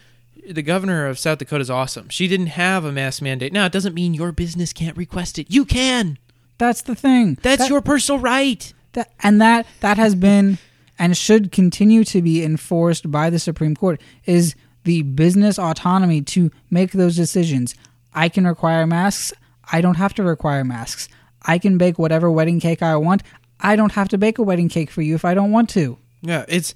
the 0.51 0.63
governor 0.63 1.07
of 1.07 1.19
South 1.19 1.39
Dakota 1.39 1.61
is 1.63 1.71
awesome. 1.71 2.09
She 2.09 2.27
didn't 2.29 2.49
have 2.49 2.85
a 2.85 2.93
mask 2.93 3.23
mandate. 3.23 3.53
Now 3.53 3.67
it 3.67 3.73
doesn't 3.73 3.95
mean 3.95 4.15
your 4.15 4.33
business 4.33 4.73
can't 4.73 4.97
request 4.97 5.39
it. 5.39 5.47
You 5.51 5.65
can. 5.65 6.19
That's 6.59 6.83
the 6.83 6.95
thing. 6.95 7.39
That's 7.43 7.63
That- 7.63 7.71
your 7.71 7.81
personal 7.83 8.19
right. 8.21 8.73
that, 8.95 9.13
and 9.23 9.41
that 9.41 9.67
that 9.81 9.97
has 9.99 10.15
been 10.15 10.59
and 10.99 11.17
should 11.17 11.53
continue 11.53 12.03
to 12.05 12.21
be 12.23 12.43
enforced 12.43 13.11
by 13.11 13.31
the 13.31 13.39
Supreme 13.39 13.77
Court 13.77 14.01
is 14.25 14.55
the 14.85 15.03
business 15.03 15.59
autonomy 15.59 16.23
to 16.23 16.51
make 16.71 16.93
those 16.93 17.15
decisions. 17.15 17.75
I 18.15 18.29
can 18.29 18.47
require 18.47 18.87
masks. 18.87 19.33
I 19.71 19.81
don't 19.81 19.97
have 19.97 20.15
to 20.15 20.23
require 20.25 20.65
masks. 20.65 21.09
I 21.43 21.59
can 21.59 21.79
bake 21.79 21.99
whatever 21.99 22.31
wedding 22.31 22.59
cake 22.59 22.83
I 22.83 22.97
want. 22.97 23.23
I 23.61 23.77
don't 23.77 23.93
have 23.93 24.09
to 24.09 24.19
bake 24.19 24.39
a 24.39 24.43
wedding 24.43 24.69
cake 24.69 24.91
for 24.91 25.03
you 25.03 25.15
if 25.15 25.25
I 25.25 25.35
don't 25.35 25.53
want 25.53 25.69
to. 25.71 25.99
Yeah, 26.23 26.45
it's 26.49 26.75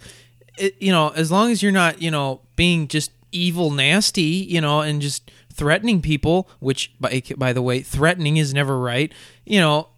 it, 0.58 0.76
you 0.80 0.92
know, 0.92 1.08
as 1.16 1.32
long 1.32 1.50
as 1.50 1.62
you're 1.62 1.72
not, 1.72 2.00
you 2.02 2.10
know, 2.10 2.40
being 2.54 2.86
just 2.86 3.10
evil 3.32 3.70
nasty, 3.70 4.22
you 4.22 4.60
know, 4.60 4.80
and 4.80 5.02
just 5.02 5.30
threatening 5.52 6.00
people, 6.00 6.48
which 6.60 6.92
by 7.00 7.22
by 7.36 7.52
the 7.52 7.62
way, 7.62 7.80
threatening 7.80 8.36
is 8.36 8.54
never 8.54 8.78
right, 8.78 9.12
you 9.44 9.60
know, 9.60 9.88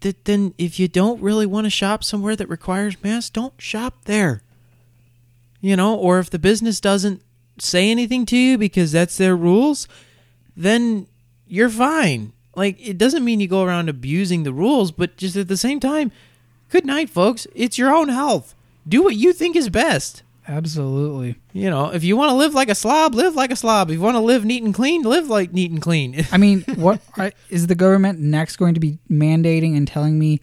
that 0.00 0.24
then 0.24 0.54
if 0.58 0.78
you 0.78 0.88
don't 0.88 1.20
really 1.20 1.46
want 1.46 1.64
to 1.64 1.70
shop 1.70 2.04
somewhere 2.04 2.36
that 2.36 2.48
requires 2.48 3.02
masks, 3.02 3.30
don't 3.30 3.60
shop 3.60 4.04
there. 4.04 4.42
You 5.60 5.76
know, 5.76 5.94
or 5.96 6.18
if 6.18 6.30
the 6.30 6.38
business 6.38 6.80
doesn't 6.80 7.22
say 7.58 7.90
anything 7.90 8.26
to 8.26 8.36
you 8.36 8.58
because 8.58 8.92
that's 8.92 9.16
their 9.16 9.36
rules, 9.36 9.88
then 10.56 11.06
you're 11.48 11.70
fine. 11.70 12.32
Like 12.54 12.76
it 12.80 12.98
doesn't 12.98 13.24
mean 13.24 13.40
you 13.40 13.48
go 13.48 13.64
around 13.64 13.88
abusing 13.88 14.42
the 14.42 14.52
rules, 14.52 14.92
but 14.92 15.16
just 15.16 15.36
at 15.36 15.48
the 15.48 15.56
same 15.56 15.80
time, 15.80 16.12
good 16.70 16.84
night, 16.84 17.10
folks. 17.10 17.46
It's 17.54 17.78
your 17.78 17.94
own 17.94 18.08
health. 18.08 18.54
Do 18.86 19.02
what 19.02 19.16
you 19.16 19.32
think 19.32 19.56
is 19.56 19.68
best. 19.68 20.22
Absolutely. 20.48 21.36
You 21.52 21.70
know, 21.70 21.90
if 21.92 22.04
you 22.04 22.16
want 22.16 22.30
to 22.30 22.34
live 22.36 22.54
like 22.54 22.68
a 22.68 22.74
slob, 22.74 23.14
live 23.14 23.34
like 23.34 23.50
a 23.50 23.56
slob. 23.56 23.90
If 23.90 23.94
you 23.96 24.00
want 24.00 24.14
to 24.16 24.20
live 24.20 24.44
neat 24.44 24.62
and 24.62 24.72
clean, 24.72 25.02
live 25.02 25.28
like 25.28 25.52
neat 25.52 25.70
and 25.70 25.82
clean. 25.82 26.24
I 26.32 26.36
mean, 26.36 26.62
what 26.76 27.00
are, 27.16 27.32
is 27.50 27.66
the 27.66 27.74
government 27.74 28.20
next 28.20 28.56
going 28.56 28.74
to 28.74 28.80
be 28.80 28.98
mandating 29.10 29.76
and 29.76 29.88
telling 29.88 30.18
me 30.18 30.40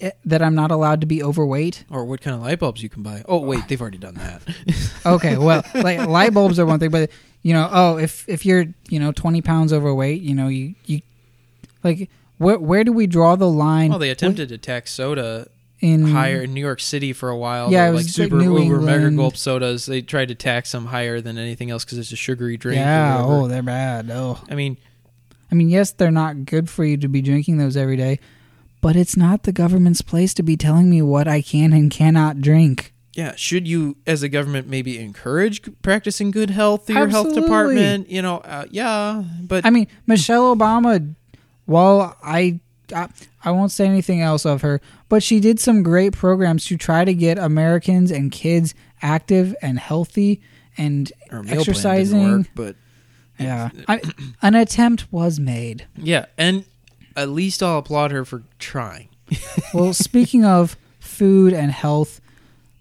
eh, 0.00 0.10
that 0.26 0.42
I'm 0.42 0.54
not 0.54 0.70
allowed 0.70 1.00
to 1.00 1.06
be 1.06 1.22
overweight? 1.22 1.84
or 1.90 2.04
what 2.04 2.20
kind 2.20 2.36
of 2.36 2.42
light 2.42 2.58
bulbs 2.58 2.82
you 2.82 2.88
can 2.88 3.02
buy. 3.02 3.24
Oh, 3.26 3.38
wait, 3.38 3.66
they've 3.68 3.80
already 3.80 3.98
done 3.98 4.14
that. 4.14 4.42
Okay, 5.06 5.36
well, 5.36 5.62
like 5.74 6.06
light 6.06 6.32
bulbs 6.32 6.58
are 6.58 6.64
one 6.64 6.78
thing, 6.78 6.88
but 6.88 7.10
you 7.42 7.52
know, 7.52 7.68
oh, 7.70 7.98
if 7.98 8.26
if 8.26 8.46
you're 8.46 8.64
you 8.88 8.98
know 8.98 9.12
20 9.12 9.42
pounds 9.42 9.70
overweight, 9.70 10.22
you 10.22 10.34
know, 10.34 10.48
you 10.48 10.74
you 10.86 11.02
like 11.82 12.08
where 12.38 12.58
where 12.58 12.84
do 12.84 12.92
we 12.92 13.06
draw 13.06 13.36
the 13.36 13.46
line? 13.48 13.90
well, 13.90 13.98
they 13.98 14.08
attempted 14.08 14.48
to 14.48 14.56
tax 14.56 14.92
soda 14.92 15.48
in 15.84 16.06
higher 16.06 16.42
in 16.42 16.54
New 16.54 16.60
York 16.60 16.80
City 16.80 17.12
for 17.12 17.28
a 17.28 17.36
while. 17.36 17.70
Yeah, 17.70 17.88
it 17.88 17.92
like 17.92 18.06
super 18.06 18.36
New 18.36 18.58
uber 18.58 18.80
mega 18.80 19.10
gulp 19.10 19.36
sodas. 19.36 19.86
They 19.86 20.00
tried 20.00 20.28
to 20.28 20.34
tax 20.34 20.72
them 20.72 20.86
higher 20.86 21.20
than 21.20 21.36
anything 21.36 21.70
else 21.70 21.84
because 21.84 21.98
it's 21.98 22.12
a 22.12 22.16
sugary 22.16 22.56
drink. 22.56 22.78
Yeah, 22.78 23.22
oh, 23.22 23.48
they're 23.48 23.62
bad. 23.62 24.10
Oh, 24.10 24.40
I 24.48 24.54
mean, 24.54 24.78
I 25.52 25.54
mean, 25.54 25.68
yes, 25.68 25.92
they're 25.92 26.10
not 26.10 26.46
good 26.46 26.70
for 26.70 26.84
you 26.84 26.96
to 26.96 27.08
be 27.08 27.20
drinking 27.20 27.58
those 27.58 27.76
every 27.76 27.96
day, 27.96 28.18
but 28.80 28.96
it's 28.96 29.16
not 29.16 29.42
the 29.42 29.52
government's 29.52 30.00
place 30.02 30.32
to 30.34 30.42
be 30.42 30.56
telling 30.56 30.88
me 30.88 31.02
what 31.02 31.28
I 31.28 31.42
can 31.42 31.72
and 31.72 31.90
cannot 31.90 32.40
drink. 32.40 32.92
yeah, 33.12 33.34
should 33.36 33.68
you, 33.68 33.96
as 34.06 34.22
a 34.22 34.28
government, 34.28 34.66
maybe 34.66 34.98
encourage 34.98 35.60
practicing 35.82 36.30
good 36.30 36.50
health 36.50 36.86
through 36.86 36.96
your 36.96 37.08
health 37.08 37.34
department? 37.34 38.08
You 38.10 38.22
know, 38.22 38.38
uh, 38.38 38.64
yeah, 38.70 39.22
but 39.42 39.66
I 39.66 39.70
mean, 39.70 39.86
Michelle 40.06 40.56
Obama. 40.56 41.14
While 41.66 42.14
I, 42.22 42.60
I 42.94 43.08
I 43.44 43.50
won't 43.50 43.70
say 43.72 43.86
anything 43.86 44.20
else 44.20 44.44
of 44.44 44.62
her, 44.62 44.80
but 45.08 45.22
she 45.22 45.38
did 45.40 45.60
some 45.60 45.82
great 45.82 46.12
programs 46.12 46.64
to 46.66 46.76
try 46.76 47.04
to 47.04 47.14
get 47.14 47.38
Americans 47.38 48.10
and 48.10 48.30
kids 48.32 48.74
active 49.02 49.54
and 49.62 49.78
healthy 49.78 50.40
and 50.76 51.12
Her 51.30 51.42
meal 51.42 51.44
plan 51.44 51.46
didn't 51.46 51.60
exercising. 51.60 52.30
work, 52.38 52.46
but 52.54 52.76
Yeah, 53.38 53.70
I, 53.88 54.00
an 54.42 54.54
attempt 54.54 55.06
was 55.12 55.38
made. 55.40 55.86
yeah, 55.96 56.26
and 56.38 56.64
at 57.16 57.28
least 57.28 57.62
I'll 57.62 57.78
applaud 57.78 58.10
her 58.10 58.24
for 58.24 58.42
trying. 58.58 59.08
Well, 59.72 59.92
speaking 59.94 60.44
of 60.44 60.76
food 61.00 61.52
and 61.52 61.70
health, 61.72 62.20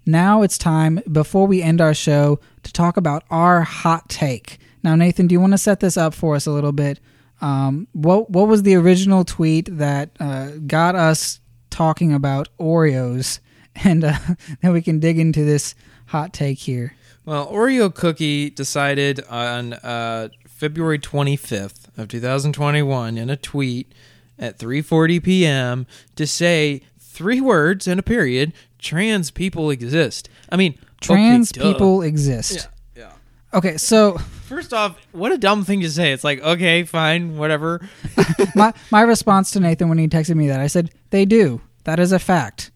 now 0.06 0.42
it's 0.44 0.58
time 0.58 1.02
before 1.12 1.48
we 1.48 1.62
end 1.62 1.82
our 1.82 1.94
show 1.94 2.40
to 2.64 2.74
talk 2.74 2.98
about 2.98 3.24
our 3.30 3.62
hot 3.62 4.10
take. 4.10 4.60
Now, 4.84 4.96
Nathan, 4.96 5.28
do 5.28 5.34
you 5.34 5.40
want 5.40 5.54
to 5.54 5.58
set 5.58 5.80
this 5.80 5.98
up 5.98 6.14
for 6.14 6.36
us 6.36 6.46
a 6.46 6.52
little 6.52 6.72
bit? 6.74 7.00
Um, 7.44 7.90
what 7.92 8.30
what 8.30 8.48
was 8.48 8.64
the 8.64 8.76
original 8.76 9.26
tweet 9.26 9.68
that 9.78 10.12
uh, 10.18 10.52
got 10.66 10.96
us 10.96 11.42
talking 11.70 12.14
about 12.14 12.48
Oreos, 12.58 13.40
and 13.76 14.06
uh, 14.06 14.18
then 14.62 14.72
we 14.72 14.82
can 14.82 15.00
dig 15.00 15.20
into 15.20 15.44
this 15.44 15.76
hot 16.08 16.34
take 16.34 16.60
here. 16.60 16.96
Well, 17.26 17.52
Oreo 17.52 17.94
Cookie 17.94 18.50
decided 18.50 19.24
on 19.30 19.74
uh, 19.74 20.30
February 20.48 21.00
25th 21.00 21.98
of 21.98 22.08
2021 22.08 23.18
in 23.18 23.30
a 23.30 23.36
tweet 23.36 23.94
at 24.40 24.58
3:40 24.58 25.22
p.m. 25.22 25.88
to 26.16 26.26
say 26.26 26.82
three 26.98 27.42
words 27.42 27.90
and 27.90 28.00
a 28.00 28.04
period: 28.04 28.54
trans 28.80 29.32
people 29.32 29.70
exist. 29.70 30.30
I 30.50 30.56
mean, 30.56 30.80
Trans 31.02 31.52
okay, 31.52 31.74
people 31.74 32.02
exist. 32.04 32.70
Yeah. 32.96 33.12
Okay, 33.54 33.78
so 33.78 34.18
First 34.54 34.72
off, 34.72 35.00
what 35.14 35.32
a 35.32 35.38
dumb 35.40 35.66
thing 35.66 35.82
to 35.82 35.90
say. 35.90 36.12
It's 36.12 36.24
like, 36.24 36.40
okay, 36.42 36.84
fine, 36.84 37.38
whatever. 37.38 37.82
my 38.56 38.72
my 38.92 39.02
response 39.02 39.50
to 39.52 39.60
Nathan 39.60 39.90
when 39.90 39.98
he 39.98 40.08
texted 40.08 40.36
me 40.36 40.48
that 40.50 40.60
I 40.60 40.68
said 40.68 40.92
they 41.10 41.26
do. 41.26 41.60
That 41.86 42.00
is 42.00 42.12
a 42.12 42.20
fact. 42.20 42.70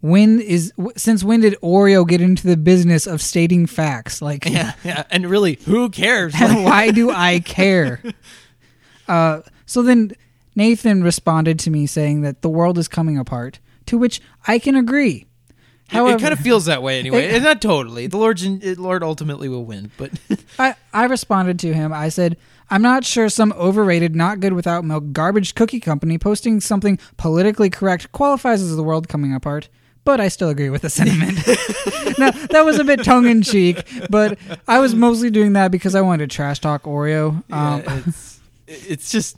When 0.00 0.40
is 0.40 0.72
since 0.96 1.24
when 1.24 1.40
did 1.40 1.56
Oreo 1.60 2.06
get 2.06 2.20
into 2.20 2.46
the 2.46 2.56
business 2.56 3.08
of 3.08 3.20
stating 3.20 3.66
facts? 3.66 4.22
Like, 4.22 4.44
Yeah, 4.44 4.74
yeah. 4.84 5.02
And 5.10 5.28
really, 5.28 5.58
who 5.66 5.90
cares? 5.90 6.34
why 6.38 6.92
do 6.92 7.10
I 7.10 7.40
care? 7.44 8.00
Uh, 9.08 9.40
so 9.66 9.82
then 9.82 10.12
Nathan 10.54 11.02
responded 11.02 11.58
to 11.60 11.70
me 11.70 11.86
saying 11.86 12.22
that 12.22 12.42
the 12.42 12.48
world 12.48 12.78
is 12.78 12.86
coming 12.86 13.18
apart. 13.18 13.58
To 13.86 13.98
which 13.98 14.20
I 14.46 14.60
can 14.60 14.76
agree. 14.76 15.26
However, 15.90 16.16
it 16.16 16.20
kind 16.20 16.32
of 16.32 16.38
feels 16.40 16.64
that 16.66 16.82
way 16.82 16.98
anyway. 16.98 17.24
It- 17.24 17.34
It's 17.34 17.44
not 17.44 17.60
totally. 17.60 18.06
The 18.06 18.16
Lord's 18.16 18.42
the 18.42 18.74
Lord 18.76 19.02
ultimately 19.02 19.48
will 19.48 19.64
win, 19.64 19.90
but 19.96 20.10
I, 20.58 20.74
I 20.92 21.04
responded 21.04 21.58
to 21.60 21.72
him. 21.74 21.92
I 21.92 22.08
said, 22.08 22.36
I'm 22.70 22.82
not 22.82 23.04
sure 23.04 23.28
some 23.28 23.52
overrated, 23.54 24.14
not 24.14 24.40
good 24.40 24.52
without 24.52 24.84
milk 24.84 25.12
garbage 25.12 25.54
cookie 25.54 25.80
company 25.80 26.18
posting 26.18 26.60
something 26.60 26.98
politically 27.16 27.70
correct 27.70 28.12
qualifies 28.12 28.62
as 28.62 28.76
the 28.76 28.82
world 28.84 29.08
coming 29.08 29.34
apart, 29.34 29.68
but 30.04 30.20
I 30.20 30.28
still 30.28 30.48
agree 30.48 30.70
with 30.70 30.82
the 30.82 30.90
sentiment. 30.90 31.36
now, 32.18 32.30
that 32.30 32.62
was 32.64 32.78
a 32.78 32.84
bit 32.84 33.02
tongue 33.04 33.26
in 33.26 33.42
cheek, 33.42 33.82
but 34.08 34.38
I 34.68 34.78
was 34.78 34.94
mostly 34.94 35.30
doing 35.30 35.54
that 35.54 35.70
because 35.72 35.94
I 35.96 36.00
wanted 36.00 36.30
to 36.30 36.34
trash 36.36 36.60
talk 36.60 36.84
Oreo. 36.84 37.42
Um, 37.52 37.82
Yeah, 37.86 38.02
it's 38.06 38.40
it's 38.68 39.10
just 39.10 39.36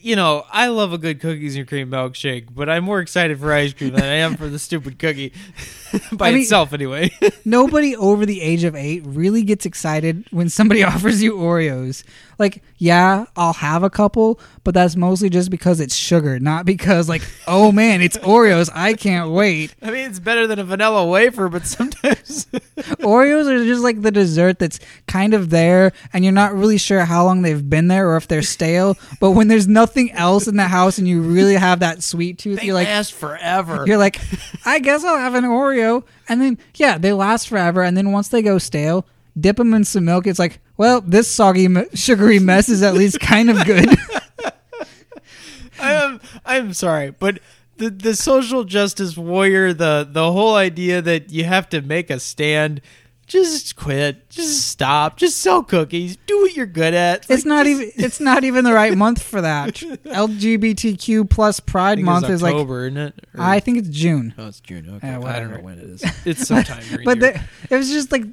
you 0.00 0.16
know 0.16 0.44
I 0.50 0.68
love 0.68 0.92
a 0.92 0.98
good 0.98 1.20
cookies 1.20 1.56
and 1.56 1.66
cream 1.66 1.90
milkshake, 1.90 2.46
but 2.54 2.68
I'm 2.68 2.84
more 2.84 3.00
excited 3.00 3.38
for 3.40 3.52
ice 3.52 3.72
cream 3.72 3.92
than 3.92 4.02
I 4.04 4.16
am 4.16 4.36
for 4.36 4.48
the 4.48 4.58
stupid 4.58 4.98
cookie 4.98 5.32
by 6.12 6.28
I 6.28 6.32
mean- 6.32 6.42
itself 6.42 6.72
anyway. 6.72 7.10
nobody 7.44 7.96
over 7.96 8.24
the 8.26 8.40
age 8.40 8.64
of 8.64 8.74
eight 8.76 9.02
really 9.06 9.42
gets 9.42 9.66
excited 9.66 10.26
when 10.30 10.48
somebody 10.48 10.82
offers 10.84 11.22
you 11.22 11.34
Oreos. 11.34 12.04
Like, 12.40 12.62
yeah, 12.78 13.26
I'll 13.36 13.52
have 13.52 13.82
a 13.82 13.90
couple, 13.90 14.40
but 14.64 14.72
that's 14.72 14.96
mostly 14.96 15.28
just 15.28 15.50
because 15.50 15.78
it's 15.78 15.94
sugar, 15.94 16.40
not 16.40 16.64
because, 16.64 17.06
like, 17.06 17.20
oh 17.46 17.70
man, 17.70 18.00
it's 18.00 18.16
Oreos. 18.16 18.70
I 18.74 18.94
can't 18.94 19.30
wait. 19.30 19.74
I 19.82 19.90
mean, 19.90 20.08
it's 20.08 20.18
better 20.18 20.46
than 20.46 20.58
a 20.58 20.64
vanilla 20.64 21.06
wafer, 21.06 21.50
but 21.50 21.66
sometimes 21.66 22.46
Oreos 23.02 23.46
are 23.46 23.62
just 23.62 23.82
like 23.82 24.00
the 24.00 24.10
dessert 24.10 24.58
that's 24.58 24.80
kind 25.06 25.34
of 25.34 25.50
there, 25.50 25.92
and 26.14 26.24
you're 26.24 26.32
not 26.32 26.54
really 26.54 26.78
sure 26.78 27.04
how 27.04 27.26
long 27.26 27.42
they've 27.42 27.68
been 27.68 27.88
there 27.88 28.08
or 28.08 28.16
if 28.16 28.26
they're 28.26 28.40
stale. 28.40 28.96
But 29.20 29.32
when 29.32 29.48
there's 29.48 29.68
nothing 29.68 30.10
else 30.12 30.48
in 30.48 30.56
the 30.56 30.66
house 30.68 30.96
and 30.96 31.06
you 31.06 31.20
really 31.20 31.56
have 31.56 31.80
that 31.80 32.02
sweet 32.02 32.38
tooth, 32.38 32.60
they 32.60 32.66
you're 32.66 32.74
like, 32.74 32.88
last 32.88 33.12
forever. 33.12 33.84
you're 33.86 33.98
like, 33.98 34.18
I 34.64 34.78
guess 34.78 35.04
I'll 35.04 35.18
have 35.18 35.34
an 35.34 35.44
Oreo. 35.44 36.04
And 36.26 36.40
then, 36.40 36.58
yeah, 36.76 36.96
they 36.96 37.12
last 37.12 37.48
forever. 37.48 37.82
And 37.82 37.98
then 37.98 38.12
once 38.12 38.28
they 38.28 38.40
go 38.40 38.56
stale, 38.56 39.04
dip 39.38 39.56
them 39.56 39.74
in 39.74 39.84
some 39.84 40.04
milk. 40.04 40.26
It's 40.26 40.38
like, 40.38 40.60
well, 40.76 41.00
this 41.00 41.28
soggy, 41.28 41.68
sugary 41.94 42.38
mess 42.38 42.68
is 42.68 42.82
at 42.82 42.94
least 42.94 43.20
kind 43.20 43.50
of 43.50 43.64
good. 43.64 43.88
I 45.80 45.92
am 45.94 46.20
I'm 46.44 46.72
sorry, 46.74 47.10
but 47.10 47.38
the 47.78 47.90
the 47.90 48.14
social 48.14 48.64
justice 48.64 49.16
warrior, 49.16 49.72
the 49.72 50.06
the 50.10 50.30
whole 50.32 50.54
idea 50.54 51.00
that 51.02 51.30
you 51.30 51.44
have 51.44 51.68
to 51.70 51.80
make 51.80 52.10
a 52.10 52.20
stand. 52.20 52.80
Just 53.26 53.76
quit. 53.76 54.28
Just 54.28 54.66
stop. 54.68 55.16
Just 55.16 55.38
sell 55.38 55.62
cookies. 55.62 56.16
Do 56.26 56.40
what 56.40 56.56
you're 56.56 56.66
good 56.66 56.94
at. 56.94 57.20
it's 57.30 57.44
Like, 57.44 57.46
not 57.46 57.64
just- 57.66 57.80
even. 57.80 58.04
It's 58.04 58.18
not 58.18 58.42
even 58.42 58.64
the 58.64 58.72
right 58.72 58.96
month 58.98 59.22
for 59.22 59.40
that. 59.40 59.74
LGBTQ 59.74 61.30
plus 61.30 61.60
Pride 61.60 62.00
Month 62.00 62.24
it's 62.24 62.32
is 62.34 62.42
like. 62.42 62.54
October, 62.54 62.86
isn't 62.88 62.96
it? 62.98 63.26
Or- 63.38 63.40
I 63.44 63.60
think 63.60 63.78
it's 63.78 63.88
June. 63.88 64.34
Oh, 64.36 64.48
it's 64.48 64.58
June. 64.58 64.90
Okay. 64.96 65.06
Yeah, 65.06 65.20
I 65.22 65.38
don't 65.38 65.52
know 65.52 65.60
when 65.60 65.78
it 65.78 65.84
is. 65.84 66.04
It's 66.24 66.48
sometime 66.48 66.82
during 66.88 67.04
but 67.04 67.18
year. 67.20 67.40
the, 67.68 67.74
it 67.74 67.78
was 67.78 67.88
just 67.90 68.10
like 68.10 68.24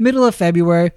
middle 0.00 0.24
of 0.24 0.34
February. 0.34 0.90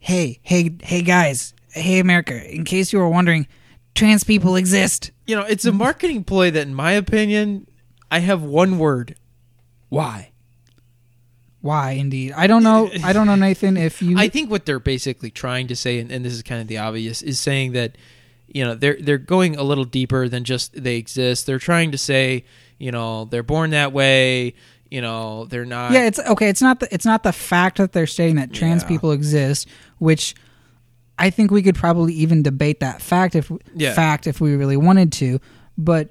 Hey, 0.00 0.40
hey, 0.42 0.76
hey, 0.82 1.02
guys! 1.02 1.54
hey, 1.74 1.98
America, 1.98 2.54
in 2.54 2.64
case 2.64 2.92
you 2.92 2.98
were 2.98 3.08
wondering, 3.08 3.46
trans 3.94 4.24
people 4.24 4.56
exist. 4.56 5.10
You 5.26 5.36
know, 5.36 5.42
it's 5.42 5.64
a 5.64 5.72
marketing 5.72 6.24
ploy 6.24 6.50
that, 6.52 6.66
in 6.66 6.74
my 6.74 6.92
opinion, 6.92 7.66
I 8.10 8.20
have 8.20 8.42
one 8.42 8.78
word: 8.78 9.16
why. 9.88 10.30
Why, 11.60 11.92
indeed? 11.92 12.32
I 12.32 12.46
don't 12.46 12.62
know. 12.62 12.90
I 13.02 13.14
don't 13.14 13.26
know, 13.26 13.36
Nathan. 13.36 13.76
If 13.76 14.02
you, 14.02 14.16
I 14.18 14.28
think 14.28 14.50
what 14.50 14.66
they're 14.66 14.78
basically 14.78 15.30
trying 15.30 15.66
to 15.68 15.76
say, 15.76 15.98
and, 15.98 16.12
and 16.12 16.24
this 16.24 16.34
is 16.34 16.42
kind 16.42 16.60
of 16.60 16.68
the 16.68 16.78
obvious, 16.78 17.22
is 17.22 17.38
saying 17.38 17.72
that 17.72 17.96
you 18.46 18.64
know 18.64 18.74
they're 18.74 18.98
they're 19.00 19.18
going 19.18 19.56
a 19.56 19.62
little 19.62 19.84
deeper 19.84 20.28
than 20.28 20.44
just 20.44 20.80
they 20.80 20.96
exist. 20.96 21.46
They're 21.46 21.58
trying 21.58 21.90
to 21.92 21.98
say, 21.98 22.44
you 22.78 22.92
know, 22.92 23.24
they're 23.24 23.42
born 23.42 23.70
that 23.70 23.92
way. 23.92 24.54
You 24.94 25.00
know, 25.00 25.46
they're 25.46 25.64
not. 25.64 25.90
yeah, 25.90 26.06
it's 26.06 26.20
okay. 26.20 26.48
It's 26.48 26.62
not 26.62 26.78
the 26.78 26.86
it's 26.94 27.04
not 27.04 27.24
the 27.24 27.32
fact 27.32 27.78
that 27.78 27.90
they're 27.92 28.06
stating 28.06 28.36
that 28.36 28.52
trans 28.52 28.82
Yeah. 28.82 28.88
people 28.88 29.10
exist, 29.10 29.66
which 29.98 30.36
I 31.18 31.30
think 31.30 31.50
we 31.50 31.62
could 31.62 31.74
probably 31.74 32.12
even 32.14 32.44
debate 32.44 32.78
that 32.78 33.02
fact 33.02 33.34
if 33.34 33.50
Yeah. 33.74 33.92
fact 33.94 34.28
if 34.28 34.40
we 34.40 34.54
really 34.54 34.76
wanted 34.76 35.10
to. 35.14 35.40
But 35.76 36.10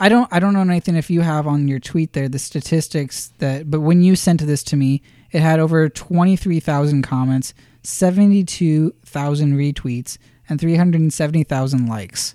I 0.00 0.08
don't 0.08 0.26
I 0.32 0.40
don't 0.40 0.52
know 0.52 0.64
Nathan 0.64 0.96
if 0.96 1.10
you 1.10 1.20
have 1.20 1.46
on 1.46 1.68
your 1.68 1.78
tweet 1.78 2.12
there 2.12 2.28
the 2.28 2.40
statistics 2.40 3.30
that 3.38 3.70
but 3.70 3.80
when 3.82 4.02
you 4.02 4.16
sent 4.16 4.44
this 4.44 4.64
to 4.64 4.76
me, 4.76 5.00
it 5.30 5.40
had 5.40 5.60
over 5.60 5.88
twenty 5.88 6.34
three 6.34 6.58
thousand 6.58 7.02
comments, 7.02 7.54
seventy 7.84 8.42
two 8.42 8.94
thousand 9.06 9.52
retweets, 9.56 10.18
and 10.48 10.60
three 10.60 10.74
hundred 10.74 11.02
and 11.02 11.12
seventy 11.12 11.44
thousand 11.44 11.86
likes. 11.86 12.34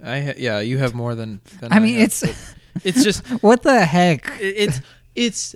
I 0.00 0.20
ha- 0.20 0.34
yeah, 0.38 0.60
you 0.60 0.78
have 0.78 0.94
more 0.94 1.16
than. 1.16 1.40
than 1.58 1.72
I 1.72 1.80
mean, 1.80 1.94
have, 1.94 2.04
it's 2.04 2.22
it's 2.84 3.04
just 3.04 3.26
what 3.42 3.62
the 3.62 3.84
heck? 3.84 4.30
it's 4.40 4.80
it's 5.14 5.54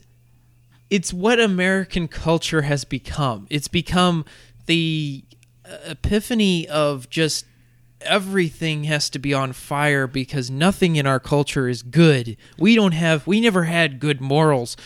it's 0.90 1.12
what 1.12 1.40
American 1.40 2.08
culture 2.08 2.62
has 2.62 2.84
become. 2.84 3.46
It's 3.48 3.68
become 3.68 4.24
the 4.66 5.24
uh, 5.64 5.76
epiphany 5.86 6.68
of 6.68 7.08
just 7.08 7.46
everything 8.02 8.84
has 8.84 9.08
to 9.10 9.18
be 9.18 9.32
on 9.32 9.52
fire 9.52 10.06
because 10.06 10.50
nothing 10.50 10.96
in 10.96 11.06
our 11.06 11.20
culture 11.20 11.68
is 11.68 11.82
good. 11.82 12.36
We 12.58 12.74
don't 12.74 12.92
have 12.92 13.26
we 13.26 13.40
never 13.40 13.64
had 13.64 14.00
good 14.00 14.20
morals. 14.20 14.76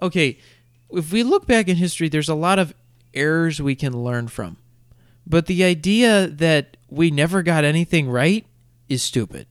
Okay, 0.00 0.38
if 0.90 1.12
we 1.12 1.22
look 1.22 1.46
back 1.46 1.68
in 1.68 1.76
history 1.76 2.08
there's 2.08 2.28
a 2.28 2.34
lot 2.34 2.58
of 2.58 2.74
errors 3.14 3.60
we 3.60 3.74
can 3.74 4.04
learn 4.04 4.28
from. 4.28 4.58
But 5.26 5.46
the 5.46 5.64
idea 5.64 6.26
that 6.26 6.76
we 6.88 7.10
never 7.10 7.42
got 7.42 7.64
anything 7.64 8.08
right 8.08 8.46
is 8.88 9.02
stupid 9.02 9.46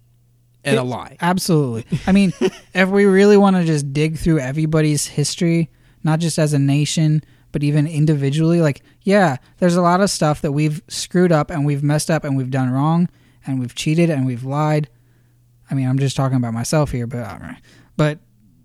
and 0.68 0.78
a 0.78 0.84
lie. 0.84 1.18
Absolutely. 1.22 1.86
I 2.06 2.12
mean, 2.12 2.34
if 2.74 2.90
we 2.90 3.06
really 3.06 3.38
want 3.38 3.56
to 3.56 3.64
just 3.64 3.94
dig 3.94 4.18
through 4.18 4.40
everybody's 4.40 5.08
history, 5.08 5.70
not 6.04 6.20
just 6.20 6.38
as 6.38 6.54
a 6.54 6.60
nation, 6.60 7.24
but 7.52 7.64
even 7.64 7.88
individually, 7.88 8.62
like, 8.62 8.82
yeah, 9.02 9.38
there's 9.58 9.76
a 9.76 9.82
lot 9.82 10.02
of 10.02 10.10
stuff 10.10 10.42
that 10.42 10.52
we've 10.52 10.82
screwed 10.88 11.32
up 11.32 11.50
and 11.50 11.66
we've 11.66 11.84
messed 11.84 12.12
up 12.12 12.24
and 12.24 12.38
we've 12.38 12.52
done 12.52 12.70
wrong 12.70 13.10
and 13.46 13.60
we've 13.60 13.76
cheated 13.76 14.10
and 14.10 14.26
we've 14.26 14.44
lied. 14.44 14.90
I 15.70 15.74
mean, 15.74 15.88
I'm 15.88 16.00
just 16.00 16.16
talking 16.16 16.38
about 16.38 16.54
myself 16.54 16.92
here, 16.92 17.08
but 17.08 17.20
uh, 17.20 17.54
but 17.96 18.20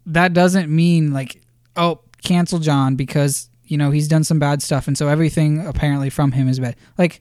that 0.07 0.33
doesn't 0.33 0.69
mean 0.69 1.13
like, 1.13 1.43
oh, 1.77 2.01
cancel 2.23 2.59
John 2.59 2.97
because 2.97 3.49
you 3.65 3.77
know 3.77 3.91
he's 3.91 4.09
done 4.09 4.25
some 4.25 4.39
bad 4.39 4.63
stuff, 4.63 4.87
and 4.87 4.97
so 4.97 5.09
everything 5.09 5.67
apparently 5.67 6.11
from 6.11 6.33
him 6.33 6.49
is 6.49 6.61
bad. 6.61 6.77
Like, 6.99 7.21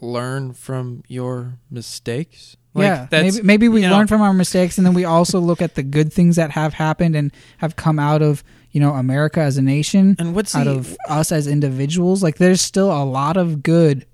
learn 0.00 0.52
from 0.52 1.02
your 1.06 1.58
mistakes. 1.70 2.56
Like, 2.74 2.84
yeah, 2.86 3.06
that's- 3.08 3.34
maybe 3.36 3.46
maybe 3.46 3.68
we 3.68 3.82
you 3.82 3.88
know, 3.88 3.96
learn 3.96 4.06
from 4.08 4.20
our 4.20 4.32
mistakes, 4.34 4.78
and 4.78 4.86
then 4.86 4.94
we 4.94 5.04
also 5.04 5.38
look 5.40 5.62
at 5.62 5.74
the 5.76 5.82
good 5.82 6.12
things 6.12 6.36
that 6.36 6.50
have 6.52 6.74
happened 6.74 7.14
and 7.14 7.30
have 7.58 7.76
come 7.76 7.98
out 7.98 8.20
of 8.20 8.42
you 8.72 8.80
know 8.80 8.94
America 8.94 9.40
as 9.40 9.56
a 9.56 9.62
nation, 9.62 10.16
And 10.18 10.34
what's 10.34 10.54
out 10.54 10.64
the- 10.64 10.72
of 10.72 10.96
us 11.08 11.30
as 11.30 11.46
individuals. 11.46 12.22
Like, 12.22 12.36
there's 12.38 12.60
still 12.60 12.90
a 12.90 13.04
lot 13.04 13.36
of 13.36 13.62
good. 13.62 14.06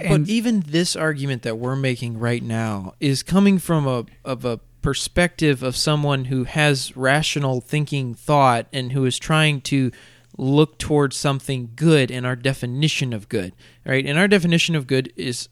And 0.00 0.24
but 0.24 0.30
even 0.30 0.64
this 0.66 0.96
argument 0.96 1.42
that 1.42 1.58
we're 1.58 1.76
making 1.76 2.18
right 2.18 2.42
now 2.42 2.94
is 2.98 3.22
coming 3.22 3.58
from 3.58 3.86
a 3.86 4.04
of 4.24 4.44
a 4.44 4.58
perspective 4.80 5.62
of 5.62 5.76
someone 5.76 6.24
who 6.24 6.42
has 6.42 6.96
rational 6.96 7.60
thinking 7.60 8.14
thought 8.14 8.66
and 8.72 8.90
who 8.90 9.04
is 9.04 9.16
trying 9.16 9.60
to 9.60 9.92
look 10.36 10.76
towards 10.78 11.14
something 11.16 11.70
good 11.76 12.10
in 12.10 12.24
our 12.24 12.34
definition 12.34 13.12
of 13.12 13.28
good 13.28 13.52
right 13.84 14.04
and 14.06 14.18
our 14.18 14.26
definition 14.26 14.74
of 14.74 14.88
good 14.88 15.12
is 15.14 15.48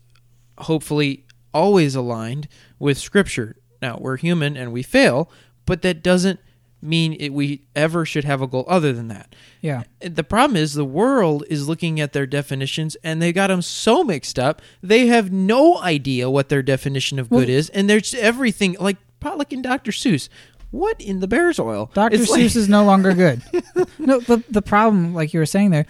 hopefully 0.59 1.25
always 1.53 1.95
aligned 1.95 2.49
with 2.79 2.99
scripture 2.99 3.57
now 3.83 3.97
we're 4.01 4.17
human 4.17 4.57
and 4.57 4.73
we 4.73 4.83
fail 4.83 5.31
but 5.67 5.83
that 5.83 6.03
doesn't 6.03 6.41
mean 6.83 7.13
it, 7.21 7.31
we 7.31 7.67
ever 7.77 8.07
should 8.07 8.25
have 8.25 8.41
a 8.41 8.47
goal 8.47 8.65
other 8.67 8.93
than 8.93 9.09
that 9.09 9.35
yeah, 9.61 9.83
the 10.01 10.25
problem 10.25 10.57
is 10.57 10.73
the 10.73 10.85
world 10.85 11.45
is 11.51 11.69
looking 11.69 12.01
at 12.01 12.15
their 12.15 12.27
definitions 12.27 12.97
and 13.05 13.21
they 13.21 13.33
got 13.33 13.49
them 13.49 13.61
so 13.61 14.03
mixed 14.03 14.39
up 14.39 14.63
they 14.83 15.07
have 15.09 15.31
no 15.31 15.79
idea 15.81 16.31
what 16.31 16.49
their 16.49 16.63
definition 16.63 17.19
of 17.19 17.29
good 17.29 17.51
is 17.51 17.69
and 17.71 17.91
there's 17.91 18.15
everything 18.15 18.77
like 18.81 18.97
Pollock 19.21 19.53
and 19.53 19.63
Dr. 19.63 19.91
Seuss 19.91 20.31
what 20.71 21.01
in 21.01 21.21
the 21.21 21.29
bear's 21.29 21.59
oil 21.59 21.91
Dr. 21.93 22.15
It's 22.15 22.31
Seuss 22.31 22.31
like- 22.31 22.57
is 22.57 22.69
no 22.69 22.85
longer 22.85 23.13
good. 23.13 23.43
no, 23.99 24.21
the 24.21 24.43
the 24.49 24.63
problem, 24.63 25.15
like 25.15 25.35
you 25.35 25.41
were 25.41 25.47
saying 25.47 25.71
there, 25.71 25.87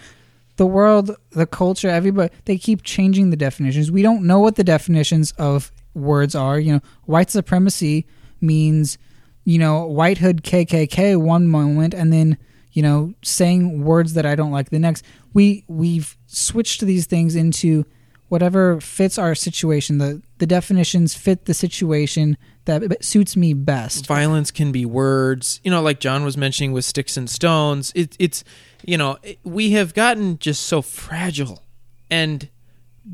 the 0.61 0.67
world, 0.67 1.15
the 1.31 1.47
culture, 1.47 1.89
everybody, 1.89 2.31
they 2.45 2.55
keep 2.55 2.83
changing 2.83 3.31
the 3.31 3.35
definitions. 3.35 3.89
We 3.89 4.03
don't 4.03 4.21
know 4.27 4.39
what 4.39 4.57
the 4.57 4.63
definitions 4.63 5.31
of 5.39 5.71
words 5.95 6.35
are. 6.35 6.59
You 6.59 6.73
know, 6.73 6.81
white 7.05 7.31
supremacy 7.31 8.05
means, 8.41 8.99
you 9.43 9.57
know, 9.57 9.87
white 9.87 10.19
hood 10.19 10.43
KKK 10.43 11.19
one 11.19 11.47
moment, 11.47 11.95
and 11.95 12.13
then 12.13 12.37
you 12.73 12.83
know, 12.83 13.15
saying 13.23 13.83
words 13.83 14.13
that 14.13 14.27
I 14.27 14.35
don't 14.35 14.51
like 14.51 14.69
the 14.69 14.77
next. 14.77 15.03
We 15.33 15.65
we've 15.67 16.15
switched 16.27 16.81
these 16.81 17.07
things 17.07 17.35
into 17.35 17.83
whatever 18.27 18.79
fits 18.79 19.17
our 19.17 19.33
situation. 19.33 19.97
The 19.97 20.21
the 20.37 20.45
definitions 20.45 21.15
fit 21.15 21.45
the 21.45 21.55
situation 21.55 22.37
that 22.65 23.03
suits 23.03 23.35
me 23.35 23.53
best. 23.53 24.05
violence 24.05 24.51
can 24.51 24.71
be 24.71 24.85
words 24.85 25.59
you 25.63 25.71
know 25.71 25.81
like 25.81 25.99
john 25.99 26.23
was 26.23 26.37
mentioning 26.37 26.71
with 26.71 26.85
sticks 26.85 27.17
and 27.17 27.29
stones 27.29 27.91
it, 27.95 28.15
it's 28.19 28.43
you 28.85 28.97
know 28.97 29.17
we 29.43 29.71
have 29.71 29.93
gotten 29.93 30.39
just 30.39 30.63
so 30.63 30.81
fragile. 30.81 31.63
And 32.09 32.49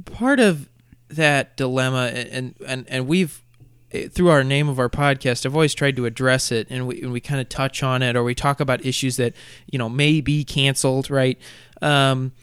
part 0.05 0.39
of 0.39 0.69
that 1.09 1.55
dilemma 1.55 2.11
and 2.13 2.55
and 2.65 2.85
and 2.89 3.07
we've 3.07 3.43
eh, 3.91 4.07
through 4.09 4.29
our 4.29 4.43
name 4.43 4.67
of 4.67 4.79
our 4.79 4.89
podcast 4.89 5.45
i've 5.45 5.55
always 5.55 5.73
tried 5.73 5.95
to 5.95 6.05
address 6.05 6.51
it 6.51 6.67
and 6.69 6.85
we, 6.87 7.01
and 7.01 7.11
we 7.11 7.21
kind 7.21 7.39
of 7.39 7.47
touch 7.47 7.81
on 7.81 8.01
it 8.01 8.15
or 8.15 8.23
we 8.23 8.35
talk 8.35 8.59
about 8.59 8.85
issues 8.85 9.15
that 9.17 9.33
you 9.71 9.79
know 9.79 9.89
may 9.89 10.21
be 10.21 10.43
canceled 10.43 11.09
right? 11.09 11.39
Um, 11.81 12.33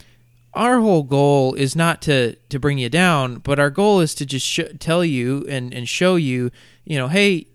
our 0.54 0.78
whole 0.78 1.02
goal 1.02 1.54
is 1.54 1.74
not 1.74 2.00
to 2.02 2.36
to 2.48 2.58
bring 2.58 2.78
you 2.78 2.88
down 2.88 3.36
but 3.36 3.58
our 3.58 3.70
goal 3.70 4.00
is 4.00 4.14
to 4.14 4.24
just 4.24 4.46
sh- 4.46 4.60
tell 4.78 5.04
you 5.04 5.44
and 5.48 5.74
and 5.74 5.88
show 5.88 6.16
you 6.16 6.50
you 6.84 6.96
know 6.96 7.08
hey 7.08 7.48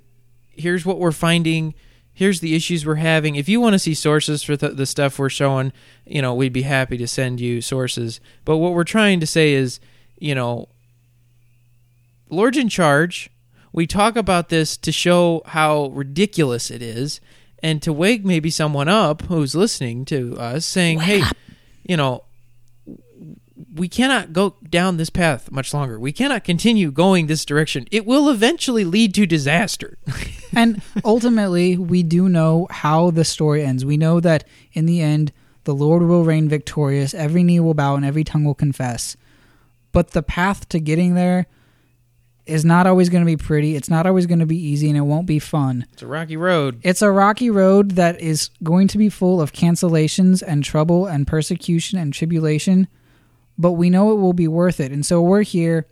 here's 0.49 0.85
what 0.85 0.99
we're 0.99 1.11
finding 1.11 1.73
here's 2.19 2.41
the 2.41 2.53
issues 2.53 2.85
we're 2.85 2.95
having. 2.95 3.37
If 3.37 3.47
you 3.47 3.61
want 3.61 3.75
to 3.75 3.79
see 3.79 3.93
sources 3.93 4.43
for 4.43 4.57
the, 4.57 4.71
the 4.71 4.85
stuff 4.85 5.17
we're 5.17 5.29
showing 5.29 5.71
you 6.05 6.21
know 6.21 6.33
we'd 6.33 6.51
be 6.51 6.63
happy 6.63 6.97
to 6.97 7.07
send 7.07 7.39
you 7.39 7.61
sources. 7.61 8.19
But 8.43 8.57
what 8.57 8.73
we're 8.73 8.83
trying 8.83 9.21
to 9.21 9.25
say 9.25 9.53
is 9.53 9.79
you 10.19 10.35
know 10.35 10.67
lord's 12.29 12.57
in 12.57 12.67
charge. 12.67 13.29
We 13.71 13.87
talk 13.87 14.17
about 14.17 14.49
this 14.49 14.75
to 14.77 14.91
show 14.91 15.43
how 15.45 15.87
ridiculous 15.93 16.69
it 16.69 16.81
is 16.81 17.21
and 17.63 17.81
to 17.83 17.93
wake 17.93 18.25
maybe 18.25 18.49
someone 18.49 18.89
up 18.89 19.21
who's 19.23 19.55
listening 19.55 20.03
to 20.05 20.35
us 20.37 20.65
saying 20.65 20.99
hey 20.99 21.23
you 21.83 21.95
know 21.95 22.23
we 23.73 23.87
cannot 23.87 24.33
go 24.33 24.55
down 24.69 24.97
this 24.97 25.09
path 25.09 25.51
much 25.51 25.73
longer. 25.73 25.99
We 25.99 26.11
cannot 26.11 26.43
continue 26.43 26.91
going 26.91 27.27
this 27.27 27.45
direction. 27.45 27.87
It 27.91 28.05
will 28.05 28.29
eventually 28.29 28.85
lead 28.85 29.13
to 29.15 29.25
disaster. 29.25 29.97
and 30.55 30.81
ultimately, 31.03 31.77
we 31.77 32.03
do 32.03 32.29
know 32.29 32.67
how 32.69 33.11
the 33.11 33.25
story 33.25 33.63
ends. 33.63 33.83
We 33.83 33.97
know 33.97 34.19
that 34.19 34.45
in 34.73 34.85
the 34.85 35.01
end, 35.01 35.31
the 35.65 35.75
Lord 35.75 36.03
will 36.03 36.23
reign 36.23 36.47
victorious. 36.49 37.13
Every 37.13 37.43
knee 37.43 37.59
will 37.59 37.73
bow 37.73 37.95
and 37.95 38.05
every 38.05 38.23
tongue 38.23 38.45
will 38.45 38.55
confess. 38.55 39.17
But 39.91 40.11
the 40.11 40.23
path 40.23 40.69
to 40.69 40.79
getting 40.79 41.15
there 41.15 41.47
is 42.45 42.65
not 42.65 42.87
always 42.87 43.09
going 43.09 43.21
to 43.21 43.25
be 43.25 43.37
pretty. 43.37 43.75
It's 43.75 43.89
not 43.89 44.07
always 44.07 44.25
going 44.25 44.39
to 44.39 44.45
be 44.45 44.57
easy 44.57 44.87
and 44.87 44.97
it 44.97 45.01
won't 45.01 45.27
be 45.27 45.39
fun. 45.39 45.85
it's 45.93 46.01
a 46.01 46.07
rocky 46.07 46.37
road. 46.37 46.79
It's 46.83 47.01
a 47.01 47.11
rocky 47.11 47.49
road 47.49 47.91
that 47.91 48.19
is 48.19 48.49
going 48.63 48.87
to 48.89 48.97
be 48.97 49.09
full 49.09 49.39
of 49.41 49.53
cancellations 49.53 50.41
and 50.45 50.63
trouble 50.63 51.05
and 51.05 51.27
persecution 51.27 51.99
and 51.99 52.13
tribulation, 52.13 52.87
but 53.59 53.73
we 53.73 53.89
know 53.89 54.11
it 54.11 54.15
will 54.15 54.33
be 54.33 54.47
worth 54.47 54.79
it. 54.79 54.91
And 54.91 55.05
so 55.05 55.21
we're 55.21 55.43
here 55.43 55.85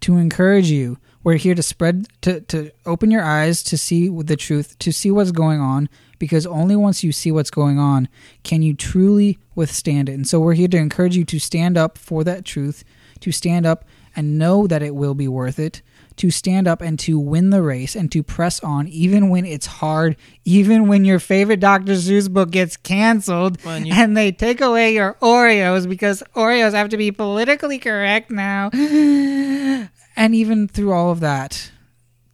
to 0.00 0.18
encourage 0.18 0.70
you. 0.70 0.98
We're 1.24 1.36
here 1.36 1.54
to 1.54 1.62
spread 1.62 2.06
to 2.22 2.40
to 2.42 2.70
open 2.84 3.10
your 3.10 3.22
eyes 3.22 3.62
to 3.64 3.78
see 3.78 4.08
the 4.08 4.36
truth, 4.36 4.78
to 4.80 4.92
see 4.92 5.10
what's 5.10 5.32
going 5.32 5.60
on 5.60 5.88
because 6.18 6.46
only 6.46 6.76
once 6.76 7.02
you 7.02 7.10
see 7.10 7.32
what's 7.32 7.50
going 7.50 7.78
on 7.78 8.08
can 8.42 8.62
you 8.62 8.74
truly 8.74 9.38
withstand 9.54 10.08
it. 10.08 10.14
And 10.14 10.28
so 10.28 10.40
we're 10.40 10.54
here 10.54 10.68
to 10.68 10.76
encourage 10.76 11.16
you 11.16 11.24
to 11.24 11.38
stand 11.38 11.78
up 11.78 11.96
for 11.96 12.22
that 12.24 12.44
truth, 12.44 12.84
to 13.20 13.32
stand 13.32 13.66
up 13.66 13.84
and 14.14 14.38
know 14.38 14.66
that 14.66 14.82
it 14.82 14.94
will 14.94 15.14
be 15.14 15.28
worth 15.28 15.58
it, 15.58 15.80
to 16.16 16.30
stand 16.30 16.68
up 16.68 16.80
and 16.80 16.98
to 17.00 17.18
win 17.18 17.50
the 17.50 17.62
race 17.62 17.96
and 17.96 18.10
to 18.12 18.22
press 18.22 18.60
on, 18.60 18.86
even 18.88 19.28
when 19.30 19.44
it's 19.44 19.66
hard, 19.66 20.16
even 20.44 20.86
when 20.88 21.04
your 21.04 21.18
favorite 21.18 21.60
Dr. 21.60 21.92
Seuss 21.94 22.30
book 22.30 22.50
gets 22.50 22.76
canceled 22.76 23.58
Well, 23.64 23.78
you- 23.84 23.92
and 23.94 24.16
they 24.16 24.32
take 24.32 24.60
away 24.60 24.94
your 24.94 25.14
Oreos 25.22 25.88
because 25.88 26.22
Oreos 26.36 26.72
have 26.74 26.90
to 26.90 26.96
be 26.96 27.10
politically 27.12 27.78
correct 27.78 28.30
now. 28.30 28.70
And 30.14 30.34
even 30.34 30.68
through 30.68 30.92
all 30.92 31.10
of 31.10 31.20
that, 31.20 31.70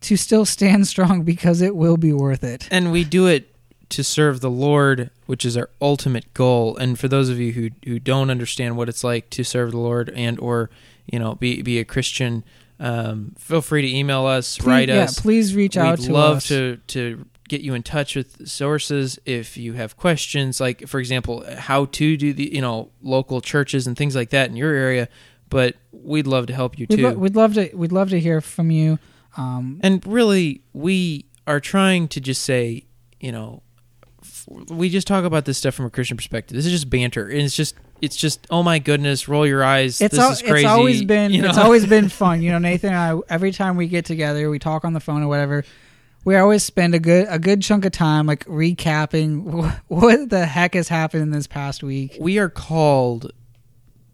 to 0.00 0.16
still 0.16 0.44
stand 0.44 0.86
strong 0.88 1.22
because 1.22 1.60
it 1.60 1.76
will 1.76 1.96
be 1.96 2.12
worth 2.12 2.42
it. 2.42 2.66
and 2.72 2.90
we 2.90 3.04
do 3.04 3.26
it 3.26 3.54
to 3.90 4.02
serve 4.04 4.40
the 4.40 4.50
Lord, 4.50 5.10
which 5.26 5.44
is 5.44 5.56
our 5.56 5.70
ultimate 5.80 6.34
goal. 6.34 6.76
And 6.76 6.98
for 6.98 7.06
those 7.08 7.28
of 7.28 7.38
you 7.38 7.52
who 7.52 7.70
who 7.84 7.98
don't 8.00 8.30
understand 8.30 8.76
what 8.76 8.88
it's 8.88 9.04
like 9.04 9.30
to 9.30 9.44
serve 9.44 9.70
the 9.70 9.78
Lord 9.78 10.10
and 10.14 10.38
or 10.40 10.70
you 11.06 11.18
know 11.20 11.36
be 11.36 11.62
be 11.62 11.78
a 11.78 11.84
Christian, 11.84 12.42
um, 12.80 13.34
feel 13.38 13.60
free 13.62 13.82
to 13.82 13.88
email 13.96 14.26
us, 14.26 14.56
Please- 14.58 14.66
write 14.66 14.88
yeah, 14.88 15.04
us. 15.04 15.18
please 15.20 15.54
reach 15.54 15.76
out 15.76 15.98
We'd 15.98 16.06
to 16.06 16.12
love 16.12 16.36
us. 16.38 16.48
to 16.48 16.78
to 16.88 17.26
get 17.48 17.60
you 17.62 17.72
in 17.74 17.82
touch 17.82 18.14
with 18.14 18.46
sources 18.46 19.18
if 19.24 19.56
you 19.56 19.72
have 19.72 19.96
questions, 19.96 20.60
like 20.60 20.86
for 20.86 21.00
example, 21.00 21.44
how 21.58 21.86
to 21.86 22.16
do 22.16 22.32
the 22.32 22.54
you 22.54 22.60
know 22.60 22.90
local 23.02 23.40
churches 23.40 23.86
and 23.86 23.96
things 23.96 24.14
like 24.14 24.30
that 24.30 24.48
in 24.50 24.56
your 24.56 24.72
area. 24.74 25.08
But 25.50 25.76
we'd 25.92 26.26
love 26.26 26.46
to 26.48 26.54
help 26.54 26.78
you 26.78 26.86
We'd, 26.90 26.96
too. 26.96 27.02
lo- 27.08 27.14
we'd 27.14 27.34
love 27.36 27.54
to. 27.54 27.70
We'd 27.74 27.90
love 27.92 28.10
to 28.10 28.20
hear 28.20 28.40
from 28.42 28.70
you. 28.70 28.98
Um, 29.36 29.80
And 29.82 30.06
really, 30.06 30.60
we 30.74 31.24
are 31.46 31.58
trying 31.60 32.06
to 32.08 32.20
just 32.20 32.42
say, 32.42 32.84
you 33.18 33.32
know, 33.32 33.62
we 34.70 34.88
just 34.88 35.06
talk 35.06 35.24
about 35.24 35.44
this 35.44 35.58
stuff 35.58 35.74
from 35.74 35.86
a 35.86 35.90
Christian 35.90 36.16
perspective. 36.16 36.56
This 36.56 36.66
is 36.66 36.72
just 36.72 36.88
banter, 36.90 37.28
and 37.28 37.42
it's 37.42 37.54
just, 37.56 37.74
it's 38.00 38.16
just, 38.16 38.46
oh 38.50 38.62
my 38.62 38.78
goodness, 38.78 39.28
roll 39.28 39.46
your 39.46 39.62
eyes. 39.62 40.00
it's 40.00 40.12
this 40.14 40.24
al- 40.24 40.32
is 40.32 40.42
crazy. 40.42 40.64
it's 40.64 40.70
always 40.72 41.04
been 41.04 41.32
you 41.32 41.42
know? 41.42 41.48
it's 41.48 41.58
always 41.58 41.86
been 41.86 42.08
fun. 42.22 42.42
You 42.42 42.52
know, 42.52 42.58
Nathan 42.58 42.90
and 42.94 42.98
I. 42.98 43.34
Every 43.34 43.52
time 43.52 43.76
we 43.76 43.88
get 43.88 44.04
together, 44.04 44.48
we 44.50 44.58
talk 44.58 44.84
on 44.84 44.92
the 44.92 45.00
phone 45.00 45.22
or 45.22 45.28
whatever. 45.28 45.64
We 46.24 46.36
always 46.36 46.62
spend 46.62 46.94
a 46.94 46.98
good 46.98 47.26
a 47.30 47.38
good 47.38 47.62
chunk 47.62 47.84
of 47.84 47.92
time 47.92 48.26
like 48.26 48.44
recapping 48.46 49.64
wh- 49.64 49.78
what 49.90 50.30
the 50.30 50.46
heck 50.46 50.74
has 50.74 50.88
happened 50.88 51.22
in 51.22 51.30
this 51.30 51.46
past 51.46 51.82
week. 51.82 52.16
we 52.20 52.38
are 52.38 52.48
called 52.48 53.32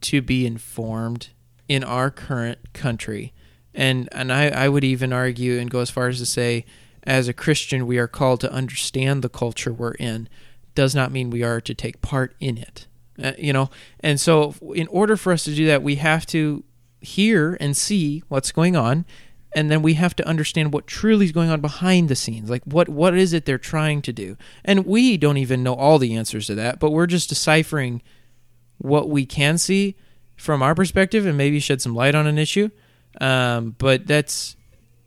to 0.03 0.21
be 0.21 0.47
informed 0.47 1.31
in 1.67 1.83
our 1.83 2.11
current 2.11 2.59
country 2.75 3.33
and 3.75 4.09
and 4.13 4.31
I, 4.33 4.49
I 4.49 4.69
would 4.69 4.85
even 4.85 5.13
argue 5.13 5.59
and 5.59 5.71
go 5.71 5.81
as 5.81 5.91
far 5.91 6.09
as 6.09 6.19
to 6.19 6.27
say 6.27 6.67
as 7.05 7.29
a 7.29 7.33
christian 7.33 7.87
we 7.87 7.99
are 7.99 8.09
called 8.09 8.41
to 8.41 8.53
understand 8.53 9.23
the 9.23 9.29
culture 9.29 9.73
we're 9.73 9.93
in 9.93 10.29
does 10.75 10.95
not 10.95 11.13
mean 11.13 11.31
we 11.31 11.43
are 11.43 11.61
to 11.61 11.75
take 11.75 12.03
part 12.03 12.35
in 12.41 12.59
it. 12.59 12.87
Uh, 13.23 13.33
you 13.39 13.53
know? 13.53 13.71
And 14.01 14.21
so 14.21 14.55
in 14.75 14.89
order 14.89 15.17
for 15.17 15.33
us 15.33 15.45
to 15.45 15.55
do 15.55 15.67
that 15.67 15.83
we 15.83 15.97
have 15.97 16.27
to 16.27 16.65
hear 17.01 17.57
and 17.61 17.77
see 17.77 18.23
what's 18.29 18.53
going 18.53 18.77
on 18.77 19.05
and 19.57 19.71
then 19.71 19.83
we 19.83 19.95
have 19.95 20.17
to 20.17 20.27
understand 20.27 20.73
what 20.73 20.87
truly 20.87 21.27
is 21.27 21.33
going 21.33 21.49
on 21.49 21.61
behind 21.61 22.09
the 22.09 22.17
scenes. 22.17 22.51
Like 22.51 22.65
what 22.65 22.89
what 22.89 23.15
is 23.15 23.33
it 23.33 23.45
they're 23.45 23.59
trying 23.59 24.03
to 24.03 24.13
do? 24.13 24.37
And 24.65 24.85
we 24.85 25.17
don't 25.17 25.37
even 25.37 25.63
know 25.63 25.75
all 25.75 25.99
the 25.99 26.17
answers 26.17 26.47
to 26.49 26.55
that 26.57 26.81
but 26.81 26.91
we're 26.91 27.07
just 27.07 27.29
deciphering 27.29 28.03
what 28.79 29.09
we 29.09 29.25
can 29.25 29.59
see 29.59 29.97
from 30.37 30.63
our 30.63 30.75
perspective 30.75 31.25
and 31.27 31.39
maybe 31.39 31.61
shed 31.61 31.81
some 31.81 31.95
light 31.95 32.17
on 32.17 32.27
an 32.27 32.39
issue. 32.39 32.69
Um, 33.21 33.77
but 33.79 34.09
that's 34.09 34.57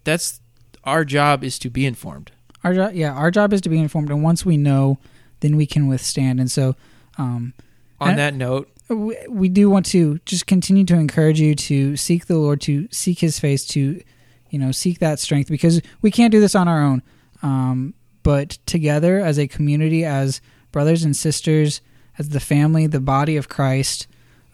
that's 0.06 0.40
our 0.88 1.06
job 1.06 1.44
is 1.44 1.60
to 1.60 1.70
be 1.70 1.86
informed 1.86 2.32
Our 2.64 2.74
job, 2.74 2.94
yeah, 2.94 3.14
our 3.14 3.30
job 3.30 3.54
is 3.54 3.62
to 3.62 3.70
be 3.70 3.78
informed, 3.78 4.10
and 4.10 4.24
once 4.24 4.46
we 4.46 4.58
know, 4.58 4.98
then 5.42 5.56
we 5.56 5.66
can 5.66 5.88
withstand. 5.88 6.40
And 6.40 6.50
so, 6.50 6.76
um, 7.18 7.54
on 8.00 8.16
that 8.16 8.34
note 8.34 8.70
we, 8.90 9.18
we 9.28 9.50
do 9.50 9.70
want 9.70 9.86
to 9.88 10.20
just 10.26 10.48
continue 10.48 10.86
to 10.86 10.96
encourage 10.96 11.40
you 11.40 11.56
to 11.56 11.98
seek 11.98 12.28
the 12.28 12.38
Lord, 12.38 12.62
to 12.62 12.88
seek 12.92 13.20
His 13.20 13.40
face, 13.40 13.66
to 13.68 14.02
you 14.50 14.60
know 14.60 14.72
seek 14.72 15.00
that 15.00 15.20
strength 15.20 15.50
because 15.50 15.82
we 16.02 16.12
can't 16.12 16.32
do 16.32 16.40
this 16.40 16.56
on 16.56 16.68
our 16.68 16.82
own. 16.82 17.04
Um, 17.42 17.94
but 18.24 18.58
together 18.66 19.20
as 19.20 19.38
a 19.38 19.48
community, 19.48 20.04
as 20.04 20.42
brothers 20.72 21.04
and 21.04 21.16
sisters, 21.16 21.82
as 22.18 22.30
the 22.30 22.40
family, 22.40 22.88
the 22.88 23.00
body 23.00 23.38
of 23.38 23.50
Christ, 23.50 24.08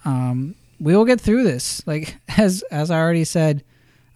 um, 0.06 0.56
we 0.80 0.96
will 0.96 1.06
get 1.06 1.22
through 1.22 1.44
this. 1.44 1.86
Like 1.86 2.18
as 2.38 2.64
as 2.72 2.92
I 2.92 3.00
already 3.00 3.26
said, 3.26 3.64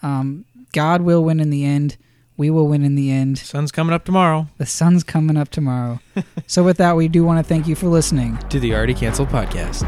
um, 0.02 0.46
God 0.74 1.02
will 1.02 1.24
win 1.24 1.40
in 1.40 1.50
the 1.50 1.66
end. 1.66 1.98
We 2.38 2.50
will 2.52 2.68
win 2.68 2.84
in 2.84 2.94
the 2.96 3.12
end. 3.12 3.40
sun's 3.40 3.72
coming 3.72 3.94
up 3.94 4.06
tomorrow 4.06 4.48
The 4.58 4.66
sun's 4.66 5.04
coming 5.04 5.38
up 5.38 5.50
tomorrow. 5.50 6.00
so 6.48 6.64
with 6.64 6.78
that, 6.78 6.96
we 6.96 7.08
do 7.08 7.24
want 7.26 7.40
to 7.40 7.44
thank 7.44 7.68
you 7.68 7.76
for 7.76 7.88
listening. 7.88 8.38
to 8.50 8.60
the 8.60 8.74
already 8.76 8.94
canceled 8.94 9.30
podcast 9.30 9.82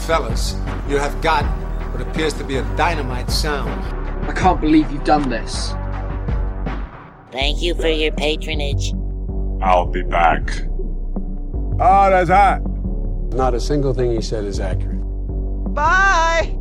Fellas, 0.00 0.54
you 0.88 0.98
have 0.98 1.20
got 1.20 1.44
what 1.92 2.00
appears 2.06 2.32
to 2.34 2.44
be 2.44 2.56
a 2.56 2.62
dynamite 2.76 3.30
sound. 3.30 3.82
I 4.28 4.32
can't 4.32 4.60
believe 4.60 4.90
you've 4.90 5.04
done 5.04 5.28
this. 5.28 5.72
Thank 7.32 7.60
you 7.60 7.74
for 7.74 7.88
your 7.88 8.12
patronage. 8.12 8.92
I'll 9.62 9.86
be 9.86 10.02
back. 10.02 10.48
Oh, 11.78 12.10
that's 12.10 12.30
hot. 12.30 12.60
Not 13.34 13.54
a 13.54 13.60
single 13.60 13.92
thing 13.94 14.12
he 14.12 14.22
said 14.22 14.44
is 14.44 14.60
accurate. 14.60 15.00
Bye! 15.74 16.56